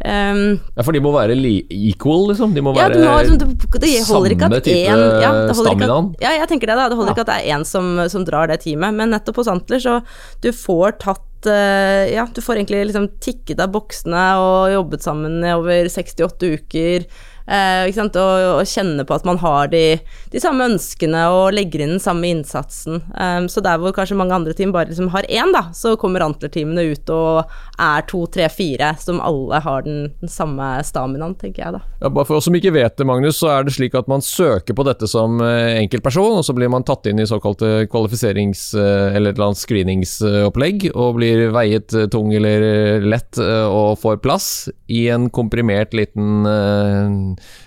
Um, 0.00 0.54
ja, 0.78 0.84
For 0.84 0.96
de 0.96 1.00
må 1.04 1.10
være 1.12 1.34
equal, 1.36 2.30
liksom? 2.30 2.54
De 2.56 2.62
må 2.64 2.72
ja, 2.72 2.86
være 2.88 3.02
må, 3.04 3.16
liksom, 3.20 3.40
det, 3.42 3.80
det 3.82 3.90
samme 4.06 4.60
type 4.64 4.76
en, 4.88 5.02
ja, 5.20 5.32
staminaen? 5.56 6.12
Ja, 6.22 6.32
jeg 6.38 6.48
tenker 6.48 6.70
det. 6.70 6.76
da 6.78 6.86
Det 6.88 6.96
holder 6.96 7.12
ja. 7.12 7.16
ikke 7.18 7.26
at 7.26 7.32
det 7.32 7.40
er 7.40 7.58
én 7.58 7.66
som, 7.68 7.90
som, 8.12 8.24
drar 8.24 8.48
det 8.48 8.62
teamet, 8.64 8.96
men 8.96 9.12
nettopp 9.12 9.42
hos 9.42 9.50
Antler 9.52 9.82
så 9.82 9.98
du 10.40 10.48
får 10.56 10.96
tatt 11.04 11.50
uh, 11.50 12.04
Ja, 12.08 12.24
du 12.32 12.40
får 12.44 12.62
egentlig 12.62 12.86
liksom 12.88 13.10
tikket 13.20 13.60
av 13.60 13.74
boksene 13.76 14.24
og 14.40 14.72
jobbet 14.72 15.04
sammen 15.04 15.44
over 15.52 15.92
68 15.92 16.54
uker. 16.56 17.04
Eh, 17.50 17.90
og, 17.90 18.16
og, 18.60 18.68
kjenne 18.68 19.02
på 19.06 19.16
at 19.16 19.26
man 19.26 19.40
har 19.42 19.70
de, 19.72 19.98
de, 20.30 20.40
samme 20.42 20.68
ønskene 20.70 21.24
og 21.34 21.54
legger 21.56 21.82
inn 21.82 21.96
den 21.96 22.02
samme 22.02 22.28
innsatsen. 22.30 23.00
Um, 23.10 23.48
så 23.50 23.62
der 23.64 23.80
hvor 23.82 23.94
kanskje 23.96 24.18
mange 24.18 24.36
andre 24.36 24.54
team 24.54 24.74
bare 24.74 24.90
liksom 24.92 25.10
har 25.10 25.26
én, 25.26 25.50
da, 25.54 25.66
så 25.74 25.96
kommer 25.98 26.22
Antler-teamene 26.22 26.84
ut 26.92 27.10
og 27.10 27.50
er 27.80 28.06
to, 28.10 28.22
tre, 28.30 28.46
fire, 28.52 28.92
som 29.02 29.18
alle 29.24 29.58
har 29.64 29.82
den, 29.86 30.12
den 30.22 30.30
samme 30.30 30.68
staminaen, 30.86 31.34
tenker 31.40 31.64
jeg 31.64 31.78
da. 31.78 31.82
Ja, 32.04 32.12
bare 32.12 32.28
for 32.28 32.38
oss 32.38 32.46
som 32.46 32.56
ikke 32.56 32.74
vet 32.76 32.98
det, 33.00 33.08
Magnus, 33.08 33.40
så 33.40 33.50
er 33.56 33.66
det 33.66 33.74
slik 33.74 33.96
at 33.98 34.10
man 34.10 34.22
søker 34.24 34.76
på 34.76 34.86
dette 34.86 35.08
som 35.10 35.40
eh, 35.42 35.80
enkeltperson, 35.80 36.38
og 36.38 36.46
så 36.46 36.54
blir 36.56 36.70
man 36.70 36.86
tatt 36.86 37.08
inn 37.10 37.22
i 37.22 37.28
såkalte 37.28 37.88
kvalifiserings- 37.90 38.70
eh, 38.78 39.16
eller 39.16 39.32
et 39.32 39.40
eller 39.40 39.50
annet 39.50 39.64
screeningsopplegg, 39.64 40.90
og 40.94 41.18
blir 41.18 41.48
veiet 41.56 41.98
tung 42.12 42.30
eller 42.36 43.02
lett 43.02 43.38
og 43.40 43.98
får 43.98 44.20
plass 44.22 44.46
i 44.92 45.06
en 45.10 45.28
komprimert 45.34 45.94
liten 45.96 46.46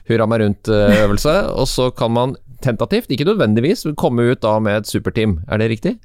hurra 0.10 0.28
meg 0.30 0.44
rundt-øvelse. 0.44 1.36
og 1.60 1.70
så 1.70 1.90
kan 1.96 2.14
man 2.16 2.36
tentativt, 2.64 3.12
ikke 3.12 3.28
nødvendigvis, 3.28 3.86
komme 4.00 4.30
ut 4.32 4.42
da 4.44 4.58
med 4.64 4.82
et 4.82 4.90
superteam. 4.90 5.40
Er 5.52 5.62
det 5.62 5.70
riktig? 5.74 5.98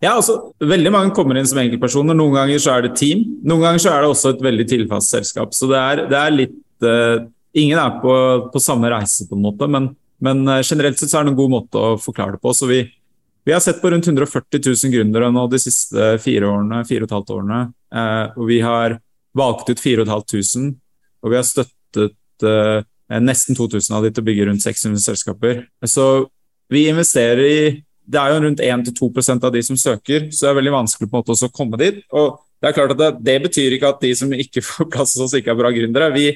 Ja, 0.00 0.14
altså, 0.14 0.38
Veldig 0.64 0.92
mange 0.94 1.14
kommer 1.16 1.36
inn 1.38 1.48
som 1.48 1.60
enkeltpersoner. 1.60 2.16
Noen 2.16 2.36
ganger 2.38 2.62
så 2.62 2.76
er 2.76 2.86
det 2.86 2.94
team. 2.98 3.24
Noen 3.44 3.66
ganger 3.66 3.82
så 3.82 3.92
er 3.92 4.04
det 4.04 4.12
også 4.12 4.34
et 4.34 4.44
veldig 4.44 4.66
tilfast 4.70 5.12
selskap. 5.12 5.54
Så 5.56 5.68
det 5.70 5.80
er, 5.80 6.04
det 6.10 6.20
er 6.20 6.36
litt 6.42 6.86
uh, 6.86 7.24
Ingen 7.54 7.78
er 7.78 8.00
på, 8.02 8.12
på, 8.50 8.58
samme 8.58 8.88
reise, 8.90 9.28
på 9.30 9.36
en 9.36 9.44
måte, 9.44 9.68
men, 9.70 9.84
men 10.26 10.40
uh, 10.48 10.56
generelt 10.66 10.98
sett 10.98 11.12
så 11.12 11.20
er 11.20 11.28
det 11.28 11.30
en 11.30 11.38
god 11.38 11.52
måte 11.52 11.78
å 11.78 11.92
forklare 12.02 12.34
det 12.34 12.40
på. 12.42 12.50
Så 12.50 12.66
vi, 12.66 12.80
vi 13.46 13.54
har 13.54 13.62
sett 13.62 13.78
på 13.78 13.92
rundt 13.92 14.08
140 14.10 14.58
000 14.58 14.90
gründere 14.90 15.28
nå 15.30 15.44
de 15.52 15.60
siste 15.62 16.16
fire 16.24 16.48
årene, 16.50 16.80
fire 16.88 17.06
og 17.06 17.12
et 17.12 17.14
halvt 17.14 17.30
årene. 17.36 17.60
Uh, 17.94 18.34
og 18.34 18.48
vi 18.50 18.58
har 18.64 18.96
valgt 19.38 19.70
ut 19.70 19.82
4500, 19.82 20.74
og 21.22 21.30
vi 21.32 21.38
har 21.38 21.46
støttet 21.46 22.46
eh, 22.46 22.80
nesten 23.20 23.56
2000 23.56 23.96
av 23.96 24.04
de 24.04 24.12
til 24.12 24.24
å 24.24 24.28
bygge 24.28 24.46
rundt 24.48 24.64
600 24.64 25.02
selskaper. 25.04 25.64
Så 25.84 26.28
vi 26.72 26.86
investerer 26.90 27.44
i 27.44 27.58
Det 28.04 28.20
er 28.20 28.34
jo 28.34 28.40
rundt 28.44 28.60
1-2% 28.60 29.44
av 29.48 29.52
de 29.52 29.62
som 29.64 29.76
søker, 29.80 30.26
så 30.28 30.44
det 30.44 30.48
er 30.50 30.56
veldig 30.58 30.72
vanskelig 30.74 31.06
på 31.08 31.16
en 31.16 31.22
måte 31.22 31.32
også 31.32 31.48
å 31.48 31.52
komme 31.56 31.78
dit. 31.80 32.02
Og 32.12 32.34
det 32.60 32.68
er 32.68 32.74
klart 32.76 32.92
at 32.92 32.98
det, 33.00 33.08
det 33.24 33.36
betyr 33.46 33.76
ikke 33.78 33.94
at 33.94 34.02
de 34.04 34.10
som 34.12 34.32
ikke 34.32 34.60
får 34.68 34.90
plass 34.92 35.14
hos 35.16 35.30
oss, 35.30 35.36
ikke 35.38 35.54
er 35.54 35.56
bra 35.56 35.70
gründere. 35.72 36.10
Vi, 36.12 36.26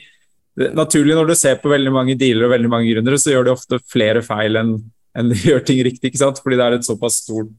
naturlig 0.73 1.13
Når 1.19 1.29
du 1.29 1.35
ser 1.37 1.61
på 1.61 1.69
veldig 1.69 1.93
mange 1.93 2.17
dealer 2.17 2.47
og 2.47 2.55
veldig 2.55 2.71
mange 2.73 2.89
gründere, 2.89 3.21
så 3.21 3.35
gjør 3.35 3.51
de 3.51 3.53
ofte 3.53 3.81
flere 3.85 4.25
feil 4.25 4.57
enn 4.57 4.79
enn 5.19 5.33
de 5.33 5.39
gjør 5.51 5.65
ting 5.67 5.83
riktig, 5.87 6.11
ikke 6.11 6.23
sant? 6.23 6.43
fordi 6.43 6.59
det 6.59 6.67
er 6.67 6.79
et 6.79 6.89
såpass 6.89 7.23
stort 7.25 7.53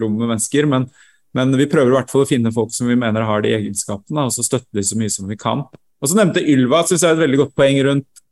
rom 0.00 0.18
med 0.18 0.30
mennesker. 0.30 0.68
Men, 0.70 0.88
men 1.36 1.54
vi 1.58 1.68
prøver 1.70 1.92
i 1.92 1.98
hvert 1.98 2.12
fall 2.12 2.24
å 2.24 2.28
finne 2.28 2.52
folk 2.54 2.74
som 2.74 2.90
vi 2.90 2.98
mener 2.98 3.26
har 3.28 3.44
de 3.44 3.54
egenskapene, 3.56 4.26
og 4.26 4.34
så 4.34 4.46
støtte 4.46 4.70
de 4.76 4.86
så 4.86 4.98
mye 4.98 5.12
som 5.12 5.30
vi 5.30 5.38
kan. 5.40 5.66
Og 6.02 6.10
så 6.10 6.18
nevnte 6.18 6.42
Ylva 6.42 6.82
synes 6.84 7.04
jeg 7.04 7.12
er 7.12 7.18
et 7.18 7.24
veldig 7.24 7.42
godt 7.44 7.56
poeng 7.58 7.80
rundt 7.86 8.23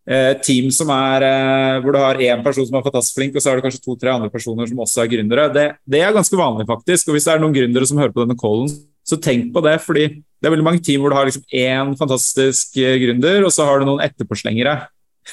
team 0.43 0.71
som 0.75 0.91
er, 0.91 1.23
eh, 1.23 1.81
hvor 1.83 1.95
du 1.95 1.99
har 2.03 2.19
én 2.19 2.43
person 2.43 2.67
som 2.67 2.79
er 2.79 2.83
fantastisk 2.83 3.19
flink, 3.19 3.37
og 3.37 3.43
så 3.43 3.53
er 3.53 3.57
det 3.59 3.65
kanskje 3.67 3.85
to-tre 3.85 4.11
andre 4.11 4.31
personer 4.31 4.67
som 4.67 4.81
også 4.83 5.05
er 5.05 5.13
gründere. 5.13 5.47
Det, 5.55 5.67
det, 5.87 6.01
er 6.03 6.13
ganske 6.13 6.37
vanlig, 6.37 6.67
faktisk. 6.67 7.09
Og 7.09 7.15
hvis 7.15 7.29
det 7.29 7.35
er 7.35 7.43
noen 7.43 7.55
gründere 7.55 7.87
som 7.87 8.01
hører 8.03 8.15
på 8.15 8.25
denne 8.25 8.39
callen, 8.39 8.73
så 9.07 9.19
tenk 9.19 9.53
på 9.55 9.63
det. 9.63 9.81
fordi 9.83 10.09
det 10.43 10.49
er 10.49 10.55
veldig 10.57 10.67
mange 10.67 10.83
team 10.83 11.03
hvor 11.03 11.11
du 11.11 11.17
har 11.17 11.27
liksom 11.29 11.47
én 11.55 11.95
fantastisk 11.99 12.77
eh, 12.83 12.99
gründer, 12.99 13.47
og 13.47 13.55
så 13.55 13.67
har 13.69 13.79
du 13.79 13.87
noen 13.87 14.03
etterpåslengere. 14.03 14.81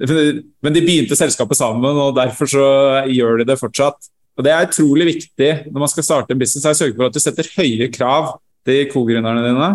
Men 0.00 0.74
de 0.74 0.82
begynte 0.82 1.18
selskapet 1.18 1.58
sammen, 1.58 1.94
og 1.94 2.16
derfor 2.16 2.48
så 2.50 2.66
gjør 3.06 3.38
de 3.38 3.50
det 3.52 3.60
fortsatt. 3.60 4.10
Og 4.38 4.44
Det 4.44 4.52
er 4.52 4.66
utrolig 4.66 5.06
viktig 5.06 5.50
når 5.68 5.82
man 5.82 5.90
skal 5.92 6.06
starte 6.06 6.32
en 6.32 6.40
business. 6.40 6.64
Jeg 6.64 6.78
sørger 6.78 6.96
for 6.96 7.10
at 7.10 7.14
du 7.14 7.20
setter 7.20 7.50
høye 7.58 7.90
krav 7.92 8.38
til 8.66 8.88
co-gründerne 8.90 9.44
dine. 9.44 9.68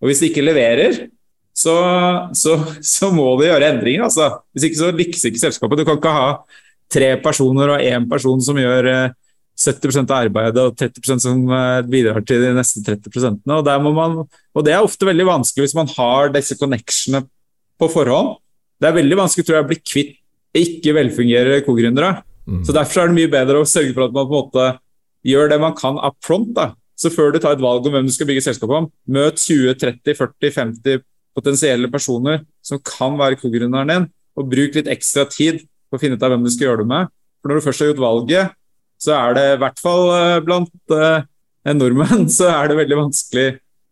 Og 0.00 0.08
hvis 0.08 0.22
de 0.22 0.30
ikke 0.30 0.44
leverer, 0.44 1.08
så, 1.52 1.74
så, 2.32 2.56
så 2.80 3.10
må 3.12 3.26
du 3.36 3.44
gjøre 3.46 3.72
endringer. 3.74 4.06
Altså. 4.08 4.28
Hvis 4.54 4.68
ikke 4.68 4.80
så 4.80 4.92
lykkes 4.96 5.26
ikke 5.28 5.42
selskapet. 5.42 5.82
Du 5.82 5.88
kan 5.88 5.98
ikke 6.00 6.14
ha 6.14 6.30
tre 6.92 7.10
personer 7.24 7.74
og 7.74 7.84
én 7.84 8.08
person 8.08 8.40
som 8.44 8.58
gjør 8.60 8.88
70 9.58 9.92
eh, 9.92 10.00
av 10.02 10.16
arbeidet 10.18 10.64
og 10.64 10.76
30% 10.80 11.24
som 11.24 11.44
eh, 11.56 11.84
bidrar 11.88 12.24
til 12.28 12.44
de 12.44 12.52
neste 12.56 12.82
30% 12.84 13.44
og, 13.52 13.92
man, 13.96 14.18
og 14.24 14.64
Det 14.64 14.74
er 14.74 14.84
ofte 14.84 15.08
veldig 15.08 15.28
vanskelig 15.28 15.68
hvis 15.68 15.78
man 15.78 15.92
har 15.94 16.32
disse 16.34 16.58
connectionene 16.60 17.24
på 17.80 17.88
forhånd. 17.92 18.36
Det 18.80 18.90
er 18.90 18.98
veldig 18.98 19.18
vanskelig 19.22 19.46
tror 19.46 19.58
jeg, 19.58 19.64
å 19.64 19.70
bli 19.70 19.80
kvitt 19.80 20.18
ikke 20.52 20.92
velfungerende 20.98 21.62
co-gründere. 21.64 22.18
Mm. 22.44 22.60
Så 22.66 22.74
Derfor 22.76 23.02
er 23.02 23.08
det 23.08 23.16
mye 23.16 23.32
bedre 23.32 23.62
å 23.62 23.68
sørge 23.68 23.94
for 23.96 24.04
at 24.04 24.12
man 24.12 24.28
på 24.28 24.34
en 24.34 24.42
måte 24.42 24.66
gjør 25.24 25.52
det 25.52 25.58
man 25.62 25.76
kan 25.78 26.00
up 26.02 26.18
front. 26.24 26.50
Da. 26.56 26.72
Så 26.98 27.12
før 27.14 27.32
du 27.32 27.38
tar 27.40 27.56
et 27.56 27.62
valg 27.62 27.86
om 27.86 27.94
hvem 27.94 28.08
du 28.08 28.12
skal 28.12 28.28
bygge 28.28 28.44
selskap 28.44 28.72
om, 28.74 28.90
møt 29.08 29.40
20-30-40-50 29.40 31.00
potensielle 31.36 31.90
personer 31.92 32.42
som 32.64 32.80
kan 32.84 33.16
være 33.20 33.38
co-gründeren 33.40 33.92
din, 33.92 34.08
og 34.38 34.48
bruk 34.48 34.78
litt 34.78 34.90
ekstra 34.90 35.26
tid 35.28 35.62
på 35.90 35.98
å 35.98 36.00
finne 36.00 36.16
ut 36.16 36.24
av 36.24 36.32
hvem 36.32 36.44
du 36.44 36.50
skal 36.52 36.70
gjøre 36.70 36.84
det 36.84 36.90
med. 36.92 37.12
For 37.40 37.50
når 37.50 37.58
du 37.58 37.66
først 37.66 37.84
har 37.84 37.90
gjort 37.90 38.04
valget, 38.04 38.56
så 39.02 39.14
er 39.18 39.36
det 39.36 39.44
i 39.50 39.60
hvert 39.60 39.82
fall 39.82 40.04
eh, 40.14 40.40
blant 40.46 40.94
eh, 40.94 41.74
nordmenn 41.74 42.28
så 42.36 42.50
er 42.52 42.70
det 42.70 42.78
veldig 42.80 43.00
vanskelig 43.04 43.46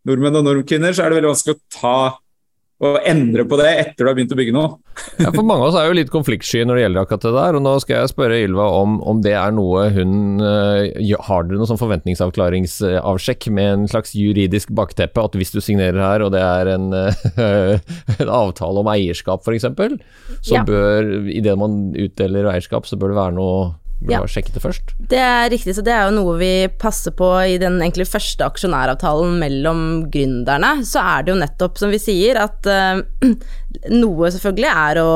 nordmenn 0.08 0.40
og 0.40 0.46
nordkvinner 0.46 0.94
så 0.96 1.04
er 1.04 1.12
det 1.12 1.20
veldig 1.20 1.32
vanskelig 1.32 1.56
å 1.56 1.62
ta 1.74 1.96
å 2.80 2.94
endre 3.04 3.44
på 3.44 3.58
det 3.60 3.68
etter 3.76 4.06
du 4.06 4.08
har 4.08 4.16
begynt 4.16 4.30
å 4.32 4.38
bygge 4.38 4.54
noe. 4.56 4.68
ja, 5.20 5.28
for 5.34 5.44
Mange 5.44 5.66
av 5.66 5.68
oss 5.68 5.76
er 5.76 5.90
jo 5.90 5.96
litt 5.98 6.12
konfliktsky 6.12 6.62
når 6.64 6.78
det 6.78 6.84
gjelder 6.84 7.02
akkurat 7.04 7.26
det 7.26 7.32
der. 7.34 7.58
og 7.58 7.64
Nå 7.66 7.74
skal 7.84 7.98
jeg 7.98 8.12
spørre 8.12 8.38
Ylva 8.40 8.68
om, 8.78 8.94
om 9.04 9.20
det 9.24 9.34
er 9.36 9.52
noe 9.52 9.82
hun 9.92 10.40
uh, 10.40 10.86
Har 11.26 11.44
dere 11.44 11.60
noe 11.60 11.68
sånn 11.68 11.80
forventningsavklaringsavsjekk 11.80 13.50
med 13.56 13.72
en 13.74 13.84
slags 13.90 14.14
juridisk 14.16 14.72
bakteppe? 14.76 15.26
At 15.28 15.36
hvis 15.36 15.52
du 15.52 15.60
signerer 15.60 16.00
her, 16.00 16.24
og 16.24 16.32
det 16.32 16.40
er 16.40 16.72
en, 16.72 16.88
uh, 16.96 17.76
en 18.20 18.32
avtale 18.40 18.80
om 18.80 18.92
eierskap 18.94 19.44
f.eks., 19.44 19.68
så 20.40 20.56
ja. 20.56 20.64
bør 20.64 21.28
idet 21.28 21.58
man 21.60 21.90
utdeler 21.92 22.48
eierskap, 22.54 22.88
så 22.88 22.96
bør 22.96 23.12
det 23.12 23.20
være 23.20 23.36
noe 23.36 23.60
Burde 24.00 24.16
ja. 24.16 24.28
sjekke 24.32 24.54
det 24.54 24.62
først. 24.64 24.94
Det 25.10 25.18
er 25.20 25.50
riktig, 25.52 25.74
så 25.76 25.82
det 25.84 25.92
er 25.92 26.06
jo 26.08 26.14
noe 26.16 26.38
vi 26.40 26.52
passer 26.80 27.12
på 27.12 27.26
i 27.44 27.58
den 27.60 27.74
egentlig 27.82 28.06
første 28.08 28.46
aksjonæravtalen 28.46 29.34
mellom 29.42 29.82
gründerne. 30.12 30.70
Så 30.88 31.02
er 31.04 31.26
det 31.26 31.34
jo 31.34 31.40
nettopp 31.42 31.76
som 31.76 31.92
vi 31.92 32.00
sier, 32.00 32.40
at 32.40 32.64
uh, 32.64 33.02
noe 33.92 34.30
selvfølgelig 34.32 34.70
er 34.70 35.00
å 35.02 35.10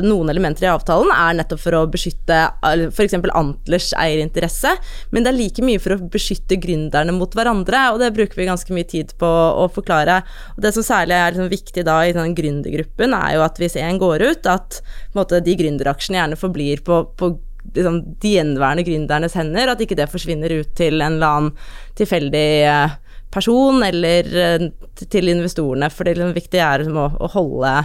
Noen 0.00 0.32
elementer 0.32 0.64
i 0.64 0.70
avtalen 0.70 1.12
er 1.12 1.36
nettopp 1.36 1.60
for 1.60 1.76
å 1.76 1.82
beskytte 1.90 2.38
f.eks. 2.64 3.18
Antlers 3.36 3.90
eierinteresse, 3.98 4.72
men 5.12 5.26
det 5.26 5.32
er 5.34 5.36
like 5.36 5.66
mye 5.66 5.82
for 5.82 5.98
å 5.98 6.08
beskytte 6.10 6.56
gründerne 6.62 7.12
mot 7.16 7.36
hverandre, 7.36 7.82
og 7.92 8.00
det 8.00 8.12
bruker 8.16 8.40
vi 8.40 8.48
ganske 8.48 8.72
mye 8.74 8.88
tid 8.88 9.12
på 9.20 9.28
å 9.28 9.68
forklare. 9.74 10.22
Og 10.56 10.64
det 10.64 10.72
som 10.76 10.86
særlig 10.86 11.18
er 11.18 11.36
liksom 11.36 11.52
viktig 11.52 11.84
da 11.84 12.00
i 12.08 12.16
den 12.16 12.32
gründergruppen, 12.38 13.14
er 13.20 13.36
jo 13.36 13.44
at 13.44 13.60
hvis 13.60 13.76
en 13.84 14.00
går 14.00 14.24
ut, 14.30 14.48
at 14.48 14.80
måte, 15.18 15.44
de 15.44 15.60
gründeraksjene 15.60 16.22
gjerne 16.22 16.40
forblir 16.40 16.84
på, 16.86 17.04
på 17.20 17.34
liksom, 17.74 18.00
de 18.22 18.34
gjenværende 18.36 18.84
gründernes 18.86 19.36
hender, 19.38 19.72
at 19.72 19.82
ikke 19.82 19.98
det 19.98 20.10
forsvinner 20.12 20.60
ut 20.60 20.74
til 20.78 21.00
en 21.00 21.18
eller 21.18 21.36
annen 21.36 21.52
tilfeldig 21.98 22.48
eh, 22.70 22.96
person 23.34 23.82
eller 23.86 24.32
eh, 24.44 24.66
til 25.00 25.30
investorene. 25.32 25.90
For 25.92 26.06
det 26.06 26.18
liksom, 26.18 26.34
viktige 26.36 26.66
er 26.66 26.84
liksom, 26.84 26.98
å, 27.00 27.08
å, 27.20 27.30
holde 27.36 27.76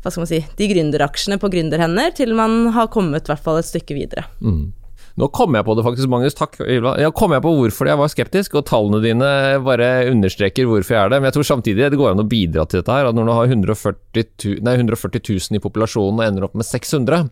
hva 0.00 0.08
skal 0.08 0.22
man 0.22 0.30
si, 0.30 0.42
de 0.56 0.68
gründeraksjene 0.70 1.36
på 1.40 1.50
gründerhender 1.52 2.14
til 2.16 2.32
man 2.36 2.70
har 2.76 2.88
kommet 2.92 3.28
hvert 3.28 3.42
fall 3.44 3.60
et 3.60 3.68
stykke 3.68 3.96
videre. 3.98 4.24
Mm. 4.40 4.70
Nå 5.20 5.26
kom 5.34 5.56
jeg 5.56 5.66
på 5.66 5.74
det 5.76 5.84
faktisk, 5.84 6.08
Magnus. 6.08 6.36
Takk, 6.38 6.54
Ylva. 6.64 6.94
Ja, 7.02 7.10
kom 7.12 7.34
jeg 7.34 7.42
på 7.44 7.52
hvorfor 7.52 7.88
jeg 7.90 8.00
var 8.00 8.08
skeptisk, 8.12 8.54
og 8.56 8.64
tallene 8.70 9.02
dine 9.04 9.30
bare 9.66 9.90
understreker 10.08 10.68
hvorfor 10.70 10.96
jeg 10.96 11.02
er 11.02 11.12
det. 11.12 11.18
Men 11.20 11.28
jeg 11.28 11.36
tror 11.36 11.48
samtidig 11.50 11.90
det 11.92 11.98
går 12.00 12.14
an 12.14 12.22
å 12.22 12.28
bidra 12.30 12.64
til 12.64 12.80
dette 12.80 12.94
her. 12.94 13.10
At 13.10 13.18
når 13.18 13.28
du 13.28 13.34
har 13.36 13.50
140 13.50 14.62
nei, 14.64 14.76
140 14.78 15.24
000 15.26 15.58
i 15.58 15.62
populasjonen 15.62 16.22
og 16.22 16.26
ender 16.28 16.46
opp 16.46 16.56
med 16.56 16.68
600 16.68 17.26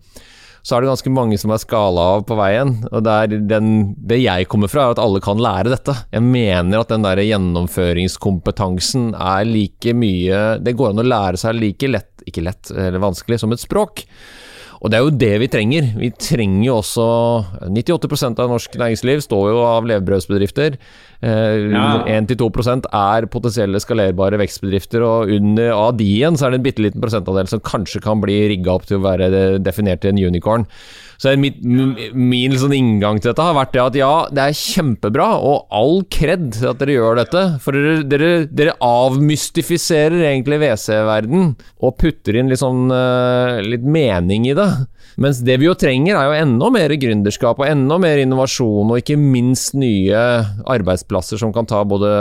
så 0.68 0.76
er 0.76 0.84
det 0.84 0.90
ganske 0.90 1.10
mange 1.16 1.36
som 1.40 1.52
er 1.54 1.60
skala 1.62 2.02
av 2.18 2.26
på 2.28 2.36
veien. 2.36 2.74
Og 2.92 3.00
det, 3.06 3.38
den, 3.48 3.70
det 4.04 4.18
jeg 4.20 4.50
kommer 4.52 4.68
fra, 4.68 4.82
er 4.84 4.98
at 4.98 5.00
alle 5.00 5.22
kan 5.24 5.40
lære 5.40 5.72
dette. 5.72 5.94
Jeg 6.12 6.26
mener 6.26 6.82
at 6.82 6.92
den 6.92 7.06
der 7.06 7.22
gjennomføringskompetansen 7.24 9.14
er 9.16 9.48
like 9.48 9.94
mye 9.96 10.42
Det 10.60 10.74
går 10.76 10.92
an 10.92 11.00
å 11.00 11.06
lære 11.08 11.40
seg 11.40 11.56
like 11.56 11.88
lett, 11.88 12.12
ikke 12.28 12.44
lett, 12.44 12.68
eller 12.74 13.00
vanskelig, 13.00 13.40
som 13.40 13.56
et 13.56 13.64
språk. 13.64 14.04
Og 14.78 14.92
det 14.92 14.98
er 14.98 15.04
jo 15.04 15.14
det 15.20 15.32
vi 15.42 15.48
trenger. 15.50 15.88
Vi 15.98 16.10
trenger 16.14 16.64
jo 16.68 16.76
også 16.78 17.06
98% 17.66 18.42
av 18.44 18.52
norsk 18.52 18.78
næringsliv 18.78 19.22
står 19.24 19.48
jo 19.50 19.64
av 19.66 19.88
levebrødsbedrifter. 19.90 20.78
Eh, 21.18 21.64
ja. 21.74 21.88
1-2 22.20 22.46
er 22.86 23.26
potensielle 23.32 23.80
skalerbare 23.82 24.38
vekstbedrifter, 24.38 25.02
og 25.02 25.32
under, 25.34 25.72
av 25.74 25.96
de 25.98 26.06
igjen 26.06 26.38
så 26.38 26.46
er 26.46 26.54
det 26.54 26.60
en 26.60 26.68
bitte 26.68 26.84
liten 26.84 27.02
prosentandel 27.02 27.50
som 27.50 27.64
kanskje 27.64 28.04
kan 28.04 28.22
bli 28.22 28.38
rigga 28.54 28.76
opp 28.76 28.86
til 28.86 29.00
å 29.00 29.06
være 29.08 29.58
definert 29.58 30.04
til 30.04 30.14
en 30.14 30.24
unicorn. 30.30 30.68
Så 31.18 31.32
min, 31.34 31.96
min 32.14 32.52
sånn 32.60 32.76
inngang 32.76 33.18
til 33.18 33.32
dette 33.32 33.42
har 33.42 33.56
vært 33.56 33.72
det 33.74 33.80
at 33.82 33.96
ja, 33.98 34.12
det 34.30 34.42
er 34.44 34.58
kjempebra, 34.58 35.26
og 35.42 35.72
all 35.74 36.04
kred 36.14 36.52
til 36.54 36.68
at 36.70 36.78
dere 36.78 36.94
gjør 36.94 37.18
dette. 37.18 37.42
For 37.64 37.74
dere, 37.74 38.04
dere, 38.06 38.30
dere 38.46 38.76
avmystifiserer 38.86 40.22
egentlig 40.28 40.60
WC-verden, 40.62 41.56
og 41.82 41.96
putter 41.98 42.38
inn 42.38 42.52
litt 42.52 42.62
sånn 42.62 42.86
uh, 42.94 43.58
litt 43.66 43.82
mening 43.82 44.46
i 44.46 44.54
det. 44.58 44.68
Mens 45.18 45.40
det 45.42 45.56
vi 45.58 45.66
jo 45.66 45.74
trenger, 45.74 46.14
er 46.14 46.28
jo 46.28 46.42
enda 46.44 46.68
mer 46.70 46.92
gründerskap 47.00 47.58
og 47.58 47.66
enda 47.66 47.96
mer 47.98 48.20
innovasjon, 48.22 48.92
og 48.92 49.00
ikke 49.00 49.16
minst 49.18 49.74
nye 49.74 50.20
arbeidsplasser 50.62 51.40
som 51.40 51.50
kan 51.54 51.66
ta 51.66 51.80
både 51.88 52.12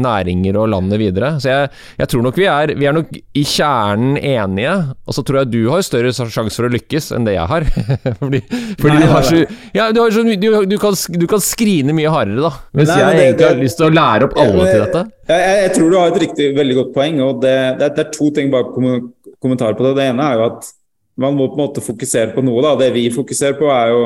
næringer 0.00 0.56
og 0.56 0.70
landet 0.72 1.00
videre. 1.02 1.34
Så 1.42 1.50
jeg, 1.50 1.68
jeg 2.00 2.08
tror 2.08 2.24
nok 2.24 2.40
vi 2.40 2.48
er, 2.48 2.72
vi 2.78 2.88
er 2.88 2.96
nok 2.96 3.12
i 3.12 3.44
kjernen 3.44 4.16
enige, 4.16 4.72
og 5.04 5.16
så 5.16 5.24
tror 5.28 5.42
jeg 5.42 5.52
du 5.52 5.60
har 5.74 5.84
større 5.84 6.14
sjanse 6.16 6.56
for 6.56 6.70
å 6.70 6.72
lykkes 6.72 7.12
enn 7.18 7.28
det 7.28 7.36
jeg 7.36 7.48
har. 7.52 7.68
fordi, 8.22 8.42
fordi 8.80 8.96
Nei, 8.96 9.04
du 9.04 9.12
har 9.12 9.28
så 9.28 9.44
Ja, 9.76 9.90
du, 9.92 10.00
har 10.00 10.16
så, 10.16 10.24
du, 10.24 10.50
du, 10.72 10.76
kan, 10.80 10.96
du 11.20 11.28
kan 11.28 11.44
skrine 11.44 11.92
mye 11.96 12.12
hardere, 12.16 12.48
da. 12.48 12.54
Mens 12.72 12.94
Nei, 12.94 13.00
jeg 13.02 13.16
det, 13.18 13.24
egentlig 13.28 13.50
har 13.50 13.64
lyst 13.66 13.82
til 13.82 13.90
å 13.90 13.94
lære 14.00 14.30
opp 14.30 14.38
alle 14.40 14.68
til 14.70 14.86
dette. 14.86 15.08
Jeg, 15.28 15.40
jeg, 15.42 15.64
jeg, 15.66 15.72
tror 15.76 15.90
du 15.92 16.00
har 16.00 16.14
et 16.14 16.22
riktig, 16.24 16.52
veldig 16.56 16.78
godt 16.80 16.94
poeng, 16.96 17.24
og 17.28 17.42
det, 17.44 17.58
det, 17.82 17.96
det 17.98 18.06
er 18.06 18.14
to 18.16 18.32
ting 18.32 18.48
bak 18.52 18.72
kommentar 18.72 19.76
på 19.76 19.90
det. 19.90 19.98
Det 20.00 20.14
ene 20.14 20.32
er 20.32 20.40
jo 20.40 20.48
at 20.54 20.78
man 21.20 21.36
må 21.36 21.48
på 21.50 21.58
en 21.58 21.64
måte 21.66 21.84
fokusere 21.84 22.32
på 22.34 22.44
noe. 22.44 22.62
Da. 22.64 22.74
Det 22.80 22.90
vi 22.94 23.06
fokuserer 23.12 23.56
på, 23.58 23.68
er 23.72 23.92
jo, 23.92 24.02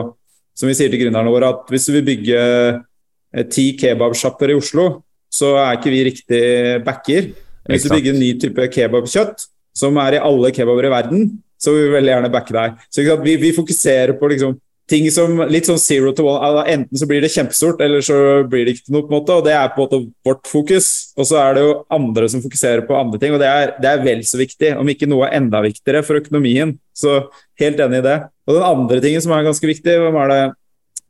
som 0.56 0.70
vi 0.70 0.76
sier 0.78 0.92
til 0.92 1.04
gründerne 1.04 1.32
våre, 1.32 1.52
at 1.54 1.72
hvis 1.72 1.88
du 1.88 1.94
vil 1.96 2.06
bygge 2.06 2.38
eh, 2.42 3.46
ti 3.52 3.70
kebabsjapper 3.78 4.52
i 4.52 4.58
Oslo, 4.58 4.88
så 5.32 5.54
er 5.60 5.78
ikke 5.78 5.92
vi 5.92 6.04
riktig 6.10 6.44
backer. 6.86 7.32
Hvis 7.66 7.86
du 7.86 7.92
bygger 7.92 8.14
en 8.14 8.22
ny 8.22 8.30
type 8.40 8.68
kebabkjøtt, 8.74 9.48
som 9.76 9.98
er 10.00 10.16
i 10.16 10.22
alle 10.22 10.52
kebaber 10.54 10.88
i 10.88 10.92
verden, 10.92 11.26
så 11.60 11.72
vil 11.72 11.88
vi 11.88 11.96
veldig 11.96 12.12
gjerne 12.12 12.32
backe 12.32 12.54
deg. 12.56 12.80
Så 12.92 13.04
vi, 13.24 13.36
vi, 13.40 13.52
fokuserer 13.56 14.14
på 14.18 14.30
liksom 14.32 14.54
ting 14.90 15.06
som 15.10 15.40
litt 15.50 15.66
sånn 15.66 15.80
zero 15.82 16.12
to 16.14 16.26
one. 16.30 16.62
Enten 16.70 17.00
så 17.00 17.08
blir 17.10 17.22
det 17.22 17.32
kjempestort, 17.34 17.80
eller 17.82 18.04
så 18.04 18.18
blir 18.46 18.66
det 18.66 18.76
ikke 18.76 18.94
noe. 18.94 19.06
på 19.06 19.10
en 19.10 19.16
måte, 19.18 19.34
og 19.34 19.44
Det 19.44 19.54
er 19.54 19.72
på 19.74 19.82
en 19.82 19.86
måte 19.86 20.12
vårt 20.24 20.46
fokus. 20.46 21.12
Og 21.16 21.26
så 21.26 21.40
er 21.42 21.54
det 21.54 21.64
jo 21.64 21.72
andre 21.90 22.28
som 22.28 22.42
fokuserer 22.42 22.86
på 22.86 22.98
andre 22.98 23.18
ting, 23.18 23.34
og 23.34 23.40
det 23.42 23.48
er, 23.50 23.74
det 23.82 23.90
er 23.90 24.04
vel 24.04 24.22
så 24.24 24.38
viktig, 24.38 24.76
om 24.78 24.88
ikke 24.88 25.08
noe 25.10 25.26
er 25.26 25.40
enda 25.40 25.62
viktigere 25.64 26.04
for 26.06 26.20
økonomien. 26.20 26.78
Så 26.94 27.26
helt 27.58 27.82
enig 27.82 27.98
i 27.98 28.06
det. 28.06 28.18
Og 28.46 28.54
den 28.54 28.68
andre 28.68 29.02
tingen 29.02 29.22
som 29.22 29.34
er 29.34 29.46
ganske 29.46 29.66
viktig, 29.66 29.98
hvem 30.04 30.22
er 30.22 30.32
det 30.32 30.44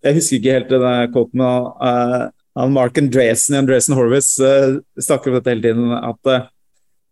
Jeg 0.05 0.14
husker 0.14 0.37
ikke 0.37 0.53
helt 0.53 0.68
denne 0.70 1.09
quoten 1.11 1.41
av 1.43 1.62
uh, 1.83 2.66
Mark 2.70 2.99
Andresen 3.01 3.57
i 3.57 3.59
Andresen 3.59 3.97
Horvitz 3.97 4.37
uh, 4.39 4.79
snakker 5.03 5.33
om 5.33 5.39
dette 5.39 5.51
hele 5.51 5.64
tiden. 5.64 5.91
at 5.93 6.31
uh, 6.31 6.47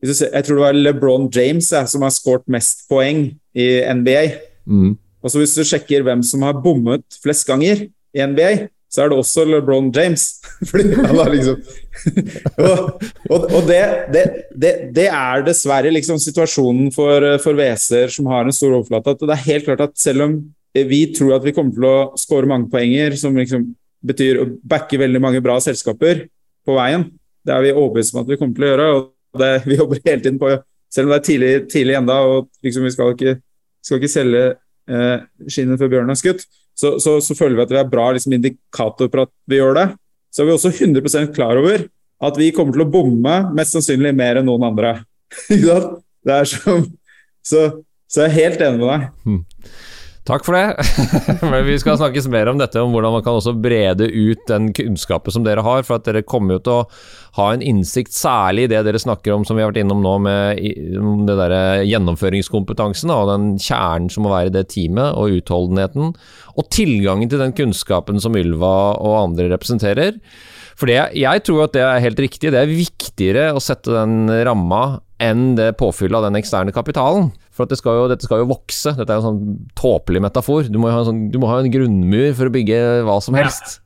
Jeg 0.01 0.45
tror 0.45 0.55
det 0.55 0.63
var 0.63 0.77
LeBron 0.77 1.29
James 1.35 1.73
uh, 1.73 1.85
som 1.91 2.05
har 2.07 2.13
skåret 2.15 2.47
mest 2.47 2.85
poeng 2.89 3.33
i 3.57 3.67
NBA. 3.83 4.23
Mm. 4.69 4.95
Og 5.25 5.33
så 5.33 5.41
Hvis 5.41 5.57
du 5.57 5.65
sjekker 5.65 6.05
hvem 6.05 6.23
som 6.27 6.45
har 6.45 6.59
bommet 6.61 7.05
flest 7.23 7.47
ganger 7.49 7.87
i 7.89 8.25
NBA, 8.29 8.69
så 8.93 9.03
er 9.03 9.11
det 9.11 9.19
også 9.19 9.45
LeBron 9.49 9.89
James. 9.95 10.27
Fordi 10.71 10.93
han 10.95 11.17
har 11.19 11.33
liksom 11.33 11.63
Og, 12.67 13.01
og, 13.31 13.47
og 13.57 13.63
det, 13.67 13.81
det, 14.13 14.25
det, 14.53 14.73
det, 14.95 15.07
er 15.09 15.47
dessverre 15.47 15.93
liksom 15.95 16.19
situasjonen 16.21 16.93
for, 16.95 17.25
for 17.43 17.57
WC-er 17.57 18.13
som 18.13 18.29
har 18.31 18.45
en 18.45 18.55
stor 18.55 18.77
overflate. 18.77 19.15
At 19.15 19.25
det 19.25 19.35
er 19.35 19.49
helt 19.49 19.69
klart 19.69 19.85
at 19.89 19.97
selv 19.99 20.27
om 20.27 20.37
vi 20.75 21.01
tror 21.15 21.37
at 21.37 21.47
vi 21.47 21.55
kommer 21.55 21.75
til 21.75 21.87
å 21.87 21.97
skåre 22.19 22.51
mange 22.51 22.69
poenger, 22.71 23.15
som 23.19 23.37
liksom 23.39 23.69
betyr 24.05 24.43
å 24.43 24.49
backe 24.67 24.99
veldig 25.01 25.23
mange 25.23 25.43
bra 25.43 25.57
selskaper 25.63 26.27
på 26.67 26.77
veien, 26.77 27.07
det 27.47 27.55
er 27.55 27.65
vi 27.65 27.75
overbevist 27.75 28.15
om 28.15 28.23
at 28.25 28.31
vi 28.31 28.39
kommer 28.41 28.59
til 28.59 28.67
å 28.67 28.71
gjøre. 28.73 28.89
og 28.99 29.41
det, 29.41 29.51
Vi 29.67 29.79
jobber 29.79 30.03
hele 30.05 30.21
tiden 30.21 30.39
på 30.43 30.55
Selv 30.95 31.09
om 31.09 31.11
det 31.11 31.17
er 31.19 31.27
tidlig, 31.27 31.55
tidlig 31.73 31.95
enda, 31.99 32.21
og 32.23 32.51
liksom 32.63 32.85
vi 32.87 32.91
skal 32.95 33.17
ikke, 33.17 33.33
skal 33.83 33.99
ikke 33.99 34.13
selge 34.13 34.43
skinnet 35.49 35.81
før 35.81 35.91
bjørnen 35.93 36.13
er 36.13 36.19
skutt, 36.21 36.43
så, 36.75 36.97
så, 37.01 37.17
så, 37.23 37.37
føler 37.39 37.57
vi 37.57 37.65
at 37.65 37.73
vi 37.73 37.79
er 37.81 37.91
bra 37.91 38.09
liksom, 38.13 38.35
indikator 38.37 39.11
på 39.11 39.25
at 39.25 39.31
vi 39.51 39.61
gjør 39.61 39.77
det. 39.79 39.87
Så 40.35 40.43
er 40.43 40.49
vi 40.49 40.57
også 40.57 40.73
100% 40.75 41.31
klar 41.37 41.61
over 41.61 41.87
at 42.25 42.39
vi 42.41 42.51
kommer 42.55 42.75
til 42.75 42.85
å 42.85 42.91
bomme 42.91 43.35
mest 43.55 43.77
sannsynlig 43.77 44.15
mer 44.17 44.41
enn 44.41 44.49
noen 44.49 44.67
andre. 44.71 44.97
det 46.27 46.35
er 46.35 46.49
som, 46.51 46.87
så, 47.45 47.67
så 48.11 48.25
jeg 48.25 48.31
er 48.31 48.39
helt 48.39 48.65
enig 48.67 48.83
med 48.83 48.91
deg. 48.91 49.37
Takk 50.25 50.47
for 50.47 50.57
det. 50.57 50.73
Men 51.53 51.67
vi 51.67 51.75
skal 51.77 51.99
snakkes 52.01 52.31
mer 52.33 52.49
om 52.49 52.57
dette, 52.57 52.81
om 52.81 52.95
hvordan 52.95 53.13
man 53.19 53.25
kan 53.27 53.37
også 53.37 53.53
brede 53.61 54.07
ut 54.09 54.41
den 54.49 54.71
kunnskapen 54.73 55.35
som 55.35 55.45
dere 55.45 55.65
har. 55.67 55.83
For 55.85 55.99
at 55.99 56.07
dere 56.09 56.25
kommer 56.25 56.57
jo 56.57 56.63
til 56.65 56.73
å 56.79 56.87
ha 57.37 57.51
en 57.53 57.65
innsikt, 57.65 58.15
særlig 58.17 58.65
i 58.65 58.71
det 58.73 58.81
dere 58.87 59.03
snakker 59.03 59.35
om 59.35 59.45
som 59.45 59.59
vi 59.59 59.65
har 59.65 59.69
vært 59.69 59.83
innom 59.83 60.01
nå, 60.01 60.15
med 60.25 61.29
det 61.29 61.37
der 61.43 61.85
gjennomføringskompetansen 61.91 63.13
og 63.13 63.29
den 63.35 63.47
kjernen 63.61 64.09
som 64.13 64.25
må 64.25 64.33
være 64.33 64.49
i 64.49 64.57
det 64.57 64.65
teamet, 64.73 65.13
og 65.13 65.37
utholdenheten. 65.43 66.17
Og 66.57 66.73
tilgangen 66.73 67.29
til 67.29 67.45
den 67.45 67.53
kunnskapen 67.61 68.23
som 68.23 68.41
Ylva 68.41 68.75
og 68.97 69.21
andre 69.27 69.53
representerer. 69.53 70.17
For 70.75 70.89
det, 70.89 71.03
jeg 71.21 71.45
tror 71.45 71.67
at 71.67 71.77
det 71.77 71.85
er 71.85 72.01
helt 72.03 72.25
riktig. 72.25 72.49
Det 72.49 72.65
er 72.65 72.73
viktigere 72.73 73.49
å 73.53 73.63
sette 73.63 73.93
den 73.93 74.25
ramma 74.49 75.03
enn 75.23 75.53
det 75.59 75.75
påfyllet 75.79 76.17
av 76.17 76.31
den 76.31 76.41
eksterne 76.41 76.73
kapitalen. 76.75 77.29
For 77.55 77.71
det 77.71 77.79
skal 77.79 78.01
jo, 78.01 78.11
dette 78.11 78.27
skal 78.27 78.43
jo 78.43 78.51
vokse. 78.51 78.97
Dette 78.99 79.15
er 79.15 79.21
en 79.21 79.29
sånn 79.29 79.57
tåpelig 79.79 80.25
metafor. 80.25 80.67
Du 80.67 80.81
må, 80.83 80.91
ha 80.91 81.05
en, 81.05 81.09
sånn, 81.09 81.25
du 81.31 81.39
må 81.39 81.51
ha 81.53 81.61
en 81.63 81.71
grunnmur 81.71 82.35
for 82.35 82.51
å 82.51 82.55
bygge 82.55 82.81
hva 83.07 83.21
som 83.23 83.39
helst. 83.39 83.77
Ja. 83.79 83.85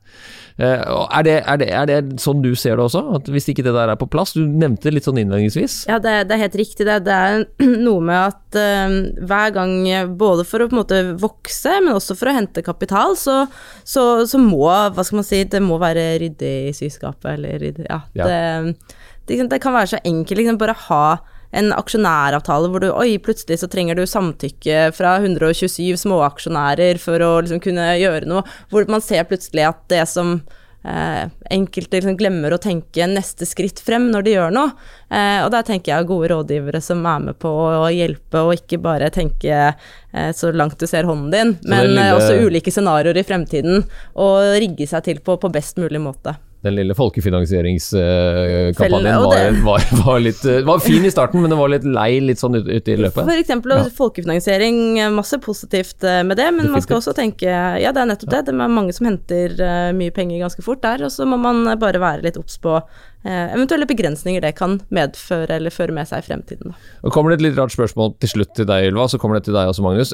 Eh, 0.59 0.81
er, 0.83 1.23
det, 1.23 1.33
er, 1.39 1.59
det, 1.61 1.67
er, 1.71 1.85
det, 1.87 2.19
sånn 2.19 2.41
du 2.43 2.49
ser 2.59 2.75
det 2.75 2.83
også? 2.83 2.99
At 3.15 3.29
Hvis 3.31 3.47
ikke 3.51 3.63
det 3.63 3.71
der 3.77 3.93
er 3.93 3.99
på 3.99 4.09
plass? 4.11 4.33
Du 4.35 4.41
nevnte 4.43 4.89
det 4.89 4.97
litt 4.97 5.07
sånn 5.07 5.21
innledningsvis. 5.21 5.85
Ja, 5.87 6.01
det, 6.03 6.17
det, 6.27 6.35
er 6.35 6.43
helt 6.43 6.57
riktig. 6.59 6.87
Det, 6.89 6.97
det 7.07 7.15
er 7.15 7.45
noe 7.87 8.03
med 8.03 8.33
at 8.33 8.59
uh, 8.59 8.97
hver 9.29 9.55
gang, 9.55 9.73
både 10.19 10.43
for 10.49 10.59
å 10.59 10.67
på 10.67 10.75
en 10.75 10.81
måte 10.81 11.01
vokse, 11.21 11.77
men 11.79 11.95
også 11.95 12.17
for 12.19 12.31
å 12.31 12.35
hente 12.35 12.65
kapital, 12.65 13.15
så, 13.19 13.43
så, 13.87 14.05
så 14.27 14.41
må 14.41 14.67
hva 14.67 15.05
skal 15.05 15.21
man 15.21 15.29
si, 15.29 15.45
det 15.47 15.63
må 15.63 15.79
være 15.79 16.09
ryddig 16.25 16.55
i 16.73 16.75
syskapet, 16.75 17.37
eller 17.37 17.61
ryddig 17.63 17.87
Ja. 17.87 18.03
ja. 18.17 18.27
Det, 18.27 18.97
det, 19.29 19.61
kan 19.61 19.77
være 19.77 19.93
så 19.93 20.03
enkelt, 20.03 20.41
liksom, 20.41 20.59
bare 20.59 20.75
ha 20.89 21.03
en 21.51 21.73
aksjonæravtale 21.73 22.69
hvor 22.69 22.83
du 22.83 22.89
oi, 22.91 23.17
plutselig 23.23 23.59
så 23.61 23.69
trenger 23.71 23.97
du 23.97 24.05
samtykke 24.09 24.89
fra 24.95 25.17
127 25.21 25.97
småaksjonærer 26.03 27.01
for 27.01 27.21
å 27.25 27.35
liksom 27.41 27.61
kunne 27.63 27.91
gjøre 27.99 28.29
noe, 28.29 28.45
hvor 28.69 28.87
man 28.91 29.03
ser 29.03 29.27
plutselig 29.29 29.65
at 29.69 29.81
det 29.91 30.03
som 30.11 30.37
eh, 30.83 31.23
enkelte 31.51 31.99
liksom 31.99 32.17
glemmer 32.19 32.53
å 32.53 32.61
tenke 32.61 33.07
neste 33.09 33.47
skritt 33.49 33.81
frem 33.83 34.09
når 34.13 34.25
de 34.25 34.35
gjør 34.35 34.53
noe. 34.55 34.73
Eh, 35.09 35.39
og 35.43 35.49
der 35.55 35.65
tenker 35.67 35.95
jeg 35.95 36.09
gode 36.11 36.29
rådgivere 36.33 36.81
som 36.85 37.01
er 37.09 37.23
med 37.29 37.39
på 37.41 37.49
å 37.49 37.87
hjelpe, 37.93 38.43
og 38.43 38.59
ikke 38.59 38.81
bare 38.83 39.09
tenke 39.13 39.55
eh, 39.71 40.29
så 40.35 40.53
langt 40.53 40.79
du 40.79 40.87
ser 40.89 41.09
hånden 41.09 41.33
din, 41.33 41.55
men 41.65 41.89
lille... 41.89 42.11
også 42.17 42.37
ulike 42.45 42.73
scenarioer 42.73 43.17
i 43.17 43.25
fremtiden, 43.25 43.81
og 44.21 44.53
rigge 44.61 44.89
seg 44.89 45.07
til 45.09 45.23
på, 45.23 45.39
på 45.41 45.51
best 45.53 45.81
mulig 45.81 46.03
måte 46.03 46.37
den 46.65 46.73
lille 46.75 46.95
folkefinansieringskampanjen 46.95 49.21
var, 49.23 49.51
var, 49.63 49.83
var, 50.03 50.19
litt 50.19 50.43
eh, 50.43 50.59
var 50.67 50.79
fin 50.83 51.05
i 51.07 51.11
starten, 51.11 51.39
men 51.39 51.49
det 51.53 51.57
var 51.59 51.69
litt 51.71 51.85
lei 51.87 52.19
litt 52.19 52.39
sånn 52.41 52.55
ute 52.57 52.67
ut 52.67 52.87
i 52.91 52.95
løpet. 52.99 53.23
For 53.23 53.39
eksempel 53.39 53.71
ja. 53.77 53.85
folkefinansiering, 53.95 54.99
masse 55.15 55.39
positivt 55.43 56.03
eh, 56.03 56.23
med 56.27 56.35
det, 56.35 56.51
men 56.51 56.67
Definitivt. 56.67 56.75
man 56.75 56.81
skal 56.83 56.97
også 56.99 57.13
tenke 57.15 57.47
ja, 57.47 57.91
det 57.95 58.01
er 58.03 58.07
nettopp 58.11 58.31
det. 58.35 58.43
Det 58.49 58.55
er 58.55 58.75
mange 58.75 58.91
som 58.95 59.07
henter 59.07 59.55
mye 59.95 60.11
penger 60.15 60.39
ganske 60.43 60.63
fort 60.65 60.81
der, 60.83 61.03
og 61.07 61.11
så 61.15 61.23
må 61.29 61.37
man 61.39 61.63
bare 61.79 61.99
være 62.01 62.25
litt 62.27 62.37
obs 62.39 62.57
på 62.59 62.81
eventuelle 63.19 63.83
begrensninger 63.83 64.39
det 64.39 64.55
kan 64.55 64.79
medføre 64.95 65.57
eller 65.57 65.73
føre 65.75 65.91
med 65.91 66.07
seg 66.07 66.23
i 66.23 66.27
fremtiden. 66.29 66.71
Og 67.03 67.11
kommer 67.11 67.33
det 67.33 67.41
et 67.41 67.45
litt 67.49 67.59
rart 67.59 67.73
spørsmål 67.73 68.13
til 68.23 68.31
slutt 68.31 68.53
til 68.55 68.63
deg, 68.69 68.87
Ylva, 68.87 69.09
så 69.11 69.19
kommer 69.19 69.35
det 69.35 69.43
til 69.49 69.57
deg 69.57 69.67
også, 69.67 69.83
Magnus. 69.83 70.13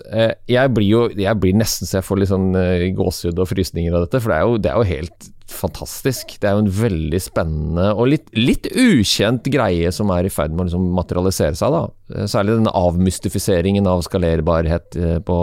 Jeg 0.49 0.73
blir 0.73 0.89
jo 0.89 1.03
jeg 1.13 1.41
blir 1.41 1.53
nesten 1.57 1.85
så 1.85 1.99
jeg 1.99 2.07
får 2.07 2.21
litt 2.21 2.33
sånn 2.33 2.49
gåsehud 2.97 3.37
og 3.37 3.49
frysninger 3.51 3.93
av 3.93 4.07
dette, 4.07 4.23
for 4.23 4.33
det 4.33 4.39
er 4.39 4.49
jo, 4.49 4.57
det 4.57 4.73
er 4.73 4.81
jo 4.81 4.89
helt 4.89 5.29
fantastisk. 5.51 6.35
Det 6.41 6.49
er 6.49 6.55
jo 6.57 6.63
en 6.65 6.71
veldig 6.77 7.19
spennende 7.21 7.89
og 7.93 8.09
litt, 8.11 8.29
litt 8.37 8.69
ukjent 8.71 9.47
greie 9.53 9.91
som 9.95 10.09
er 10.15 10.27
i 10.27 10.31
ferd 10.33 10.55
med 10.55 10.65
å 10.65 10.67
liksom 10.69 10.87
materialisere 10.97 11.57
seg. 11.57 11.75
da. 11.75 12.25
Særlig 12.31 12.59
denne 12.59 12.73
avmystifiseringen 12.75 13.89
av 13.89 14.05
skalerbarhet 14.07 14.97
eh, 14.99 15.19
på 15.25 15.37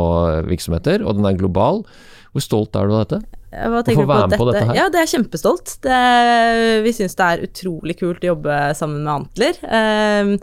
virksomheter, 0.49 1.07
og 1.07 1.19
den 1.19 1.31
er 1.31 1.39
global. 1.39 1.85
Hvor 2.33 2.45
stolt 2.45 2.77
er 2.79 2.89
du 2.89 2.97
av 2.97 3.05
dette? 3.05 3.23
Hva 3.53 3.83
tenker 3.85 4.07
du 4.07 4.09
på 4.09 4.19
dette? 4.25 4.41
på 4.41 4.49
dette? 4.49 4.67
her? 4.71 4.77
Ja, 4.79 4.85
det 4.93 5.03
er 5.03 5.11
kjempestolt. 5.11 5.75
Det, 5.85 5.97
vi 6.87 6.93
syns 6.97 7.17
det 7.19 7.27
er 7.29 7.47
utrolig 7.47 7.99
kult 8.01 8.23
å 8.25 8.31
jobbe 8.33 8.61
sammen 8.79 9.03
med 9.05 9.13
Antler. 9.13 9.59
Um, 9.69 10.37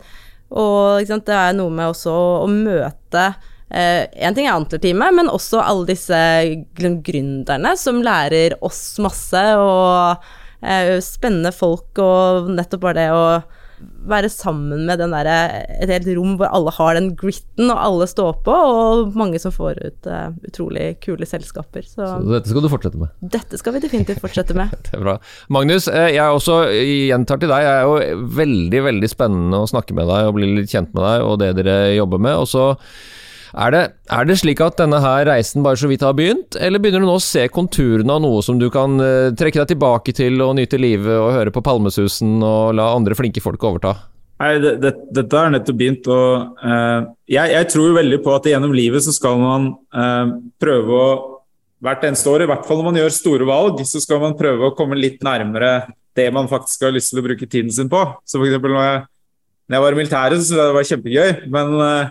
og 0.60 1.10
det 1.10 1.34
er 1.34 1.56
noe 1.58 1.74
med 1.74 1.90
også 1.90 2.14
å 2.44 2.46
møte 2.50 3.26
Én 3.70 4.32
eh, 4.32 4.34
ting 4.34 4.48
er 4.48 4.56
Antler-teamet, 4.58 5.14
men 5.20 5.30
også 5.30 5.62
alle 5.62 5.92
disse 5.92 6.18
gründerne 6.80 7.76
som 7.78 8.02
lærer 8.02 8.58
oss 8.66 8.98
masse, 9.04 9.46
og 9.62 10.26
eh, 10.66 10.98
spennende 11.06 11.54
folk, 11.54 11.92
og 12.02 12.50
nettopp 12.58 12.88
bare 12.88 13.02
det 13.04 13.10
å 13.14 13.24
være 14.10 14.28
sammen 14.32 14.82
med 14.88 15.00
den 15.00 15.14
der, 15.14 15.28
et 15.80 15.92
helt 15.92 16.08
rom 16.18 16.34
hvor 16.40 16.50
alle 16.52 16.72
har 16.76 16.98
den 16.98 17.12
gritten, 17.16 17.70
og 17.70 17.78
alle 17.80 18.08
står 18.10 18.42
på, 18.44 18.52
og 18.52 19.16
mange 19.16 19.40
som 19.40 19.54
får 19.56 19.80
ut 19.80 20.10
uh, 20.10 20.34
utrolig 20.50 20.88
kule 21.04 21.28
selskaper. 21.30 21.86
Så, 21.88 22.02
så, 22.02 22.18
dette 22.28 22.52
skal 22.52 22.66
du 22.66 22.70
fortsette 22.72 23.00
med? 23.00 23.14
Dette 23.38 23.60
skal 23.62 23.78
vi 23.78 23.84
definitivt 23.86 24.20
fortsette 24.24 24.58
med. 24.58 24.74
det 24.90 24.98
er 24.98 25.06
bra. 25.06 25.16
Magnus, 25.54 25.88
jeg 25.88 26.20
også 26.20 26.60
gjentar 26.74 27.40
til 27.40 27.54
deg, 27.54 27.68
jeg 27.68 27.78
er 27.78 27.88
jo 27.88 28.28
veldig, 28.42 28.84
veldig 28.90 29.12
spennende 29.14 29.64
å 29.64 29.72
snakke 29.72 29.96
med 29.96 30.12
deg 30.12 30.28
og 30.28 30.36
bli 30.40 30.52
litt 30.58 30.74
kjent 30.74 30.92
med 30.92 31.06
deg 31.06 31.30
og 31.30 31.40
det 31.44 31.54
dere 31.62 31.80
jobber 31.96 32.28
med. 32.28 32.36
og 32.36 32.50
så 32.50 32.68
er 33.54 33.74
det, 33.74 33.82
er 34.14 34.28
det, 34.30 34.38
slik 34.42 34.62
at 34.64 34.78
denne 34.80 35.00
her 35.04 35.26
reisen 35.30 35.64
bare 35.66 35.80
så 35.80 35.90
vidt 35.90 36.04
har 36.06 36.16
begynt, 36.18 36.58
eller 36.60 36.82
begynner 36.82 37.04
du 37.04 37.10
nå 37.10 37.18
å 37.18 37.24
se 37.24 37.48
konturene 37.54 38.16
av 38.16 38.22
noe 38.24 38.44
som 38.46 38.60
du 38.62 38.68
kan 38.74 39.00
uh, 39.02 39.32
trekke 39.38 39.62
deg 39.62 39.74
tilbake 39.74 40.14
til 40.16 40.42
og 40.46 40.56
nyte 40.60 40.80
livet 40.82 41.16
og 41.16 41.34
høre 41.36 41.54
på 41.54 41.64
palmesusen 41.66 42.38
og 42.46 42.76
la 42.78 42.92
andre 42.96 43.18
flinke 43.18 43.44
folk 43.44 43.64
overta? 43.66 43.96
Nei, 44.40 44.54
det, 44.64 44.78
det, 44.84 44.94
Dette 45.18 45.36
har 45.40 45.52
nettopp 45.52 45.80
begynt. 45.80 46.08
og 46.14 46.62
uh, 46.64 47.10
jeg, 47.30 47.56
jeg, 47.56 47.70
tror 47.74 47.98
veldig 47.98 48.22
på 48.26 48.36
at 48.38 48.48
gjennom 48.52 48.76
livet 48.76 49.04
så 49.04 49.16
skal 49.16 49.42
man 49.42 49.74
uh, 49.96 50.38
prøve 50.62 51.02
å 51.02 51.10
Hvert 51.80 52.02
eneste 52.04 52.28
år, 52.28 52.42
i 52.44 52.48
hvert 52.50 52.66
fall 52.68 52.82
når 52.82 52.86
man 52.90 52.98
gjør 53.00 53.14
store 53.16 53.46
valg, 53.48 53.78
så 53.88 54.02
skal 54.04 54.18
man 54.20 54.34
prøve 54.36 54.68
å 54.68 54.74
komme 54.76 54.98
litt 55.00 55.22
nærmere 55.24 55.86
det 56.12 56.26
man 56.36 56.50
faktisk 56.52 56.82
har 56.84 56.92
lyst 56.92 57.14
til 57.14 57.22
å 57.22 57.24
bruke 57.24 57.48
tiden 57.48 57.72
sin 57.72 57.88
på. 57.88 58.02
Så 58.28 58.36
for 58.36 58.50
eksempel, 58.50 58.74
når 58.76 58.84
jeg, 58.84 58.98
når 59.64 59.78
jeg 59.78 59.86
var 59.86 59.96
i 59.96 60.00
militæret, 60.02 60.42
så 60.42 60.44
syntes 60.44 60.58
jeg 60.58 60.60
det 60.60 60.76
var 60.76 60.90
kjempegøy. 60.90 61.32
Men 61.56 61.72
Eh, 61.86 62.10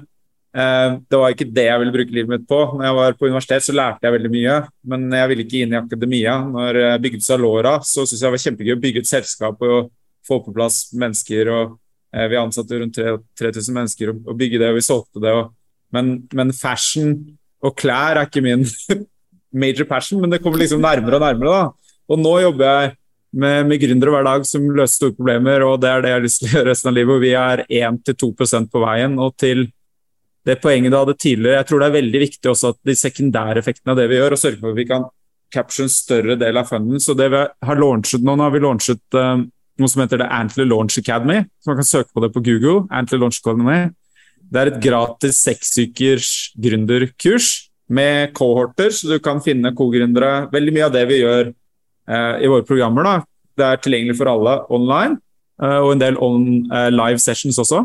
det 0.48 1.18
var 1.20 1.30
ikke 1.30 1.46
det 1.52 1.66
jeg 1.66 1.80
ville 1.82 1.92
bruke 1.92 2.14
livet 2.16 2.30
mitt 2.32 2.46
på. 2.48 2.56
Når 2.78 2.86
jeg 2.86 2.96
var 2.96 3.16
på 3.18 3.28
universitet, 3.28 3.66
så 3.66 3.74
lærte 3.76 4.06
jeg 4.06 4.14
veldig 4.14 4.30
mye, 4.32 4.54
men 4.90 5.04
jeg 5.12 5.30
ville 5.30 5.44
ikke 5.44 5.60
inn 5.62 5.74
i 5.74 5.78
akademia. 5.78 6.38
Når 6.48 6.78
jeg 6.80 7.02
bygde 7.04 7.26
Salora, 7.26 7.74
så 7.84 8.06
syntes 8.06 8.22
jeg 8.22 8.26
det 8.26 8.32
var 8.34 8.44
kjempegøy 8.44 8.74
å 8.74 8.80
bygge 8.82 9.02
et 9.04 9.10
selskap 9.10 9.62
og 9.68 9.90
få 10.28 10.40
på 10.44 10.54
plass 10.56 10.80
mennesker. 10.98 11.50
og 11.52 11.76
eh, 12.14 12.28
Vi 12.32 12.40
ansatte 12.40 12.80
rundt 12.80 13.00
3000 13.40 13.76
mennesker 13.76 14.14
og, 14.14 14.32
bygge 14.38 14.60
det, 14.62 14.70
og 14.72 14.78
vi 14.78 14.86
solgte 14.86 15.24
det. 15.24 15.34
Men, 15.94 16.14
men, 16.36 16.52
fashion 16.56 17.14
og 17.64 17.74
klær 17.78 18.18
er 18.18 18.28
ikke 18.28 18.44
min 18.44 18.66
major 19.62 19.88
passion, 19.88 20.20
men 20.20 20.32
det 20.32 20.42
kommer 20.44 20.60
liksom 20.62 20.82
nærmere 20.84 21.18
og 21.18 21.24
nærmere. 21.24 21.54
da. 21.54 21.94
Og 22.08 22.20
nå 22.20 22.34
jobber 22.44 22.68
jeg 22.68 22.92
med, 23.38 23.66
med 23.68 23.80
gründere 23.82 24.12
hver 24.14 24.26
dag 24.26 24.44
som 24.48 24.68
løser 24.68 24.94
store 24.94 25.16
problemer, 25.16 25.64
og 25.66 25.80
det 25.82 25.90
er 25.90 26.04
det 26.04 26.12
jeg 26.12 26.18
har 26.18 26.24
lyst 26.24 26.42
til 26.42 26.48
å 26.48 26.54
gjøre 26.56 26.70
resten 26.70 26.90
av 26.90 26.96
livet. 26.98 27.16
og 27.16 27.24
Vi 27.24 27.34
er 27.36 27.64
1-2% 27.88 28.70
på 28.72 28.84
veien. 28.84 29.18
og 29.18 29.34
til 29.40 29.66
det 30.48 30.56
poenget 30.62 30.94
du 30.94 30.96
hadde 30.96 31.16
tidligere. 31.20 31.60
Jeg 31.60 31.68
tror 31.68 31.82
det 31.82 31.88
er 31.90 31.98
veldig 31.98 32.20
viktig 32.24 32.50
også 32.50 32.72
at 32.72 32.80
de 32.88 32.96
sekundære 32.96 33.60
effektene 33.60 33.92
av 33.92 34.00
det 34.00 34.08
vi 34.08 34.18
gjør, 34.18 34.34
og 34.34 34.40
sørge 34.40 34.60
for 34.62 34.72
at 34.72 34.78
vi 34.78 34.88
kan 34.88 35.04
capture 35.52 35.86
en 35.86 35.92
større 35.92 36.36
del 36.40 36.60
av 36.60 36.68
funden. 36.68 37.00
Så 37.00 37.16
det 37.16 37.28
vi 37.32 37.44
har 37.68 37.80
launchet 37.80 38.24
nå, 38.24 38.34
nå 38.36 38.46
har 38.46 38.54
vi 38.54 38.62
launchet 38.64 39.18
um, 39.18 39.46
noe 39.78 39.92
som 39.92 40.02
heter 40.02 40.22
The 40.22 40.28
Antler 40.38 40.68
Launch 40.68 40.98
Academy. 41.00 41.42
så 41.60 41.72
Man 41.72 41.80
kan 41.80 41.88
søke 41.88 42.12
på 42.14 42.24
det 42.24 42.32
på 42.34 42.44
Google. 42.44 42.86
Antler 42.90 43.22
Launch 43.22 43.40
Academy. 43.44 43.92
Det 44.48 44.60
er 44.60 44.72
et 44.72 44.80
gratis 44.82 45.40
seksukers 45.44 46.30
gründerkurs 46.56 47.68
med 47.92 48.32
kohorter, 48.36 48.92
så 48.92 49.12
du 49.12 49.18
kan 49.24 49.40
finne 49.44 49.74
co-gründere. 49.76 50.48
Veldig 50.52 50.74
mye 50.76 50.88
av 50.88 50.96
det 50.96 51.04
vi 51.08 51.20
gjør 51.22 51.52
uh, 51.52 52.34
i 52.40 52.48
våre 52.48 52.64
programmer, 52.68 53.04
da, 53.04 53.14
det 53.58 53.68
er 53.68 53.84
tilgjengelig 53.84 54.16
for 54.20 54.32
alle 54.32 54.58
online. 54.72 55.20
uh, 55.62 55.80
og 55.82 55.92
en 55.92 56.02
del 56.02 56.18
on 56.22 56.48
uh, 56.72 56.88
live 56.92 57.20
sessions 57.20 57.60
også. 57.60 57.84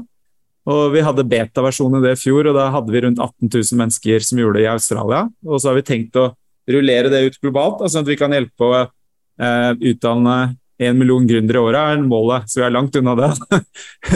Og 0.69 0.93
Vi 0.93 1.03
hadde 1.03 1.27
beta-versjon 1.27 1.97
i 1.99 2.03
det 2.05 2.15
i 2.15 2.21
fjor, 2.21 2.47
og 2.47 2.55
da 2.55 2.69
hadde 2.71 2.93
vi 2.93 3.03
rundt 3.03 3.19
18 3.19 3.49
000 3.51 3.79
mennesker 3.81 4.23
som 4.23 4.39
gjorde 4.39 4.61
det 4.61 4.65
i 4.65 4.71
Australia. 4.71 5.25
Og 5.43 5.59
så 5.59 5.69
har 5.69 5.79
vi 5.79 5.87
tenkt 5.87 6.19
å 6.19 6.29
rullere 6.71 7.11
det 7.11 7.23
ut 7.27 7.39
globalt, 7.43 7.81
sånn 7.81 7.87
altså 7.89 8.03
at 8.05 8.11
vi 8.11 8.19
kan 8.19 8.31
hjelpe 8.31 8.69
å 8.69 8.75
eh, 8.79 9.71
utdanne 9.91 10.37
en 10.83 10.97
million 10.97 11.25
gründere 11.27 11.59
i 11.59 11.63
året 11.67 11.93
er 11.93 12.05
målet, 12.07 12.47
så 12.49 12.61
vi 12.61 12.65
er 12.67 12.73
langt 12.73 12.95
unna 12.95 13.15
det. 13.19 13.31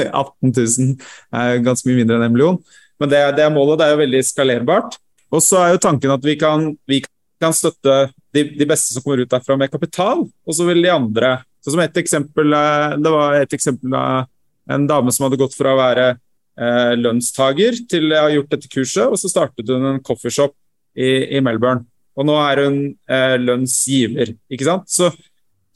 18 0.08 0.54
000 0.56 0.94
er 1.36 1.60
ganske 1.66 1.90
mye 1.90 2.00
mindre 2.00 2.18
enn 2.18 2.28
en 2.28 2.34
million. 2.34 2.58
Men 2.98 3.12
det, 3.12 3.20
det 3.38 3.44
er 3.46 3.54
målet, 3.54 3.78
det 3.80 3.88
er 3.88 3.94
jo 3.94 4.02
veldig 4.02 4.24
skalerbart. 4.26 4.98
Og 5.36 5.44
så 5.44 5.60
er 5.62 5.76
jo 5.76 5.84
tanken 5.84 6.14
at 6.16 6.24
vi 6.26 6.38
kan, 6.40 6.72
vi 6.90 7.02
kan 7.42 7.54
støtte 7.56 8.08
de, 8.34 8.46
de, 8.56 8.68
beste 8.70 8.96
som 8.96 9.04
kommer 9.04 9.22
ut 9.22 9.32
derfra 9.32 9.58
med 9.60 9.72
kapital, 9.72 10.24
og 10.26 10.56
så 10.56 10.66
vil 10.68 10.82
de 10.84 10.94
andre 10.94 11.38
så 11.64 11.74
som 11.74 11.82
et 11.84 11.98
eksempel, 12.00 12.54
eh, 12.56 12.96
Det 13.04 13.12
var 13.12 13.34
et 13.36 13.54
eksempel 13.54 13.94
av 13.98 14.30
en 14.72 14.88
dame 14.88 15.12
som 15.12 15.26
hadde 15.26 15.40
gått 15.40 15.56
fra 15.58 15.74
å 15.74 15.80
være 15.80 16.14
eh, 16.60 16.94
lønnstager 17.00 17.80
til 17.90 18.10
jeg 18.12 18.24
har 18.24 18.34
gjort 18.36 18.56
dette 18.56 18.72
kurset, 18.74 19.06
og 19.06 19.22
så 19.22 19.32
startet 19.32 19.72
hun 19.72 19.94
en 19.94 20.04
coffeeshop 20.04 20.56
i, 20.98 21.38
i 21.38 21.44
Melbourne. 21.46 21.86
Og 22.18 22.26
nå 22.26 22.38
er 22.42 22.64
hun 22.66 22.78
eh, 23.10 23.38
lønnsgiver, 23.42 24.34
ikke 24.50 24.68
sant. 24.68 24.90
Så 24.90 25.12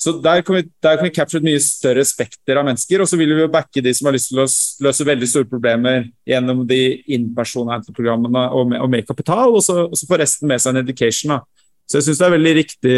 så 0.02 0.16
der 0.18 0.42
kan, 0.42 0.56
vi, 0.56 0.64
vi 1.04 1.10
capture 1.14 1.38
et 1.38 1.46
mye 1.46 1.60
større 1.62 2.02
spekter 2.10 2.58
av 2.58 2.66
mennesker. 2.66 3.04
Og 3.04 3.10
så 3.10 3.20
vil 3.20 3.36
vi 3.36 3.44
jo 3.44 3.52
backe 3.54 3.84
de 3.86 3.92
som 3.94 4.08
har 4.10 4.16
lyst 4.16 4.32
til 4.32 4.42
å 4.42 4.48
løse 4.88 5.06
veldig 5.06 5.28
store 5.30 5.50
problemer 5.50 6.08
gjennom 6.26 6.64
de 6.70 6.80
in-person-programmene 7.14 8.48
og, 8.50 8.74
og, 8.80 8.90
med 8.90 9.06
kapital, 9.06 9.54
og 9.54 9.62
så, 9.62 9.84
og 9.86 9.94
så 10.00 10.10
får 10.10 10.24
resten 10.24 10.50
med 10.50 10.64
seg 10.64 10.74
en 10.74 10.82
education. 10.82 11.36
Da. 11.36 11.68
Så 11.86 12.00
jeg 12.00 12.08
syns 12.08 12.22
det 12.22 12.28
er 12.28 12.34
veldig 12.34 12.56
riktig 12.58 12.98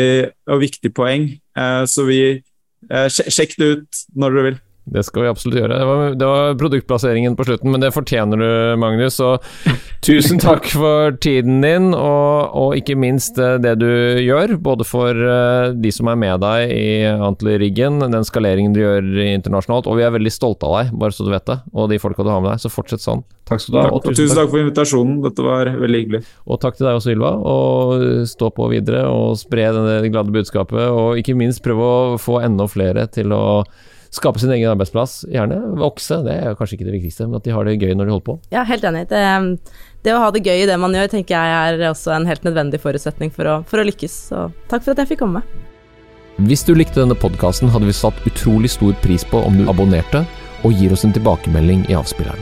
og 0.53 0.63
viktig 0.63 0.93
poeng. 0.95 1.27
Eh, 1.59 1.83
så 1.91 2.07
vi 2.07 2.21
eh, 2.31 3.07
Sjekk 3.11 3.57
det 3.59 3.71
ut 3.73 4.03
når 4.15 4.37
dere 4.37 4.47
vil. 4.47 4.61
Det 4.83 5.03
skal 5.07 5.23
vi 5.23 5.29
absolutt 5.31 5.57
gjøre. 5.61 5.77
Det 5.79 5.85
var, 5.87 6.01
det 6.19 6.27
var, 6.27 6.55
produktplasseringen 6.59 7.37
på 7.39 7.45
slutten, 7.47 7.71
men 7.71 7.79
det 7.79 7.93
fortjener 7.95 8.39
du, 8.39 8.47
Magnus. 8.81 9.15
Og 9.23 9.43
tusen 10.03 10.41
takk 10.43 10.67
for 10.67 11.15
tiden 11.23 11.61
din, 11.63 11.93
og, 11.95 12.51
og, 12.51 12.75
ikke 12.75 12.97
minst 12.99 13.39
eh, 13.39 13.55
det 13.63 13.77
du 13.79 13.87
gjør. 14.19 14.57
Både 14.63 14.87
for 14.87 15.15
eh, 15.15 15.71
de 15.79 15.93
som 15.95 16.11
er 16.11 16.19
med 16.19 16.43
deg 16.43 16.73
i 16.75 16.89
Antler-riggen, 17.13 18.01
den 18.03 18.27
skaleringen 18.27 18.75
du 18.75 18.81
gjør 18.83 19.07
internasjonalt. 19.23 19.87
Og 19.87 20.01
vi 20.01 20.05
er 20.07 20.11
veldig 20.17 20.33
stolte 20.35 20.67
av 20.67 20.81
deg, 20.81 20.91
bare 20.99 21.15
så 21.15 21.23
du 21.23 21.31
vet 21.31 21.47
det. 21.47 21.57
Og 21.71 21.87
de 21.93 22.01
folka 22.03 22.27
du 22.27 22.33
har 22.33 22.43
med 22.43 22.51
deg. 22.51 22.65
Så 22.65 22.73
fortsett 22.73 23.05
sånn. 23.05 23.23
Takk 23.47 23.63
skal 23.63 23.77
du 23.77 23.79
ha. 23.79 23.87
Og 23.87 24.03
tusen, 24.03 24.19
tusen 24.19 24.41
takk 24.41 24.51
for 24.51 24.65
invitasjonen. 24.65 25.15
Dette 25.23 25.47
var 25.47 25.71
veldig 25.79 26.03
hyggelig. 26.03 26.23
Og 26.43 26.59
takk 26.59 26.75
til 26.75 26.89
deg 26.89 26.99
også, 26.99 27.15
Ylva. 27.15 27.33
Og 27.39 28.27
stå 28.27 28.51
på 28.59 28.67
videre 28.75 29.07
og 29.07 29.39
spre 29.39 29.71
det 29.79 30.11
glade 30.11 30.35
budskapet. 30.35 30.85
Og 30.91 31.23
ikke 31.23 31.39
minst 31.39 31.63
prøve 31.63 31.87
å 31.87 32.21
få 32.21 32.41
enda 32.43 32.67
flere 32.67 33.07
til 33.15 33.31
å 33.31 33.45
skape 34.13 34.41
sin 34.41 34.53
egen 34.53 34.69
arbeidsplass, 34.71 35.23
gjerne 35.31 35.57
vokse. 35.81 36.19
Det 36.25 36.35
er 36.35 36.57
kanskje 36.59 36.77
ikke 36.77 36.87
det 36.89 36.95
viktigste, 36.99 37.27
men 37.27 37.39
at 37.39 37.47
de 37.47 37.55
har 37.55 37.67
det 37.67 37.79
gøy 37.79 37.95
når 37.97 38.05
de 38.05 38.15
holder 38.15 38.27
på. 38.27 38.37
Ja, 38.53 38.65
helt 38.69 38.85
enig. 38.87 39.07
Det, 39.09 39.23
det 40.05 40.15
å 40.15 40.21
ha 40.21 40.31
det 40.33 40.43
gøy 40.45 40.63
i 40.63 40.69
det 40.69 40.79
man 40.81 40.95
gjør, 40.95 41.11
tenker 41.15 41.37
jeg 41.37 41.73
er 41.73 41.85
også 41.89 42.13
en 42.15 42.29
helt 42.29 42.45
nødvendig 42.45 42.81
forutsetning 42.83 43.33
for 43.33 43.49
å, 43.49 43.59
for 43.69 43.81
å 43.81 43.87
lykkes. 43.89 44.17
Så 44.29 44.47
takk 44.71 44.85
for 44.85 44.93
at 44.93 45.03
jeg 45.03 45.13
fikk 45.15 45.23
komme. 45.25 45.43
Hvis 46.41 46.65
du 46.65 46.73
likte 46.73 47.01
denne 47.01 47.17
podkasten, 47.17 47.69
hadde 47.69 47.89
vi 47.89 47.93
satt 47.93 48.25
utrolig 48.29 48.71
stor 48.73 48.95
pris 49.03 49.25
på 49.25 49.41
om 49.45 49.59
du 49.59 49.67
abonnerte 49.69 50.23
og 50.63 50.73
gir 50.73 50.93
oss 50.95 51.05
en 51.05 51.13
tilbakemelding 51.13 51.85
i 51.91 51.97
avspilleren 51.99 52.41